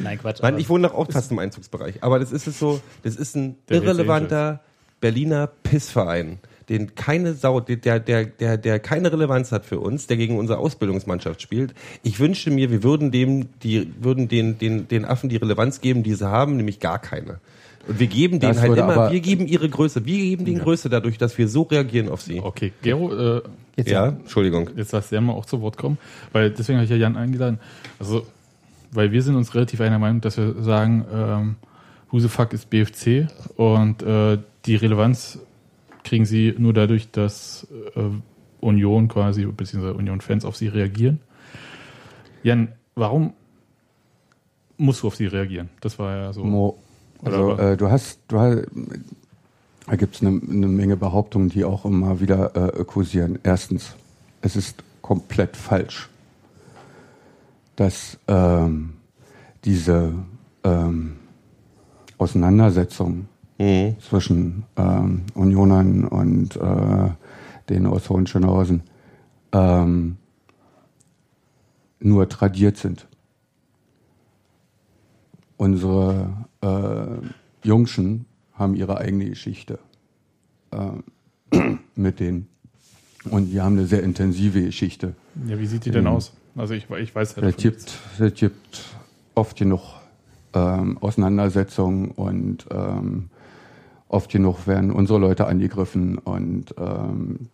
[0.03, 0.41] Nein, Quatsch.
[0.43, 2.03] Nein, aber- ich wohne doch auch fast im Einzugsbereich.
[2.03, 4.61] Aber das ist es so, das ist ein irrelevanter
[5.01, 6.39] Berliner Pissverein,
[6.69, 10.59] den keine Sau, der, der, der, der keine Relevanz hat für uns, der gegen unsere
[10.59, 11.75] Ausbildungsmannschaft spielt.
[12.03, 16.03] Ich wünschte mir, wir würden dem, die, würden den, den, den Affen die Relevanz geben,
[16.03, 17.41] die sie haben, nämlich gar keine.
[17.89, 20.61] Und wir geben denen Das halt immer, aber- wir geben ihre Größe, wir geben denen
[20.61, 22.41] Größe dadurch, dass wir so reagieren auf sie.
[22.41, 23.43] Okay, Gero, äh,
[23.75, 24.69] Jetzt Ja, Entschuldigung.
[24.77, 25.97] jetzt darfst du ja mal auch zu Wort kommen,
[26.33, 27.59] weil deswegen habe ich ja Jan eingeladen.
[27.99, 28.27] Also,
[28.93, 31.57] weil wir sind uns relativ einer Meinung, dass wir sagen, ähm,
[32.11, 34.37] who the fuck ist BFC und äh,
[34.67, 35.39] die Relevanz
[36.05, 38.01] kriegen sie nur dadurch, dass äh,
[38.61, 41.21] Union quasi, beziehungsweise Union-Fans auf sie reagieren.
[42.43, 43.35] Jan, warum
[44.79, 45.69] musst du auf sie reagieren?
[45.81, 46.45] Das war ja so.
[46.45, 46.79] Mo,
[47.25, 48.67] also äh, du hast, du hast,
[49.87, 53.39] da gibt es eine, eine Menge Behauptungen, die auch immer wieder äh, kursieren.
[53.43, 53.95] Erstens,
[54.41, 56.09] es ist komplett falsch,
[57.77, 58.95] dass ähm,
[59.65, 60.15] diese
[60.65, 61.17] ähm,
[62.19, 63.27] Auseinandersetzung
[63.63, 63.97] Mhm.
[64.01, 67.11] zwischen ähm, Unionern und äh,
[67.69, 68.83] denen aus Hohenschönhausen
[69.53, 70.17] ähm,
[72.01, 73.07] nur tradiert sind.
[75.57, 79.79] Unsere äh, Jungschen haben ihre eigene Geschichte
[80.73, 81.59] äh,
[81.95, 82.49] mit denen.
[83.31, 85.15] Und die haben eine sehr intensive Geschichte.
[85.47, 86.11] Ja, wie sieht die denn Mhm.
[86.11, 86.33] aus?
[86.57, 88.85] Also ich, ich weiß halt Es gibt, es gibt
[89.37, 89.83] oft genug
[90.53, 93.31] ähm, Auseinandersetzungen und ähm,
[94.13, 97.49] oft genug werden unsere Leute angegriffen und ähm,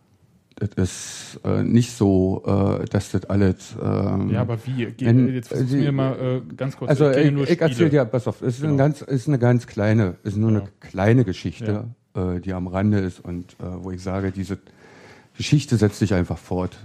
[0.56, 3.76] das ist äh, nicht so, äh, dass das alles.
[3.80, 4.86] Ähm, Ja, aber wie?
[4.86, 6.90] Ge wenn- jetzt versuch's Sie- mir mal äh, ganz kurz.
[6.90, 8.74] also ich, nur ich erzähle dir, pass auf, es ist, Genau.
[8.74, 10.58] ein ganz, ist eine ganz kleine, ist nur Ja.
[10.60, 11.84] eine kleine Geschte.
[12.14, 14.58] äh, die am Rande ist und äh, wo ich sage, diese
[15.36, 16.76] Geschichte setzt sich einfach fort.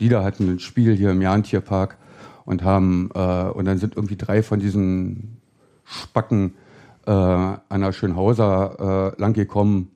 [0.00, 1.98] Die da hatten ein Spiel hier im Jahntierpark
[2.46, 3.18] und haben äh,
[3.50, 5.36] und dann sind irgendwie drei von diesen
[5.84, 6.54] Spacken
[7.08, 9.90] äh, an der Schönhauser äh, langgekommen.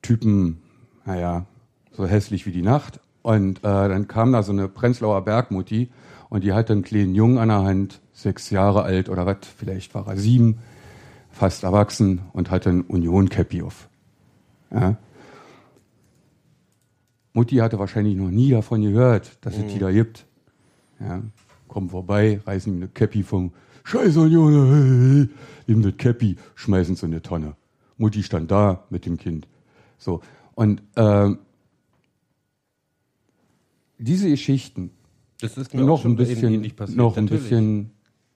[0.00, 0.62] Typen,
[1.04, 1.44] naja,
[1.92, 3.00] so hässlich wie die Nacht.
[3.20, 5.90] Und äh, dann kam da so eine Prenzlauer Bergmutti
[6.30, 9.94] und die hatte einen kleinen Jungen an der Hand, sechs Jahre alt oder was, vielleicht
[9.94, 10.60] war er sieben,
[11.30, 13.88] fast erwachsen und hatte ein Union-Cappy auf.
[14.70, 14.96] Ja.
[17.34, 20.24] Mutti hatte wahrscheinlich noch nie davon gehört, dass es die da gibt.
[21.00, 21.20] Ja.
[21.68, 23.52] Kommen vorbei, reißen ihm eine Cappy vom
[23.88, 25.28] Scheiß hey,
[25.66, 27.54] ihm das Cappy, schmeißen sie in eine Tonne.
[27.96, 29.48] Mutti stand da mit dem Kind.
[29.96, 30.20] So.
[30.54, 31.38] Und ähm,
[33.98, 34.90] diese Geschichten
[35.40, 37.44] Das ist mir noch ein bisschen, noch ein Natürlich.
[37.44, 37.90] bisschen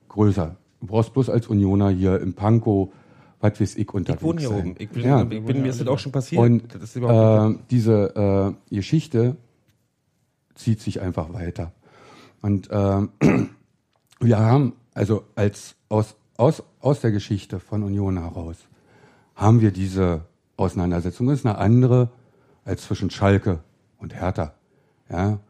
[0.08, 0.56] größer.
[0.80, 2.88] Du brauchst bloß als Unioner hier im Pankow,
[3.40, 4.58] was weiß ich, unterwegs Ich wohne hier sein.
[4.60, 4.74] oben.
[4.78, 5.22] Ich bin, Ja.
[5.22, 6.40] ich bin, mir ist das auch schon passiert.
[6.40, 9.36] Und äh, diese äh, Geschichte
[10.54, 11.72] zieht sich einfach weiter.
[12.40, 13.10] Und ähm,
[14.20, 18.56] wir haben, also als aus, aus, aus der Geschichte von Union heraus,
[19.34, 20.24] haben wir diese
[20.56, 21.26] Auseinandersetzung.
[21.26, 22.10] Das ist eine andere
[22.64, 23.60] als zwischen Schalke
[23.98, 24.54] und Hertha.
[25.10, 25.40] Ja?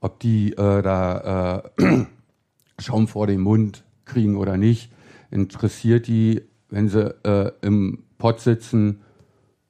[0.00, 2.06] Ob die äh, da äh,
[2.78, 4.92] Schaum vor den Mund kriegen oder nicht,
[5.30, 9.02] interessiert die, wenn sie äh, im Pott sitzen,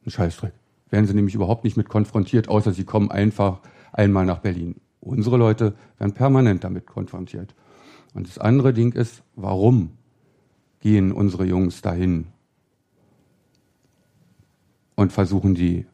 [0.05, 0.53] ein Scheißdreck.
[0.91, 3.61] Werden sie nämlich überhaupt nicht mit konfrontiert, außer sie kommen einfach
[3.93, 4.77] einmal nach Berlin.
[5.01, 7.55] Unsere Leute werden permanent damit konfrontiert.
[8.15, 9.91] Und das andere Ding ist, warum
[10.81, 12.27] gehen unsere Jungs dahin
[14.97, 15.87] und versuchen die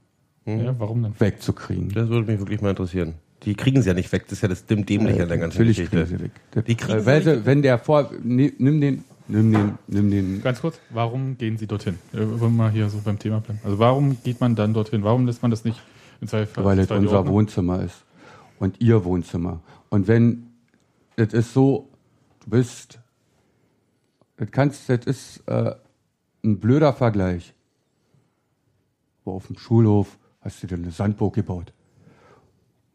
[0.46, 1.12] Ja, warum denn?
[1.18, 1.90] wegzukriegen?
[1.90, 3.14] Das würde mich wirklich mal interessieren.
[3.44, 4.24] Die kriegen sie ja nicht weg.
[4.24, 6.04] Das ist ja das Dimm- Dämliche an der ganzen Natürlich Geschichte.
[6.04, 6.30] kriegen sie weg.
[6.50, 9.78] Das, Die kriegen äh, sie weil, sie, wenn der vor, ni- nimm den, nimm den,
[9.86, 11.98] nimm den, Ganz kurz, warum gehen Sie dorthin?
[12.12, 13.60] Äh, Wollen wir mal hier so beim Thema bleiben.
[13.62, 15.04] Also warum geht man dann dorthin?
[15.04, 15.80] Warum lässt man das nicht
[16.20, 17.34] in zwei weil es unser Ordnung?
[17.34, 18.02] Wohnzimmer ist
[18.58, 19.60] und ihr Wohnzimmer.
[19.88, 20.48] Und wenn
[21.14, 21.87] es ist so,
[22.48, 23.00] bist,
[24.36, 25.74] das kannst, das ist äh,
[26.44, 27.54] ein blöder Vergleich.
[29.24, 31.72] Aber auf dem Schulhof hast du dir eine Sandburg gebaut.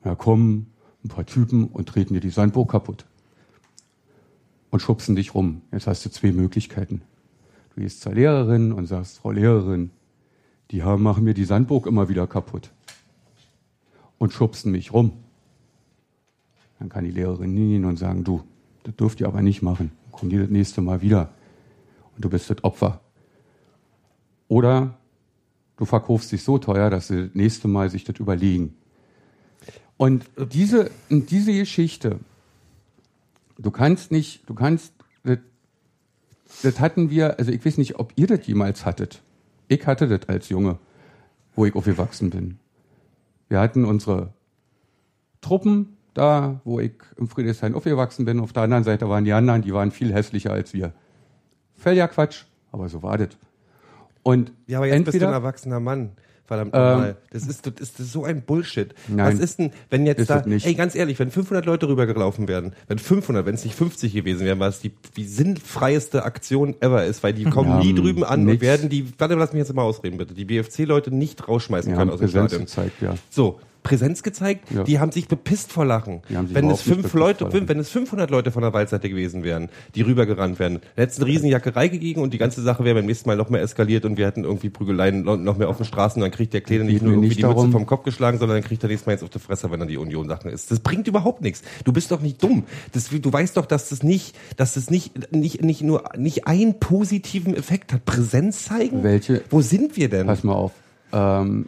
[0.01, 0.73] Da kommen
[1.03, 3.05] ein paar Typen und treten dir die Sandburg kaputt
[4.71, 5.61] und schubsen dich rum.
[5.71, 7.01] Jetzt hast du zwei Möglichkeiten.
[7.75, 9.91] Du gehst zur Lehrerin und sagst, Frau Lehrerin,
[10.71, 12.71] die machen mir die Sandburg immer wieder kaputt
[14.17, 15.13] und schubsen mich rum.
[16.79, 18.43] Dann kann die Lehrerin hingehen und sagen, du,
[18.83, 19.91] das dürft ihr aber nicht machen.
[20.11, 21.29] Komm die das nächste Mal wieder.
[22.15, 23.01] Und du bist das Opfer.
[24.47, 24.97] Oder
[25.77, 28.75] du verkaufst dich so teuer, dass sie das nächste Mal sich das überlegen.
[29.97, 32.19] Und diese, diese Geschichte,
[33.57, 35.39] du kannst nicht, du kannst, das,
[36.61, 39.21] das hatten wir, also ich weiß nicht, ob ihr das jemals hattet.
[39.67, 40.77] Ich hatte das als Junge,
[41.55, 42.59] wo ich aufgewachsen bin.
[43.49, 44.33] Wir hatten unsere
[45.41, 48.39] Truppen da, wo ich im Friedrichshain aufgewachsen bin.
[48.39, 50.93] Auf der anderen Seite waren die anderen, die waren viel hässlicher als wir.
[51.75, 53.29] Völliger Quatsch, aber so war das.
[54.23, 56.11] Und Ja, aber jetzt bist du ein entweder, erwachsener Mann.
[56.45, 57.17] Verdammt Ähm, nochmal.
[57.31, 58.93] Das ist, das ist so ein Bullshit.
[59.07, 62.73] Nein, Was ist denn, wenn jetzt da, ey, ganz ehrlich, wenn 500 Leute rübergelaufen wären,
[62.87, 67.23] wenn 500, wenn es nicht 50 gewesen wären, was die, die sinnfreieste Aktion ever ist,
[67.23, 68.61] weil die kommen Wir nie drüben an und nichts.
[68.61, 72.11] werden die, warte, lass mich jetzt mal ausreden, bitte, die BFC-Leute nicht rausschmeißen wir können
[72.11, 72.61] aus dem Stadion.
[72.61, 73.15] gezeigt, ja.
[73.29, 74.83] So, Präsenz gezeigt, Ja.
[74.83, 76.21] die haben sich bepisst vor Lachen.
[76.29, 80.57] Wenn es fünf Leute, wenn es 500 Leute von der Waldseite gewesen wären, die rübergerannt
[80.57, 83.35] wären, dann hätte es eine Riesenjackerei gegeben und die ganze Sache wäre beim nächsten Mal
[83.35, 86.31] noch mehr eskaliert und wir hätten irgendwie Prügeleien noch mehr auf den Straßen und dann
[86.35, 88.57] kriegt der Kleine nicht Geht nur irgendwie nicht die Mütze darum- vom Kopf geschlagen, sondern
[88.61, 90.71] dann kriegt er nächstes Mal jetzt auf die Fresse, wenn er die Union-Sachen ist.
[90.71, 91.61] Das bringt überhaupt nichts.
[91.83, 92.63] Du bist doch nicht dumm.
[92.93, 96.79] Das, du weißt doch, dass das nicht, dass das nicht, nicht, nicht nur, nicht einen
[96.79, 98.05] positiven Effekt hat.
[98.05, 99.03] Präsenz zeigen?
[99.03, 100.27] Welche- Wo sind wir denn?
[100.27, 100.71] Pass mal auf.
[101.11, 101.67] Ähm,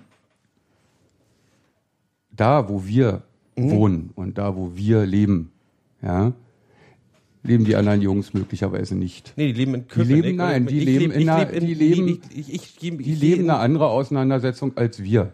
[2.35, 3.21] da, wo wir
[3.57, 3.71] Mhm.
[3.71, 5.51] wohnen und da, wo wir leben,
[6.01, 6.33] ja,
[7.43, 9.33] leben die anderen Jungs möglicherweise nicht.
[9.37, 10.23] Nee, die leben in Köpenick.
[10.23, 12.21] leben- nein, die leben leb- in einer- die leben-
[12.81, 15.31] Die eine andere Auseinandersetzung als wir.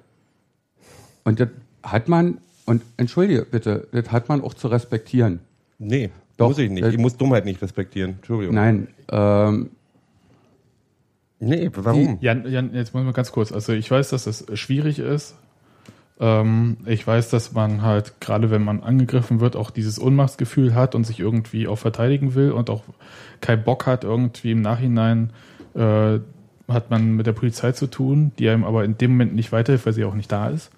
[1.24, 1.50] Und das
[1.84, 5.40] hat man, und entschuldige bitte, das hat man auch zu respektieren.
[5.80, 6.84] Nee, Doch, muss ich nicht.
[6.84, 8.12] äh, ich muss Dummheit nicht respektieren.
[8.18, 8.56] Entschuldigung.
[8.56, 9.70] Nein, ähm,
[11.44, 12.20] Nee, warum?
[12.22, 13.52] Jan, Jan, jetzt muss man ganz kurz.
[13.52, 15.34] Also ich weiß, dass das schwierig ist.
[16.22, 20.94] Ähm, ich weiß, dass man halt, gerade wenn man angegriffen wird, auch dieses Ohnmachtsgefühl hat
[20.94, 22.84] und sich irgendwie auch verteidigen will und auch
[23.42, 25.32] keinen Bock hat, irgendwie im Nachhinein
[25.74, 26.20] äh,
[26.68, 29.88] hat man mit der Polizei zu tun, die einem aber in dem Moment nicht weiterhilft,
[29.88, 30.70] weil sie auch nicht da ist,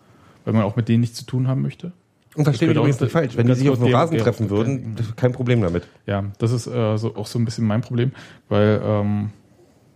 [0.46, 1.92] weil man auch mit denen nichts zu tun haben möchte.
[2.36, 3.38] Und verstehe mich Das übrigens nicht falsch.
[3.38, 5.84] Wenn die sich auf dem Rasen treffen würden, kein Problem damit.
[6.08, 8.14] Ja, das ist äh, so, auch so ein bisschen mein Problem,
[8.48, 9.30] weil ähm,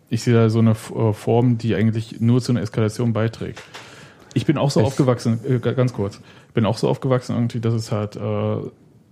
[0.10, 3.64] ich sehe da so eine äh, Form, die eigentlich nur zu einer Eskalation beiträgt.
[4.38, 7.36] Ich bin auch so Es- aufgewachsen, äh, ga- ganz kurz, ich bin auch so aufgewachsen
[7.36, 8.58] irgendwie, dass es halt äh,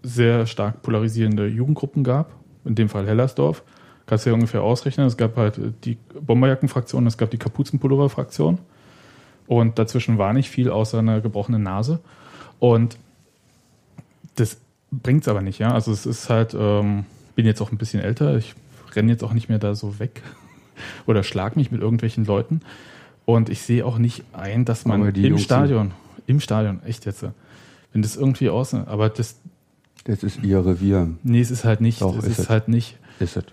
[0.04, 2.32] sehr stark polarisierende Jugendgruppen gab.
[2.64, 3.64] In dem Fall Hellersdorf.
[4.08, 5.06] Kannst du ja ungefähr ausrechnen.
[5.08, 8.60] Es gab halt äh, die Bomberjackenfraktion, es gab die Kapuzenpullover-Fraktion.
[9.48, 12.00] Und dazwischen war nicht viel außer einer gebrochenen Nase.
[12.60, 12.98] Und
[14.36, 14.58] das
[14.92, 15.72] bringt es aber nicht, ja.
[15.74, 18.56] Also es ist halt, ähm, bin jetzt auch ein bisschen älter, ich
[18.96, 20.22] renne jetzt auch nicht mehr da so weg
[21.06, 22.62] oder schlag mich mit irgendwelchen Leuten.
[23.26, 25.92] Und ich sehe auch nicht ein, dass man im Jungs Stadion,
[26.28, 27.26] im Stadion, echt jetzt,
[27.92, 29.38] wenn das irgendwie aus, aber das,
[30.04, 32.50] Das ist ihr Revier, nee, es ist halt nicht, Doch, es ist ist, es.
[32.50, 32.98] halt nicht.
[33.20, 33.46] ist es.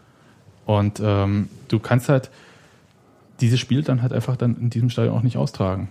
[0.66, 2.30] Und ähm, du kannst halt
[3.40, 5.88] dieses Spiel dann halt einfach dann in diesem Stadion auch nicht austragen.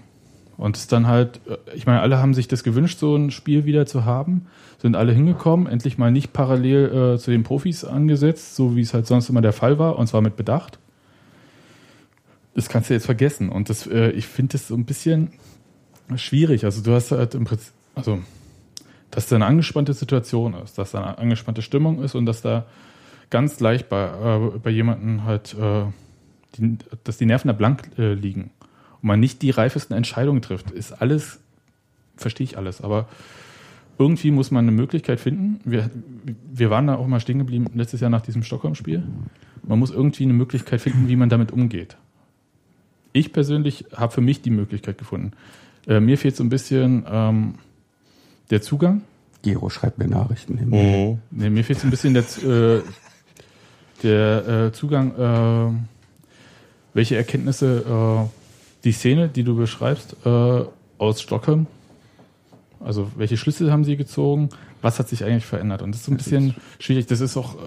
[0.57, 3.31] Und es ist dann halt, äh, ich meine, alle haben sich das gewünscht, so ein
[3.31, 4.45] Spiel wieder zu haben,
[4.79, 8.93] sind alle hingekommen, endlich mal nicht parallel äh, zu den Profis angesetzt, so wie es
[8.93, 10.77] halt sonst immer der Fall war, und zwar mit Bedacht.
[12.53, 13.49] Das kannst du jetzt vergessen.
[13.49, 15.31] Und das, äh, ich finde das so ein bisschen
[16.15, 16.65] schwierig.
[16.65, 18.19] Also du hast halt im Prinzip, also
[19.11, 22.65] dass da eine angespannte Situation ist, dass da eine angespannte Stimmung ist und dass da
[23.29, 25.83] ganz leicht bei, äh, bei jemandem halt, äh,
[26.55, 28.51] die, dass die Nerven da blank äh, liegen
[29.01, 31.39] und man nicht die reifesten Entscheidungen trifft, ist alles,
[32.15, 33.07] verstehe ich alles, aber
[33.97, 35.59] irgendwie muss man eine Möglichkeit finden.
[35.63, 35.91] Wir,
[36.51, 39.03] wir waren da auch mal stehen geblieben letztes Jahr nach diesem Stockholm-Spiel.
[39.63, 41.97] Man muss irgendwie eine Möglichkeit finden, wie man damit umgeht.
[43.13, 45.31] Ich persönlich habe für mich die Möglichkeit gefunden.
[45.87, 47.55] Äh, mir fehlt so ein bisschen ähm,
[48.49, 49.01] der Zugang.
[49.43, 50.57] Gero schreibt mir Nachrichten.
[50.57, 50.69] hin.
[50.69, 51.17] Mhm.
[51.31, 52.81] Nee, mir fehlt so ein bisschen der, äh,
[54.03, 55.73] der äh, Zugang, äh,
[56.93, 58.29] welche Erkenntnisse äh,
[58.83, 60.63] die Szene, die du beschreibst, äh,
[60.97, 61.67] aus Stockholm,
[62.79, 64.49] also welche Schlüsse haben sie gezogen,
[64.81, 65.81] was hat sich eigentlich verändert?
[65.81, 67.05] Und das ist so ein Das bisschen schwierig.
[67.07, 67.57] Das ist auch, äh,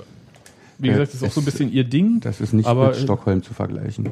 [0.79, 2.21] wie gesagt, das ist auch so ein bisschen ihr Ding.
[2.21, 4.11] Das ist nicht Aber- mit Stockholm zu vergleichen.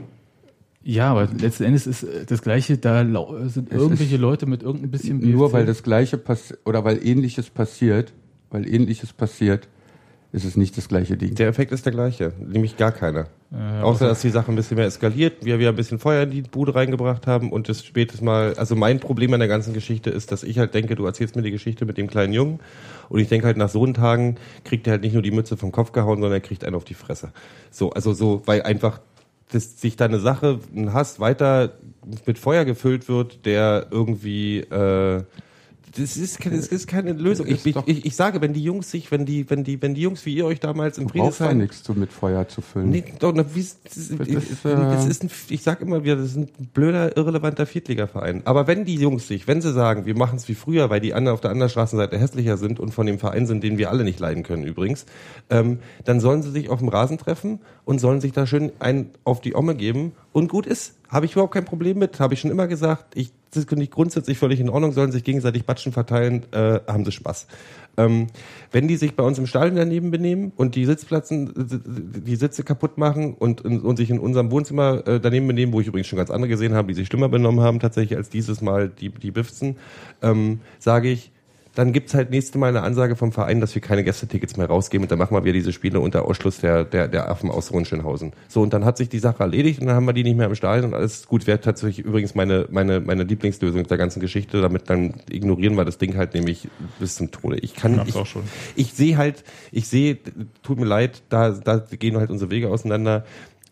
[0.84, 4.62] Ja, aber letzten Endes ist äh, das Gleiche, da lau- sind Es irgendwelche Leute mit
[4.62, 5.52] irgendein bisschen Nur BFC.
[5.52, 8.12] weil das Gleiche passiert oder weil Ähnliches passiert,
[8.50, 9.68] weil Ähnliches passiert,
[10.32, 11.34] ist es nicht das gleiche Ding.
[11.34, 13.26] Der Effekt ist der gleiche, nämlich gar keiner.
[13.52, 16.30] Äh, Außer, dass die Sache ein bisschen mehr eskaliert, wir wieder ein bisschen Feuer in
[16.30, 20.08] die Bude reingebracht haben und das spätes Mal, also mein Problem an der ganzen Geschichte
[20.08, 22.60] ist, dass ich halt denke, du erzählst mir die Geschichte mit dem kleinen Jungen
[23.10, 25.58] und ich denke halt nach so einen Tagen kriegt er halt nicht nur die Mütze
[25.58, 27.30] vom Kopf gehauen, sondern er kriegt einen auf die Fresse.
[27.70, 29.00] So, also so, weil einfach
[29.52, 31.74] dass sich da eine Sache, ein Hass weiter
[32.26, 35.22] mit Feuer gefüllt wird, der irgendwie äh,
[35.96, 37.46] das ist, keine, das ist keine Lösung.
[37.46, 39.94] Ich, ist ich, ich, ich sage, wenn die Jungs sich, wenn die, wenn die, wenn
[39.94, 42.48] die Jungs wie ihr euch damals im Du brauchst ja Friedrichshain nichts zu mit Feuer
[42.48, 42.90] zu füllen.
[42.90, 46.16] Nee, doch, na, wie, das, Das das, ist, äh, ist ein, ich sag immer wieder,
[46.16, 48.42] das ist ein blöder, irrelevanter Viertligaverein.
[48.46, 51.12] Aber wenn die Jungs sich, wenn sie sagen, wir machen es wie früher, weil die
[51.12, 54.04] anderen auf der anderen Straßenseite hässlicher sind und von dem Verein sind, den wir alle
[54.04, 55.04] nicht leiden können übrigens,
[55.50, 59.10] ähm, dann sollen sie sich auf dem Rasen treffen und sollen sich da schön einen
[59.24, 60.94] auf die Omme geben und gut ist.
[61.08, 63.16] Habe ich überhaupt kein Problem mit, habe ich schon immer gesagt.
[63.16, 67.04] Ich, das finde ich grundsätzlich völlig in Ordnung, sollen sich gegenseitig Batschen verteilen, äh, haben
[67.04, 67.46] sie Spaß.
[67.98, 68.28] Ähm,
[68.70, 71.52] wenn die sich bei uns im Stadion daneben benehmen und die Sitzplatzen,
[72.26, 75.86] die Sitze kaputt machen und, und sich in unserem Wohnzimmer äh, daneben benehmen, wo ich
[75.86, 78.88] übrigens schon ganz andere gesehen habe, die sich schlimmer benommen haben tatsächlich als dieses Mal
[78.88, 79.76] die, die Bifzen,
[80.22, 81.30] ähm, sage ich,
[81.74, 85.04] dann gibt's halt nächste Mal eine Ansage vom Verein, dass wir keine Gästetickets mehr rausgeben
[85.04, 88.32] und dann machen wir wieder diese Spiele unter Ausschluss der, der, der Affen aus Hohenschönhausen.
[88.48, 90.46] So, und dann hat sich die Sache erledigt und dann haben wir die nicht mehr
[90.46, 91.46] im Stadion und alles gut.
[91.46, 94.60] Wäre tatsächlich übrigens meine, meine, meine Lieblingslösung der ganzen Geschichte.
[94.60, 96.68] Damit dann ignorieren wir das Ding halt nämlich
[96.98, 97.58] bis zum Tode.
[97.58, 98.42] Ich kann, Hab's ich, auch schon.
[98.76, 100.18] ich sehe halt, ich sehe,
[100.62, 103.24] tut mir leid, da, da gehen halt unsere Wege auseinander.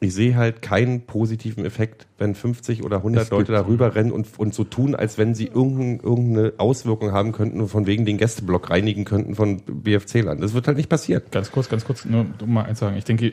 [0.03, 4.27] Ich sehe halt keinen positiven Effekt, wenn 50 oder 100 Es Leute darüber rennen und,
[4.39, 8.17] und so tun, als wenn sie irgendein, irgendeine Auswirkung haben könnten und von wegen den
[8.17, 10.43] Gästeblock reinigen könnten von BFC-Land.
[10.43, 11.23] Das wird halt nicht passieren.
[11.31, 12.97] Ganz kurz, ganz kurz, nur um mal eins sagen.
[12.97, 13.33] Ich denke,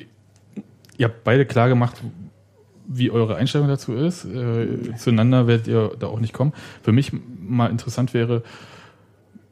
[0.98, 2.03] ihr habt beide klar gemacht,
[2.85, 4.26] wie eure Einstellung dazu ist.
[4.26, 6.52] Äh, zueinander werdet ihr da auch nicht kommen.
[6.81, 8.44] Für mich mal interessant wäre,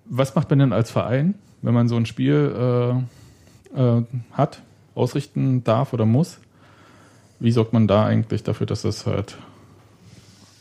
[0.03, 2.97] was macht man denn als Verein, wenn man so ein Spiel
[3.73, 4.61] äh, äh, hat,
[4.95, 6.39] ausrichten darf oder muss?
[7.40, 9.38] Wie sorgt man da eigentlich dafür, dass das halt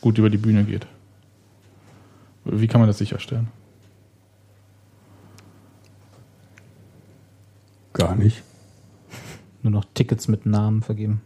[0.01, 0.87] gut über die Bühne geht?
[2.43, 3.47] Wie kann man das sicherstellen?
[7.93, 8.43] Gar nicht.
[9.63, 11.21] Nur noch Tickets mit Namen vergeben.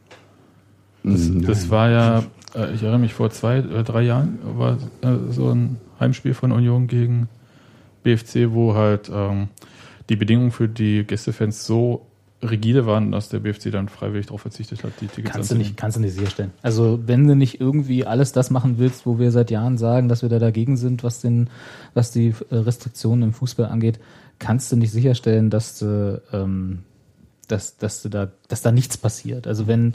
[1.03, 2.19] Das, das war ja,
[2.55, 6.51] äh, ich erinnere mich, vor zwei, äh, drei Jahren war äh, so ein Heimspiel von
[6.51, 7.27] Union gegen
[8.03, 9.49] BFC, wo halt ähm,
[10.09, 12.05] die Bedingungen für die Gästefans so
[12.41, 15.75] rigide waren, dass der BFC dann freiwillig darauf verzichtet hat, die Tickets Kannst du nicht,
[15.75, 16.51] kannst du nicht sicherstellen.
[16.61, 20.21] Also wenn du nicht irgendwie alles das machen willst, wo wir seit Jahren sagen, dass
[20.21, 21.49] wir da dagegen sind, was den,
[21.93, 23.99] was die äh, Restriktionen im Fußball angeht,
[24.39, 26.79] kannst du nicht sicherstellen, dass du, ähm,
[27.47, 29.45] dass, dass du da, dass da nichts passiert.
[29.45, 29.93] Also wenn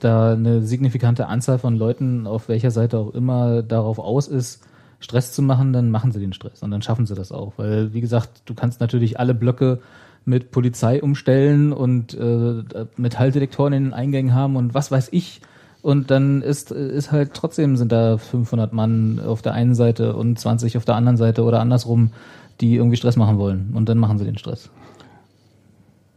[0.00, 4.62] da eine signifikante Anzahl von Leuten, auf welcher Seite auch immer, darauf aus ist,
[4.98, 7.54] Stress zu machen, dann machen sie den Stress und dann schaffen sie das auch.
[7.56, 9.80] Weil, wie gesagt, du kannst natürlich alle Blöcke
[10.24, 12.62] mit Polizei umstellen und äh,
[12.96, 15.40] Metalldetektoren in den Eingängen haben und was weiß ich.
[15.82, 20.38] Und dann ist, ist halt trotzdem sind da 500 Mann auf der einen Seite und
[20.38, 22.12] 20 auf der anderen Seite oder andersrum,
[22.60, 23.72] die irgendwie Stress machen wollen.
[23.74, 24.70] Und dann machen sie den Stress.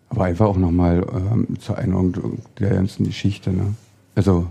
[0.09, 3.51] Aber einfach auch nochmal ähm, zur Erinnerung der ganzen Geschichte.
[3.51, 3.73] Ne?
[4.13, 4.47] Also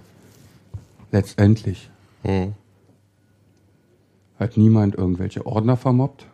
[1.12, 1.90] letztendlich
[2.24, 2.54] Hm.
[4.40, 6.26] hat niemand irgendwelche Ordner vermobbt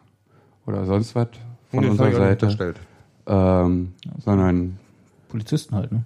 [0.66, 1.28] oder sonst was
[1.70, 2.74] von Nee, unserer Seite,
[3.30, 4.78] ähm, sondern
[5.28, 6.04] Polizisten halt, ne?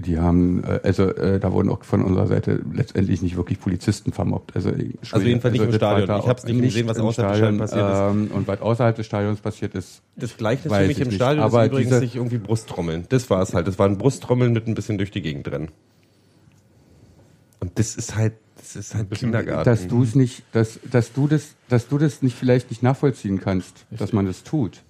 [0.00, 4.12] die haben, äh, also äh, da wurden auch von unserer Seite letztendlich nicht wirklich Polizisten
[4.12, 4.54] vermobbt.
[4.56, 4.70] Also,
[5.10, 6.20] Also jedenfalls nicht im das Stadion.
[6.20, 7.98] Ich hab's auch nicht gesehen, was im außerhalb des Stadions passiert ist.
[7.98, 11.08] Ähm, und was außerhalb des Stadions passiert ist, Das Gleiche Weiß für mich ich im
[11.08, 11.16] nicht.
[11.16, 13.06] Stadion Aber ist übrigens nicht irgendwie Brusttrommeln.
[13.08, 13.66] Das war es halt.
[13.66, 15.68] Das waren Brusttrommeln mit ein bisschen durch die Gegend rennen.
[17.60, 19.68] Und das ist halt, das ist halt Kindergarten.
[19.68, 23.38] dass du es nicht, dass, dass du das, dass du das nicht vielleicht nicht nachvollziehen
[23.38, 24.82] kannst, dass man das tut,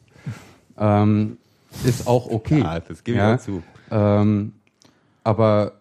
[0.80, 1.36] ähm,
[1.84, 2.58] ist auch okay.
[2.60, 3.62] Ja, das gebe ich auch zu.
[3.92, 4.52] Ähm,
[5.22, 5.72] aber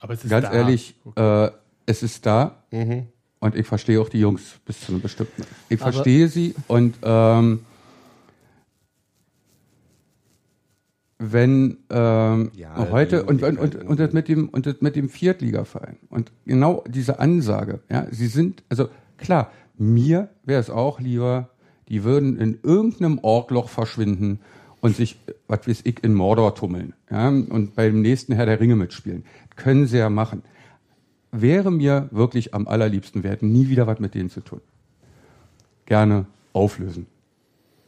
[0.00, 0.52] Aber es ist ganz da.
[0.52, 1.50] ehrlich, äh,
[1.86, 3.06] es ist da Mhm.
[3.40, 5.42] und ich verstehe auch die Jungs bis zu einem bestimmten.
[5.68, 7.60] Ich Aber- verstehe sie und ähm,
[11.18, 15.08] wenn ähm, Ja, heute und, und, und, und das mit dem und das mit dem
[15.08, 21.50] Viertligaverein und genau diese Ansage, ja, sie sind also klar, mir wäre es auch lieber,
[21.88, 24.40] die würden in irgendeinem Orgloch verschwinden
[24.80, 28.76] und sich, was weiß ich, in Mordor tummeln, ja, und beim nächsten Herr der Ringe
[28.76, 29.24] mitspielen.
[29.56, 30.42] Können sie ja machen.
[31.32, 34.60] Wäre mir wirklich am allerliebsten, wir hätten nie wieder was mit denen zu tun.
[35.86, 37.06] Gerne auflösen.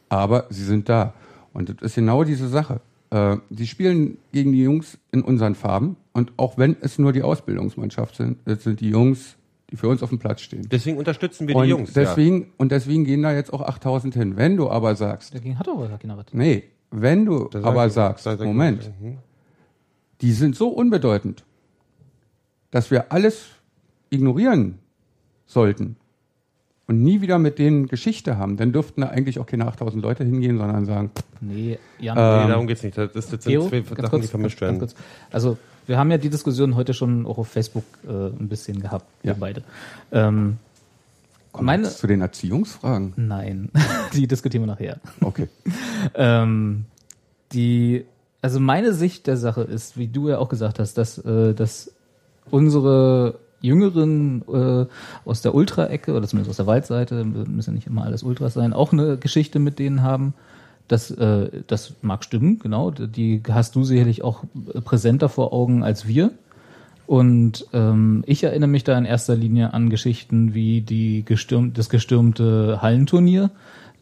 [0.09, 1.13] Aber sie sind da.
[1.53, 2.81] Und das ist genau diese Sache.
[3.09, 5.95] Äh, die spielen gegen die Jungs in unseren Farben.
[6.13, 9.36] Und auch wenn es nur die Ausbildungsmannschaft sind, sind die Jungs,
[9.69, 10.67] die für uns auf dem Platz stehen.
[10.71, 11.93] Deswegen unterstützen wir und die Jungs.
[11.93, 14.37] Deswegen, Und deswegen gehen da jetzt auch 8000 hin.
[14.37, 16.25] Wenn du aber sagst, Dagegen hat aber keiner was.
[16.31, 17.63] nee, wenn du ja.
[17.63, 19.17] aber sagst, sag ich- Moment, Mhm.
[20.21, 21.43] die sind so unbedeutend,
[22.71, 23.47] dass wir alles
[24.09, 24.79] ignorieren
[25.45, 25.97] sollten
[26.87, 30.23] und nie wieder mit denen Geschichte haben, dann dürften da eigentlich auch keine 8000 Leute
[30.23, 31.11] hingehen, sondern sagen,
[31.41, 32.97] Nee, Jan, Äh, Nee, darum geht's nicht.
[32.97, 34.79] Das, das sind Theo, zwei ganz Sachen, kurz, die vermischt ganz, werden.
[34.79, 35.05] ganz kurz.
[35.31, 35.57] Also
[35.87, 39.31] wir haben ja die Diskussion heute schon auch auf Facebook äh, ein bisschen gehabt, wir
[39.31, 39.37] Ja.
[39.39, 39.63] beide.
[40.11, 40.57] Ähm,
[41.59, 43.13] Meine- zu den Erziehungsfragen.
[43.15, 43.69] nein,
[44.13, 44.97] die diskutieren wir nachher.
[45.21, 45.47] Okay.
[46.13, 46.85] Ähm,
[47.53, 48.05] die,
[48.41, 51.91] also meine Sicht der Sache ist, wie du ja auch gesagt hast, dass, äh, dass
[52.51, 54.85] unsere Jüngeren äh,
[55.25, 58.73] aus der Ultra-Ecke oder zumindest aus der Waldseite, müssen ja nicht immer alles Ultras sein,
[58.73, 60.33] auch eine Geschichte mit denen haben.
[60.87, 62.91] Das, äh, das mag stimmen, genau.
[62.91, 64.43] Die hast du sicherlich auch
[64.85, 66.31] präsenter vor Augen als wir.
[67.05, 71.89] Und ähm, ich erinnere mich da in erster Linie an Geschichten wie die gestürmt, das
[71.89, 73.49] gestürmte Hallenturnier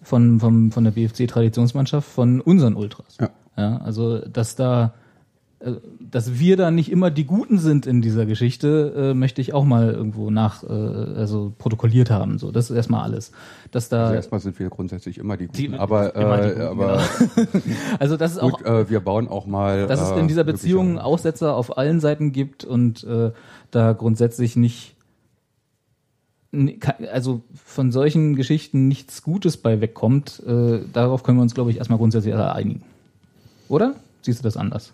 [0.01, 3.17] von, vom, von der BFC-Traditionsmannschaft von unseren Ultras.
[3.19, 3.29] Ja.
[3.57, 4.93] Ja, also, dass da,
[5.99, 9.64] dass wir da nicht immer die Guten sind in dieser Geschichte, äh, möchte ich auch
[9.64, 12.38] mal irgendwo nach, äh, also protokolliert haben.
[12.40, 13.32] So, das ist erstmal alles.
[13.72, 16.53] Dass da, Also erstmal sind wir grundsätzlich immer die Guten, Die- aber, immer die äh,
[16.53, 16.99] Guten, aber
[17.99, 19.88] also das ist auch gut, äh, wir bauen auch mal.
[19.88, 23.32] dass es äh, in dieser Beziehung Aussetzer auf allen Seiten gibt und äh,
[23.72, 24.95] da grundsätzlich nicht
[27.11, 31.77] also von solchen Geschichten nichts Gutes bei wegkommt, äh, darauf können wir uns, glaube ich,
[31.77, 32.82] erstmal grundsätzlich alle einigen.
[33.68, 33.95] Oder?
[34.22, 34.94] Siehst du das anders?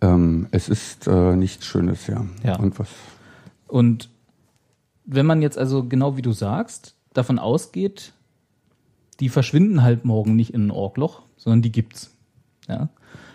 [0.00, 2.24] Ähm, es ist äh, nichts Schönes, ja.
[2.44, 2.56] Ja.
[2.58, 2.88] Und was?
[3.66, 4.10] Und
[5.04, 8.12] wenn man jetzt also genau wie du sagst, davon ausgeht,
[9.20, 12.14] die verschwinden halt morgen nicht in ein Orgloch, sondern die gibt's.
[12.68, 12.88] Ja.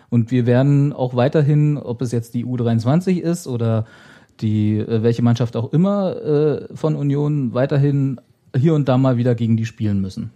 [0.10, 3.86] Und wir werden auch weiterhin, ob es jetzt die U23 ist oder
[4.40, 8.22] die äh, welche Mannschaft auch immer äh, von Union weiterhin
[8.56, 10.32] hier und da mal wieder gegen die spielen müssen.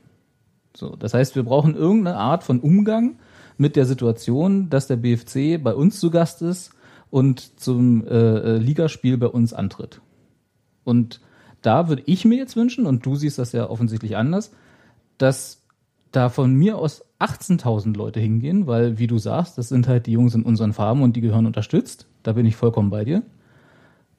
[0.76, 3.18] So, das heißt, wir brauchen irgendeine Art von Umgang
[3.58, 6.72] mit der Situation, dass der BFC bei uns zu Gast ist
[7.10, 10.02] und zum äh, äh, Ligaspiel bei uns antritt.
[10.84, 11.22] Und
[11.62, 14.52] da würde ich mir jetzt wünschen, und du siehst das ja offensichtlich anders,
[15.18, 15.64] dass
[16.12, 20.12] da von mir aus 18.000 Leute hingehen, weil, wie du sagst, das sind halt die
[20.12, 22.08] Jungs in unseren Farben und die gehören unterstützt.
[22.24, 23.24] Da bin ich vollkommen bei dir.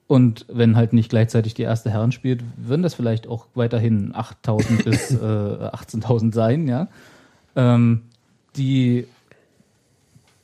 [0.06, 4.84] Und wenn halt nicht gleichzeitig die erste Herren spielt, würden das vielleicht auch weiterhin 8.000
[4.84, 6.88] bis äh, 18.000 sein, ja.
[7.54, 8.02] Ähm,
[8.56, 9.06] die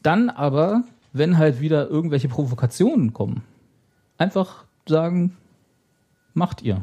[0.05, 3.43] dann aber, wenn halt wieder irgendwelche Provokationen kommen,
[4.19, 5.37] einfach sagen,
[6.35, 6.83] macht ihr.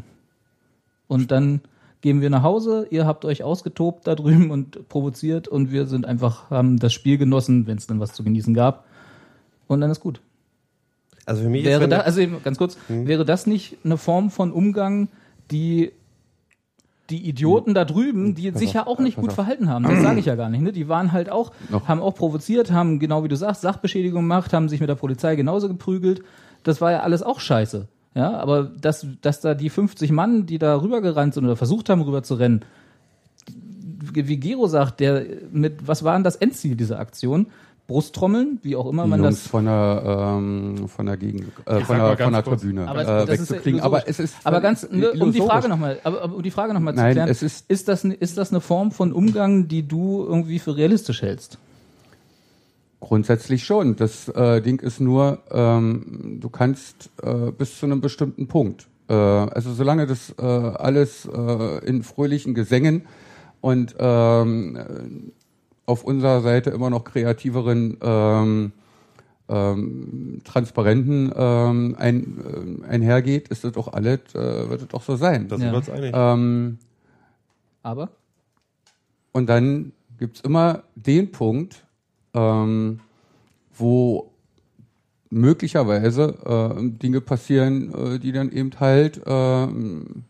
[1.07, 1.61] Und dann
[2.01, 6.05] gehen wir nach Hause, ihr habt euch ausgetobt da drüben und provoziert und wir sind
[6.05, 8.85] einfach, haben das Spiel genossen, wenn es dann was zu genießen gab.
[9.67, 10.21] Und dann ist gut.
[11.25, 14.31] Also für mich Wäre ist, da, also eben ganz kurz, wäre das nicht eine Form
[14.31, 15.09] von Umgang,
[15.51, 15.91] die
[17.11, 19.35] die Idioten da drüben, die sich ja auch nicht pass gut auf.
[19.35, 20.71] verhalten haben, das sage ich ja gar nicht, ne?
[20.71, 21.87] Die waren halt auch, Noch.
[21.87, 25.35] haben auch provoziert, haben genau wie du sagst, Sachbeschädigung gemacht, haben sich mit der Polizei
[25.35, 26.23] genauso geprügelt.
[26.63, 27.87] Das war ja alles auch scheiße.
[28.13, 32.01] Ja, aber dass, dass da die 50 Mann, die da rübergerannt sind oder versucht haben,
[32.01, 32.61] rüber zu rennen,
[34.13, 37.47] wie Gero sagt, der mit, was war denn das Endziel dieser Aktion?
[37.91, 40.03] Brusttrommeln, wie auch immer man Jungs das von der
[40.37, 42.43] ähm, von der Gegend, äh, von der, von der.
[42.43, 43.81] Tribüne Aber äh, wegzukriegen.
[43.81, 45.41] Aber es ist aber ganz, ne, um die.
[45.41, 48.05] Frage nochmal, aber, aber um die Frage nochmal zu Nein, klären, es ist- ist das,
[48.05, 51.57] ist das eine Form von Umgang, die du irgendwie für realistisch hältst?
[53.01, 53.95] Grundsätzlich schon.
[53.95, 58.87] Das äh, Ding ist nur, ähm, du kannst äh, bis zu einem bestimmten Punkt.
[59.09, 63.03] Äh, also solange das äh, alles äh, in fröhlichen Gesängen
[63.59, 65.31] und ähm, äh,
[65.91, 68.71] auf unserer Seite immer noch kreativeren ähm,
[69.49, 75.15] ähm, Transparenten ähm, ein, äh, einhergeht, ist das auch alles, äh, wird es auch so
[75.17, 75.47] sein.
[75.49, 75.61] da Ja.
[75.61, 76.11] sind wir uns einig.
[76.15, 76.77] Ähm,
[77.83, 78.09] Aber?
[79.33, 81.85] Und dann gibt's immer den Punkt,
[82.33, 82.99] ähm,
[83.73, 84.31] wo
[85.29, 90.23] möglicherweise äh, Dinge passieren, äh, die dann eben halt ähm,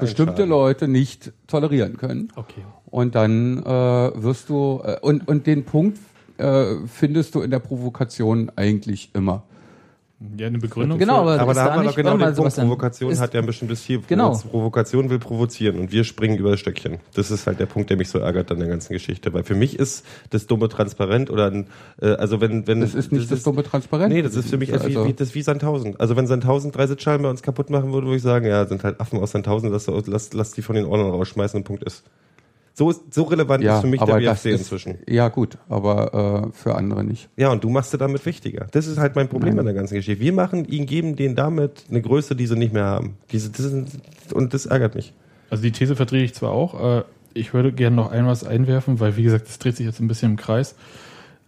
[0.00, 0.44] bestimmte.
[0.44, 2.32] Leute nicht tolerieren können.
[2.36, 2.64] Okay.
[2.86, 5.98] Und dann äh, wirst du äh, und und den Punkt
[6.38, 9.44] äh, findest du in der Provokation eigentlich immer.
[10.36, 10.98] Ja, eine Begründung.
[10.98, 12.56] Genau, aber Aber da da haben wir doch genau den Punkt.
[12.56, 14.02] Provokation ist- hat ja ein bestimmtes Ziel.
[14.08, 14.36] Genau.
[14.36, 16.98] Provokation will provozieren und wir springen über das Stöckchen.
[17.14, 19.32] Das ist halt der Punkt, der mich so ärgert an der ganzen Geschichte.
[19.32, 21.68] Weil für mich ist das dumme transparent oder ein,
[22.02, 22.80] äh, also wenn, wenn.
[22.80, 24.12] Das ist nicht das, dumme Transparent.
[24.12, 25.94] Nee, das ist für mich also, wie, wie, das wie Sandhausen.
[26.00, 28.82] Also wenn Sandhausen drei Sitzschalen bei uns kaputt machen würde, würde ich sagen, ja, sind
[28.82, 32.02] halt Affen aus Sandhausen, lass, lass, lass die von den Ordnern rausschmeißen und Punkt ist.
[32.78, 34.98] So ist, so relevant ja, ist für mich aber der das BFC ist, inzwischen.
[35.08, 37.28] Ja gut, aber äh, für andere nicht.
[37.36, 38.68] Ja, und du machst es damit wichtiger.
[38.70, 39.60] Das ist halt mein Problem Nein.
[39.60, 40.20] an der ganzen Geschichte.
[40.22, 43.16] Wir machen ihnen, geben denen damit eine Größe, die sie nicht mehr haben.
[43.32, 43.88] Diese, das sind,
[44.32, 45.12] und das ärgert mich.
[45.50, 47.02] Also die These vertrete ich zwar auch, äh,
[47.34, 50.06] ich würde gerne noch ein was einwerfen, weil wie gesagt, das dreht sich jetzt ein
[50.06, 50.76] bisschen im Kreis.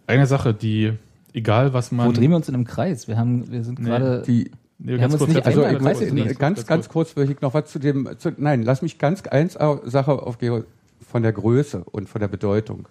[0.07, 0.91] Eine Sache, die,
[1.33, 2.07] egal was man.
[2.07, 3.07] Wo drehen wir uns in einem Kreis?
[3.07, 4.23] Wir haben, wir sind Nee, gerade.
[4.27, 6.39] Die Nee, haben uns nicht Also ich weiß nicht.
[6.39, 8.09] ganz, ganz kurz will ich noch was zu dem.
[8.17, 10.63] Zu, nein, lass mich ganz eins au- Sache auf Gero
[11.11, 12.87] von der Größe und von der Bedeutung.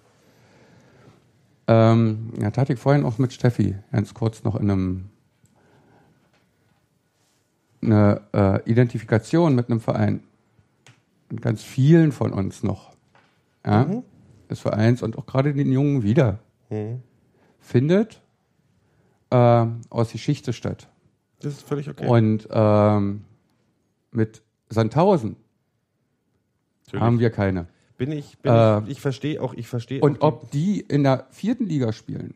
[1.67, 5.11] Ähm, ja, da hatte ich vorhin auch mit Steffi ganz kurz noch in einem
[7.83, 10.23] eine äh, Identifikation mit einem Verein.
[11.31, 12.91] Und ganz vielen von uns noch.
[13.65, 13.87] Ja,
[14.51, 16.41] des Vereins und auch gerade den Jungen wieder.
[17.61, 18.21] Findet
[19.31, 20.89] äh, aus Geschichte statt.
[21.41, 22.07] Das ist völlig okay.
[22.07, 23.25] Und ähm,
[24.11, 25.37] mit Sandhausen
[26.85, 27.03] Natürlich.
[27.03, 27.67] haben wir keine.
[28.01, 31.05] Bin ich, bin Äh, ich, ich verstehe auch, ich verstehe Und auch ob die in
[31.05, 32.33] der vierten Liga spielen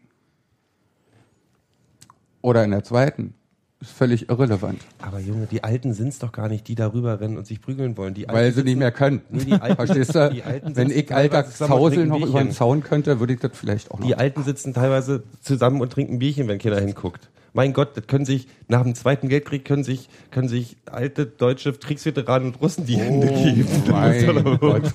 [2.43, 3.33] oder in der zweiten,
[3.81, 7.39] ist völlig irrelevant, die, aber Junge, die Alten sind's doch gar nicht, die darüber rennen
[7.39, 8.13] und sich prügeln wollen.
[8.13, 9.23] Die weil sie nicht sitzen- mehr können.
[9.31, 10.31] Nee, die Alten- Verstehst du?
[10.31, 12.53] die Alten Wenn ich alter Zausel noch über den.
[12.53, 14.07] Zaun könnte, würde ich das vielleicht auch noch.
[14.07, 17.31] Die Alten sitzen teilweise zusammen und trinken Bierchen, wenn keiner hinguckt.
[17.57, 21.73] Mein Gott, das können sich, nach dem Zweiten Weltkrieg können sich, können sich alte deutsche
[21.73, 23.69] Kriegsveteranen und Russen die Hände geben.
[23.87, 24.93] Oh mein Gott.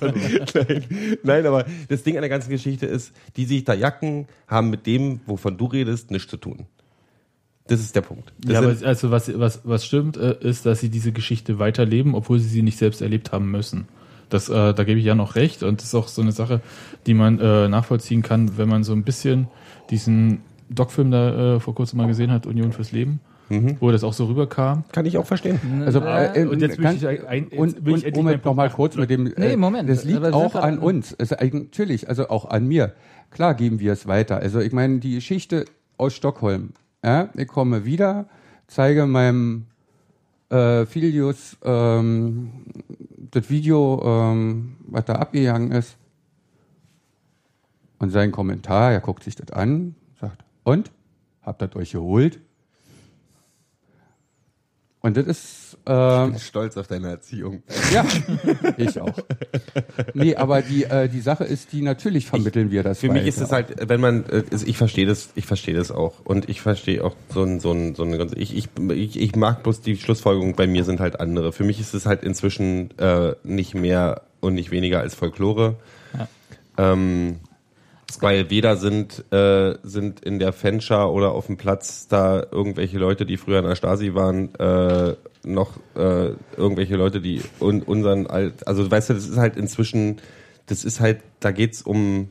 [0.54, 0.84] Nein,
[1.22, 4.86] nein, aber das Ding an der ganzen Geschichte ist, die sich da jacken, haben mit
[4.86, 6.66] dem, wovon du redest, nichts zu tun.
[7.66, 8.32] Das ist der Punkt.
[8.40, 12.14] Das Ja, aber also was, was, was stimmt, äh, ist, dass sie diese Geschichte weiterleben,
[12.14, 13.88] obwohl sie sie nicht selbst erlebt haben müssen.
[14.28, 16.60] Das, äh, da gebe ich ja noch recht und das ist auch so eine Sache,
[17.06, 19.48] die man äh, nachvollziehen kann, wenn man so ein bisschen
[19.90, 23.20] diesen Doc-Film da äh, vor kurzem mal gesehen hat, Union fürs Leben,
[23.80, 24.84] wo das auch so rüberkam.
[24.92, 25.58] kann ich auch verstehen.
[25.84, 28.36] Also, äh, und jetzt will ganz, ich ein- jetzt und, will ich und Moment meinen
[28.36, 28.76] noch Punkt mal machen.
[28.76, 29.26] kurz mit dem.
[29.26, 31.14] äh, Nee, Moment, Das liegt auch an uns.
[31.18, 32.94] Also eigentlich- natürlich, also auch an mir.
[33.30, 34.36] Klar geben wir es weiter.
[34.38, 35.64] Also ich meine die Geschichte
[35.98, 36.70] aus Stockholm.
[37.04, 38.26] Ja, ich komme wieder,
[38.68, 39.66] zeige meinem
[40.50, 42.50] äh, Filius ähm,
[43.30, 45.96] das Video, ähm, was da abgegangen ist.
[47.98, 49.94] Und sein Kommentar, er guckt sich das an,
[50.70, 50.90] und?
[51.42, 52.40] Habt ihr das euch geholt?
[55.02, 57.62] Und das ist ähm, stolz auf deine Erziehung.
[57.90, 58.04] ja,
[58.76, 59.14] ich auch.
[60.12, 63.40] Nee, aber die, äh, die Sache ist, die natürlich vermitteln wir das Für mich ist
[63.40, 66.60] es halt, wenn man, äh, ist- ich verstehe das, ich verstehe das auch und ich
[66.60, 69.80] verstehe auch so ein, so ein, so eine ganze, ich, ich, ich, ich mag bloß
[69.80, 71.52] die Schlussfolgerungen bei mir sind halt andere.
[71.54, 75.76] Für mich ist es halt inzwischen äh, nicht mehr und nicht weniger als Folklore.
[76.76, 77.40] Ähm,
[78.20, 83.24] Weil weder sind, äh, sind in der Fanschar oder auf dem Platz da irgendwelche Leute,
[83.24, 85.14] die früher in der Stasi waren, äh,
[85.44, 90.18] noch äh, irgendwelche Leute, die un unseren, Alt also weißt du, das ist halt inzwischen,
[90.66, 92.30] das ist halt, da geht's um,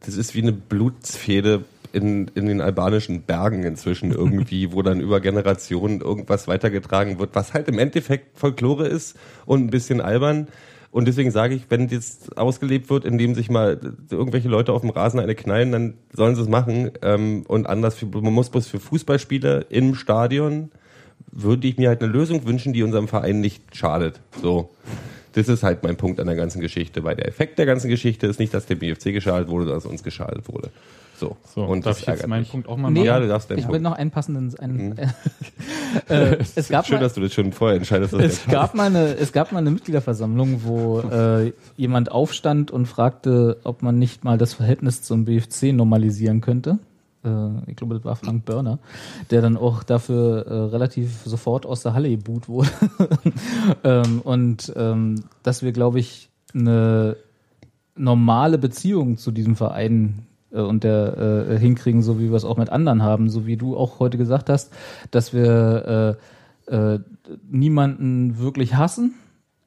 [0.00, 5.20] das ist wie eine Blutsfehde in, in den albanischen Bergen inzwischen irgendwie, wo dann über
[5.20, 9.16] Generationen irgendwas weitergetragen wird, was halt im Endeffekt Folklore ist
[9.46, 10.48] und ein bisschen albern.
[10.96, 13.78] Und deswegen sage ich, wenn das ausgelebt wird, indem sich mal
[14.10, 16.90] irgendwelche Leute auf dem Rasen eine knallen, dann sollen sie es machen.
[17.02, 20.70] Ähm, und anders, für, man muss bloß für Fußballspiele im Stadion,
[21.30, 24.20] würde ich mir halt eine Lösung wünschen, die unserem Verein nicht schadet.
[24.40, 24.70] So.
[25.34, 28.26] Das ist halt mein Punkt an der ganzen Geschichte, weil der Effekt der ganzen Geschichte
[28.26, 30.70] ist nicht, dass der BFC geschadet wurde, dass uns geschadet wurde.
[31.18, 31.36] So.
[31.54, 32.50] So, und darf das ich jetzt meinen mich.
[32.50, 33.06] Punkt auch mal Nee, machen?
[33.06, 34.54] Ja, du darfst deinen ich will noch einen passenden.
[34.58, 34.94] Einen, Mhm.
[36.08, 38.12] äh, es gab Schön, mal, dass du das schon vorher entscheidest.
[38.12, 42.86] dass es gab mal eine, es gab mal eine Mitgliederversammlung, wo äh, jemand aufstand und
[42.86, 46.78] fragte, ob man nicht mal das Verhältnis zum BFC normalisieren könnte.
[47.24, 47.28] Äh,
[47.66, 48.78] ich glaube, das war Frank Börner,
[49.30, 52.68] der dann auch dafür äh, relativ sofort aus der Halle geboot wurde.
[53.84, 57.16] ähm, und ähm, dass wir, glaube ich, eine
[57.96, 62.70] normale Beziehung zu diesem Verein und der äh, hinkriegen, so wie wir es auch mit
[62.70, 64.72] anderen haben, so wie du auch heute gesagt hast,
[65.10, 66.16] dass wir
[66.68, 66.98] äh, äh,
[67.50, 69.14] niemanden wirklich hassen,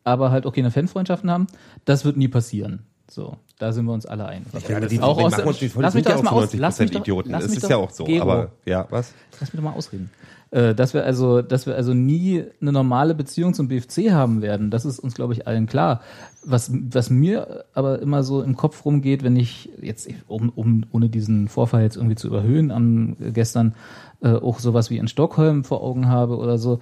[0.03, 1.47] aber halt auch keine Fanfreundschaften haben,
[1.85, 2.83] das wird nie passieren.
[3.09, 4.47] So, da sind wir uns alle einig.
[4.67, 6.29] Ja, das auch wir aus machen der- uns die lass mich doch ja auch zu
[6.29, 7.31] aus- lass 90% mich doch- Idioten.
[7.31, 8.03] mich ist doch- ja auch so.
[8.03, 8.21] Gero.
[8.21, 9.13] Aber ja, was?
[9.39, 10.11] Lass mich doch mal ausreden.
[10.51, 14.71] Äh, dass wir also, dass wir also nie eine normale Beziehung zum BFC haben werden,
[14.71, 16.01] das ist uns, glaube ich, allen klar.
[16.43, 21.09] Was, was mir aber immer so im Kopf rumgeht, wenn ich jetzt, um, um ohne
[21.09, 23.75] diesen Vorfall jetzt irgendwie zu überhöhen, am gestern
[24.21, 26.79] äh, auch sowas wie in Stockholm vor Augen habe oder so,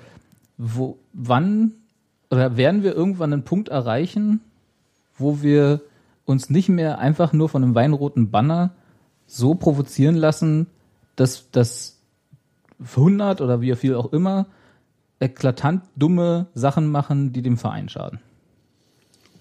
[0.57, 1.73] wo, wann
[2.29, 4.41] oder werden wir irgendwann einen Punkt erreichen,
[5.17, 5.81] wo wir
[6.25, 8.71] uns nicht mehr einfach nur von einem weinroten Banner
[9.27, 10.67] so provozieren lassen,
[11.15, 11.96] dass das
[12.79, 14.47] 100 oder wie viel auch immer
[15.19, 18.19] eklatant dumme Sachen machen, die dem Verein schaden.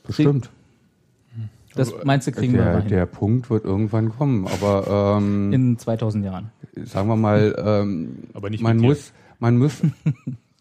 [0.07, 0.51] Bestimmt.
[1.75, 2.89] Das meinst du, kriegen wir Der, mal hin.
[2.89, 6.51] der Punkt wird irgendwann kommen, aber ähm, in 2000 Jahren.
[6.85, 9.83] sagen wir mal, ähm, Aber nicht man muss, man muss,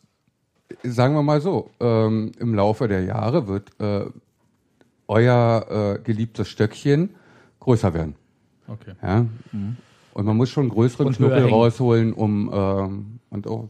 [0.84, 4.06] sagen wir mal so, ähm, im Laufe der Jahre wird äh,
[5.08, 5.66] euer
[6.00, 7.12] äh, geliebtes Stöckchen
[7.62, 8.16] größer werden.
[8.68, 8.94] Okay.
[9.02, 9.26] Ja?
[10.16, 13.68] Und man muss schon einen größeren Und Knüppel rausholen, um ähm, und auch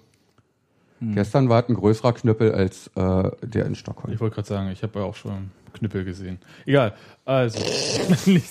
[1.02, 4.14] gestern war es ein größerer Knüppel als äh, der in Stockholm.
[4.14, 6.38] Ich wollte gerade sagen, ich habe ja auch schon Knüppel gesehen.
[6.68, 6.94] Egal.
[7.26, 7.58] Also.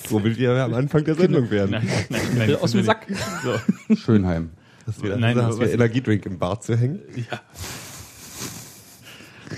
[0.09, 1.71] So will wir am Anfang der Sendung werden.
[1.71, 2.83] nein, nein, nein, Aus dem.
[2.83, 3.07] Sack.
[3.45, 3.95] So.
[3.95, 4.51] Schönheim.
[4.89, 7.01] Hast du Nein, hast du was- Energiedrink im Bart zu hängen?
[7.31, 7.41] Ja.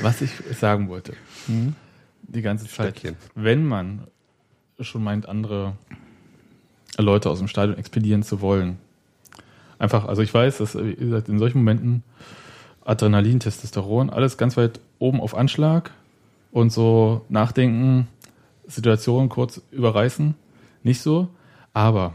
[0.03, 0.31] Was ich
[0.61, 1.15] sagen wollte.
[1.49, 2.99] Die ganze Zeit.
[2.99, 3.17] Stöckchen.
[3.35, 4.07] Wenn man
[4.81, 5.73] schon meint, andere
[6.99, 8.79] Leute aus dem Stadion expedieren zu wollen.
[9.79, 12.03] Einfach, also ich weiß, dass gesagt, in solchen Momenten
[12.85, 15.91] Adrenalin, Testosteron, alles ganz weit oben auf Anschlag
[16.53, 18.09] und so nachdenken,
[18.67, 20.35] Situation kurz überreißen,
[20.83, 21.29] nicht so.
[21.73, 22.15] Aber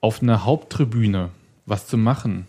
[0.00, 1.30] auf einer Haupttribüne
[1.66, 2.46] was zu machen,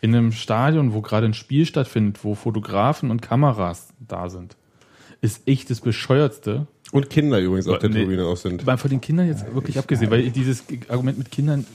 [0.00, 4.56] in einem Stadion, wo gerade ein Spiel stattfindet, wo Fotografen und Kameras da sind,
[5.20, 6.66] ist echt das Bescheuertste.
[6.94, 8.04] Und Kinder übrigens auf der Nee.
[8.04, 8.62] Tribüne auch sind.
[8.62, 11.66] Von den Kindern jetzt wirklich abgesehen, weil dieses Argument mit Kindern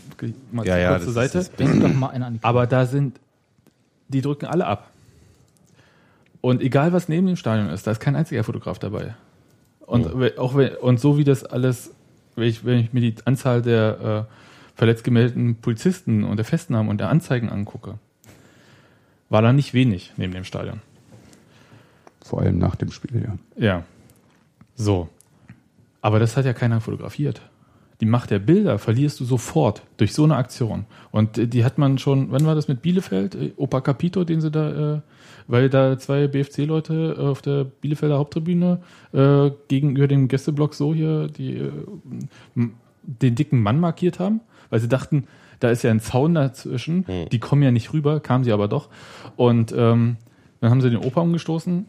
[0.54, 1.50] mal Ja, ja, kurz zur das Seite.
[1.58, 3.20] Denk doch mal einer an die Aber da sind,
[4.08, 4.92] die drücken alle ab.
[6.40, 9.14] Und egal was neben dem Stadion ist, da ist kein einziger Fotograf dabei.
[9.82, 11.92] Und we- auch wenn, und so wie das alles,
[12.38, 16.90] wenn ich, wenn ich mir die Anzahl der äh, verletzt gemeldeten Polizisten und der Festnahmen
[16.90, 17.96] und der Anzeigen angucke,
[19.28, 20.80] war da nicht wenig neben dem Stadion.
[22.24, 23.36] Vor allem nach dem Spiel, ja.
[23.62, 23.84] Ja.
[24.80, 25.10] So.
[26.02, 27.42] Aber das hat ja keiner fotografiert.
[28.00, 30.86] Die Macht der Bilder verlierst du sofort durch so eine Aktion.
[31.12, 33.38] Und die hat man schon, wann war das mit Bielefeld?
[33.58, 35.02] Opa Capito, den sie da, äh,
[35.48, 38.80] weil da zwei BFC-Leute äh, auf der Bielefelder Haupttribüne
[39.12, 41.72] äh, gegenüber dem Gästeblock so hier die, äh,
[43.04, 44.40] den dicken Mann markiert haben,
[44.70, 45.26] weil sie dachten,
[45.60, 48.88] da ist ja ein Zaun dazwischen, die kommen ja nicht rüber, kamen sie aber doch.
[49.36, 50.16] Und ähm,
[50.62, 51.86] dann haben sie den Opa umgestoßen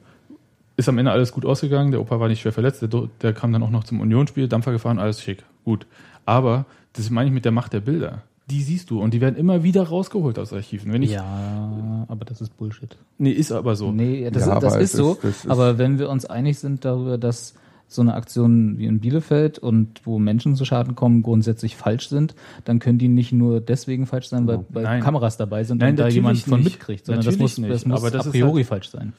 [0.81, 1.91] ist am Ende alles gut ausgegangen.
[1.93, 2.83] Der Opa war nicht schwer verletzt.
[2.83, 2.89] Der,
[3.23, 5.45] der kam dann auch noch zum Unionsspiel, Dampfer gefahren, alles schick.
[5.65, 5.87] Gut.
[6.27, 8.23] Aber das meine ich mit der Macht der Bilder.
[8.51, 10.93] Die siehst du und die werden immer wieder rausgeholt aus Archiven.
[10.93, 12.97] Wenn ich, Ja, aber das ist Bullshit.
[13.19, 13.93] Nee, ist aber so.
[13.93, 15.13] Nee, das, Ja, ist, das aber ist so.
[15.13, 17.55] ist- das ist- aber wenn wir uns einig sind darüber, dass
[17.87, 22.35] so eine Aktion wie in Bielefeld und wo Menschen zu Schaden kommen, grundsätzlich falsch sind,
[22.65, 25.03] dann können die nicht nur deswegen falsch sein, weil, weil Nein.
[25.03, 26.73] Kameras dabei sind Nein, und da jemand von nicht.
[26.73, 27.87] mitkriegt, sondern das Natürlich muss, das nicht.
[27.93, 29.13] muss Aber das a ist priori halt- falsch sein.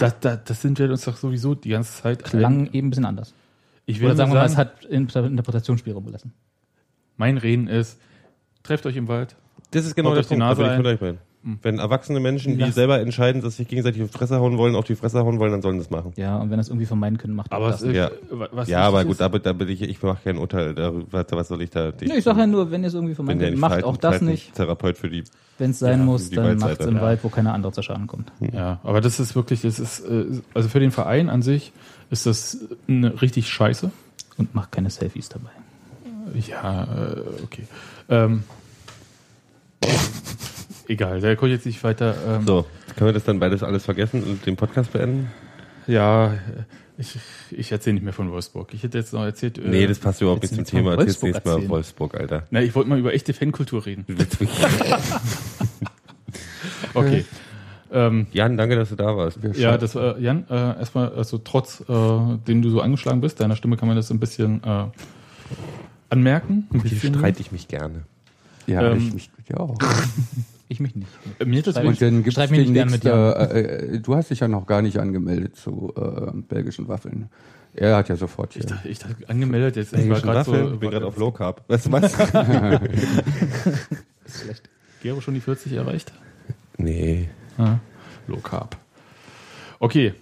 [0.00, 2.24] Das, das, das sind wir uns doch sowieso die ganze Zeit.
[2.24, 3.34] Klang eben ein bisschen anders.
[3.86, 6.32] Ich nur sagen wir mal, es sagen, hat Inter- Interpretationsspielraum belassen.
[7.16, 8.00] Mein Reden ist,
[8.62, 9.36] trefft euch im Wald.
[9.72, 11.18] Das ist genau Haut der die Punkt, da Nase ich ein.
[11.42, 11.58] Bei.
[11.62, 14.74] Wenn erwachsene Menschen, die Lass- selber entscheiden, dass sich gegenseitig auf die Fresse hauen wollen,
[14.76, 16.12] auf die Fresse hauen wollen, dann sollen das machen.
[16.16, 17.82] Ja, und wenn das irgendwie vermeiden können, macht Aber das.
[17.82, 18.10] es ist, Ja.
[18.52, 21.24] was ja, aber gut, ist, da, bin- da bin ich, ich mache kein Urteil darüber,
[21.30, 21.92] was soll ich da.
[22.00, 24.54] Nee, ich sag ja nur, wenn ihr es irgendwie vermeiden könnt, macht auch das nicht.
[24.54, 25.24] Therapeut für die.
[25.58, 27.02] Wenn es sein Ja, muss, dann macht es im Ja.
[27.02, 28.32] Wald, wo keiner andere zu Schaden kommt.
[28.52, 31.72] Ja, aber das ist wirklich, das ist, äh, also für den Verein an sich
[32.10, 32.58] ist das
[32.88, 33.90] eine richtig scheiße.
[34.38, 35.50] Und macht keine Selfies dabei.
[36.48, 37.64] Ja, äh, okay.
[38.08, 38.44] Ähm,
[40.90, 42.14] egal, der guckt jetzt nicht weiter.
[42.26, 45.30] Ähm, So, können wir das dann beides alles vergessen und den Podcast beenden?
[45.86, 46.34] Ja,
[46.98, 47.18] ich,
[47.50, 48.74] ich erzähle nicht mehr von Wolfsburg.
[48.74, 49.58] Ich hätte jetzt noch erzählt.
[49.58, 50.92] äh, Nee, das passt überhaupt nicht zum jetzt Thema.
[50.92, 51.70] Erzähl's Wolfsburg nächstes Mal erzählen?
[51.70, 52.42] Wolfsburg, Alter.
[52.50, 54.04] Na, ich wollte mal über echte Fankultur reden.
[54.06, 54.50] Du willst mich-
[56.94, 57.24] Okay.
[57.92, 59.38] Ähm, Jan, danke, dass du da warst.
[59.54, 61.84] Ja, das war Jan, äh, erstmal, also trotz äh,
[62.46, 64.84] dem du so angeschlagen bist, deiner Stimme kann man das ein bisschen äh,
[66.08, 66.68] anmerken.
[66.72, 67.14] Ein Hier bisschen.
[67.14, 68.02] streite ich mich gerne.
[68.68, 69.76] ja, ähm, ich mich ja auch.
[70.70, 71.10] Ich mich nicht.
[71.40, 73.60] Äh, Mir wirklich, Und dann gibt Streit es mich nicht gern mit nächsten, äh,
[73.96, 77.28] äh, du hast dich ja noch gar nicht angemeldet zu äh, belgischen Waffeln.
[77.74, 78.62] Er hat ja sofort hier.
[78.62, 81.32] ich, dachte, ich dachte, angemeldet, jetzt ich war gerade so, ich bin gerade auf Low
[81.32, 81.64] Carb.
[81.66, 82.16] Weißt du was?
[85.02, 86.12] Gero schon die 40 erreicht?
[86.78, 87.28] nee.
[87.58, 87.80] Ja.
[88.28, 88.76] Low Carb.
[89.80, 90.14] Okay.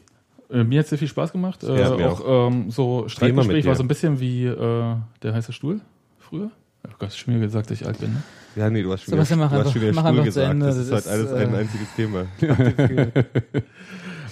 [0.50, 1.62] Äh, mir hat sehr viel Spaß gemacht.
[1.62, 5.52] Äh, Ja, mir auch ähm, so Streitgespräch war so ein bisschen wie äh, der heiße
[5.52, 5.82] Stuhl
[6.18, 6.50] früher.
[6.86, 8.14] Oh Gott, schon wieder gesagt, dass ich alt bin.
[8.14, 8.22] Ne?
[8.56, 10.24] Ja, nee, du hast schon Sebastian, wieder, mach du hast einfach- schon wieder mach Stuhl
[10.24, 10.50] gesagt.
[10.50, 10.66] Ende.
[10.66, 12.26] Das ist Das halt alles ist, ein äh, einziges Thema.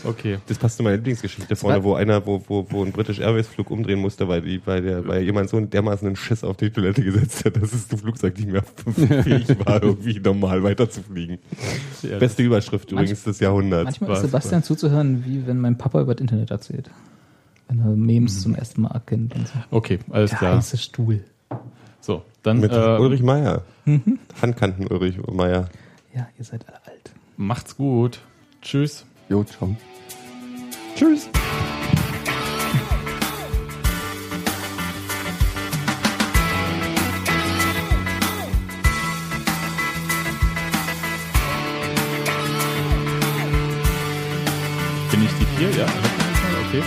[0.05, 0.39] Okay.
[0.47, 3.71] Das passt zu meiner Lieblingsgeschichte vorne, wo einer, wo, wo, wo ein British Airways Flug
[3.73, 6.71] umdrehen musste, weil, die, weil, der, weil jemand so einen dermaßen einen Schiss auf die
[6.71, 11.39] Toilette gesetzt hat, dass es das Flugzeug nicht mehr fähig war, irgendwie normal weiterzufliegen.
[12.03, 13.85] Ja, Beste Überschrift übrigens des Jahrhunderts.
[13.85, 14.19] Manchmal Was?
[14.19, 16.89] ist Sebastian zuzuhören, wie wenn mein Papa über das Internet erzählt.
[17.69, 19.55] Wenn er Memes zum ersten Mal erkennt und so.
[19.73, 20.57] Okay, alles Der klar.
[20.57, 21.25] heiße Stuhl.
[22.01, 23.62] So, dann Mit äh, Ulrich Meier.
[24.40, 25.68] Handkanten Ulrich Meier.
[26.14, 27.12] Ja, ihr seid alle alt.
[27.36, 28.20] macht's gut.
[28.62, 29.05] Tschüss.
[29.28, 29.77] Jo, ciao.
[30.94, 31.28] Tschüss.
[45.10, 45.70] Bin ich die vier?
[45.70, 45.86] Ja.
[46.68, 46.82] Okay.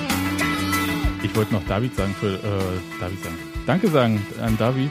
[1.23, 3.48] Ich wollte noch David sagen für äh, David sagen.
[3.69, 4.89] Danke sagen an David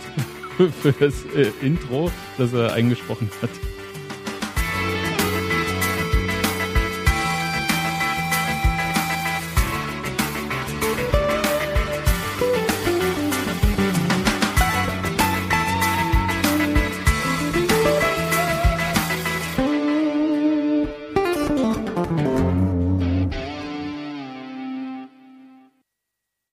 [0.81, 3.51] für das äh, Intro, das er eingesprochen hat.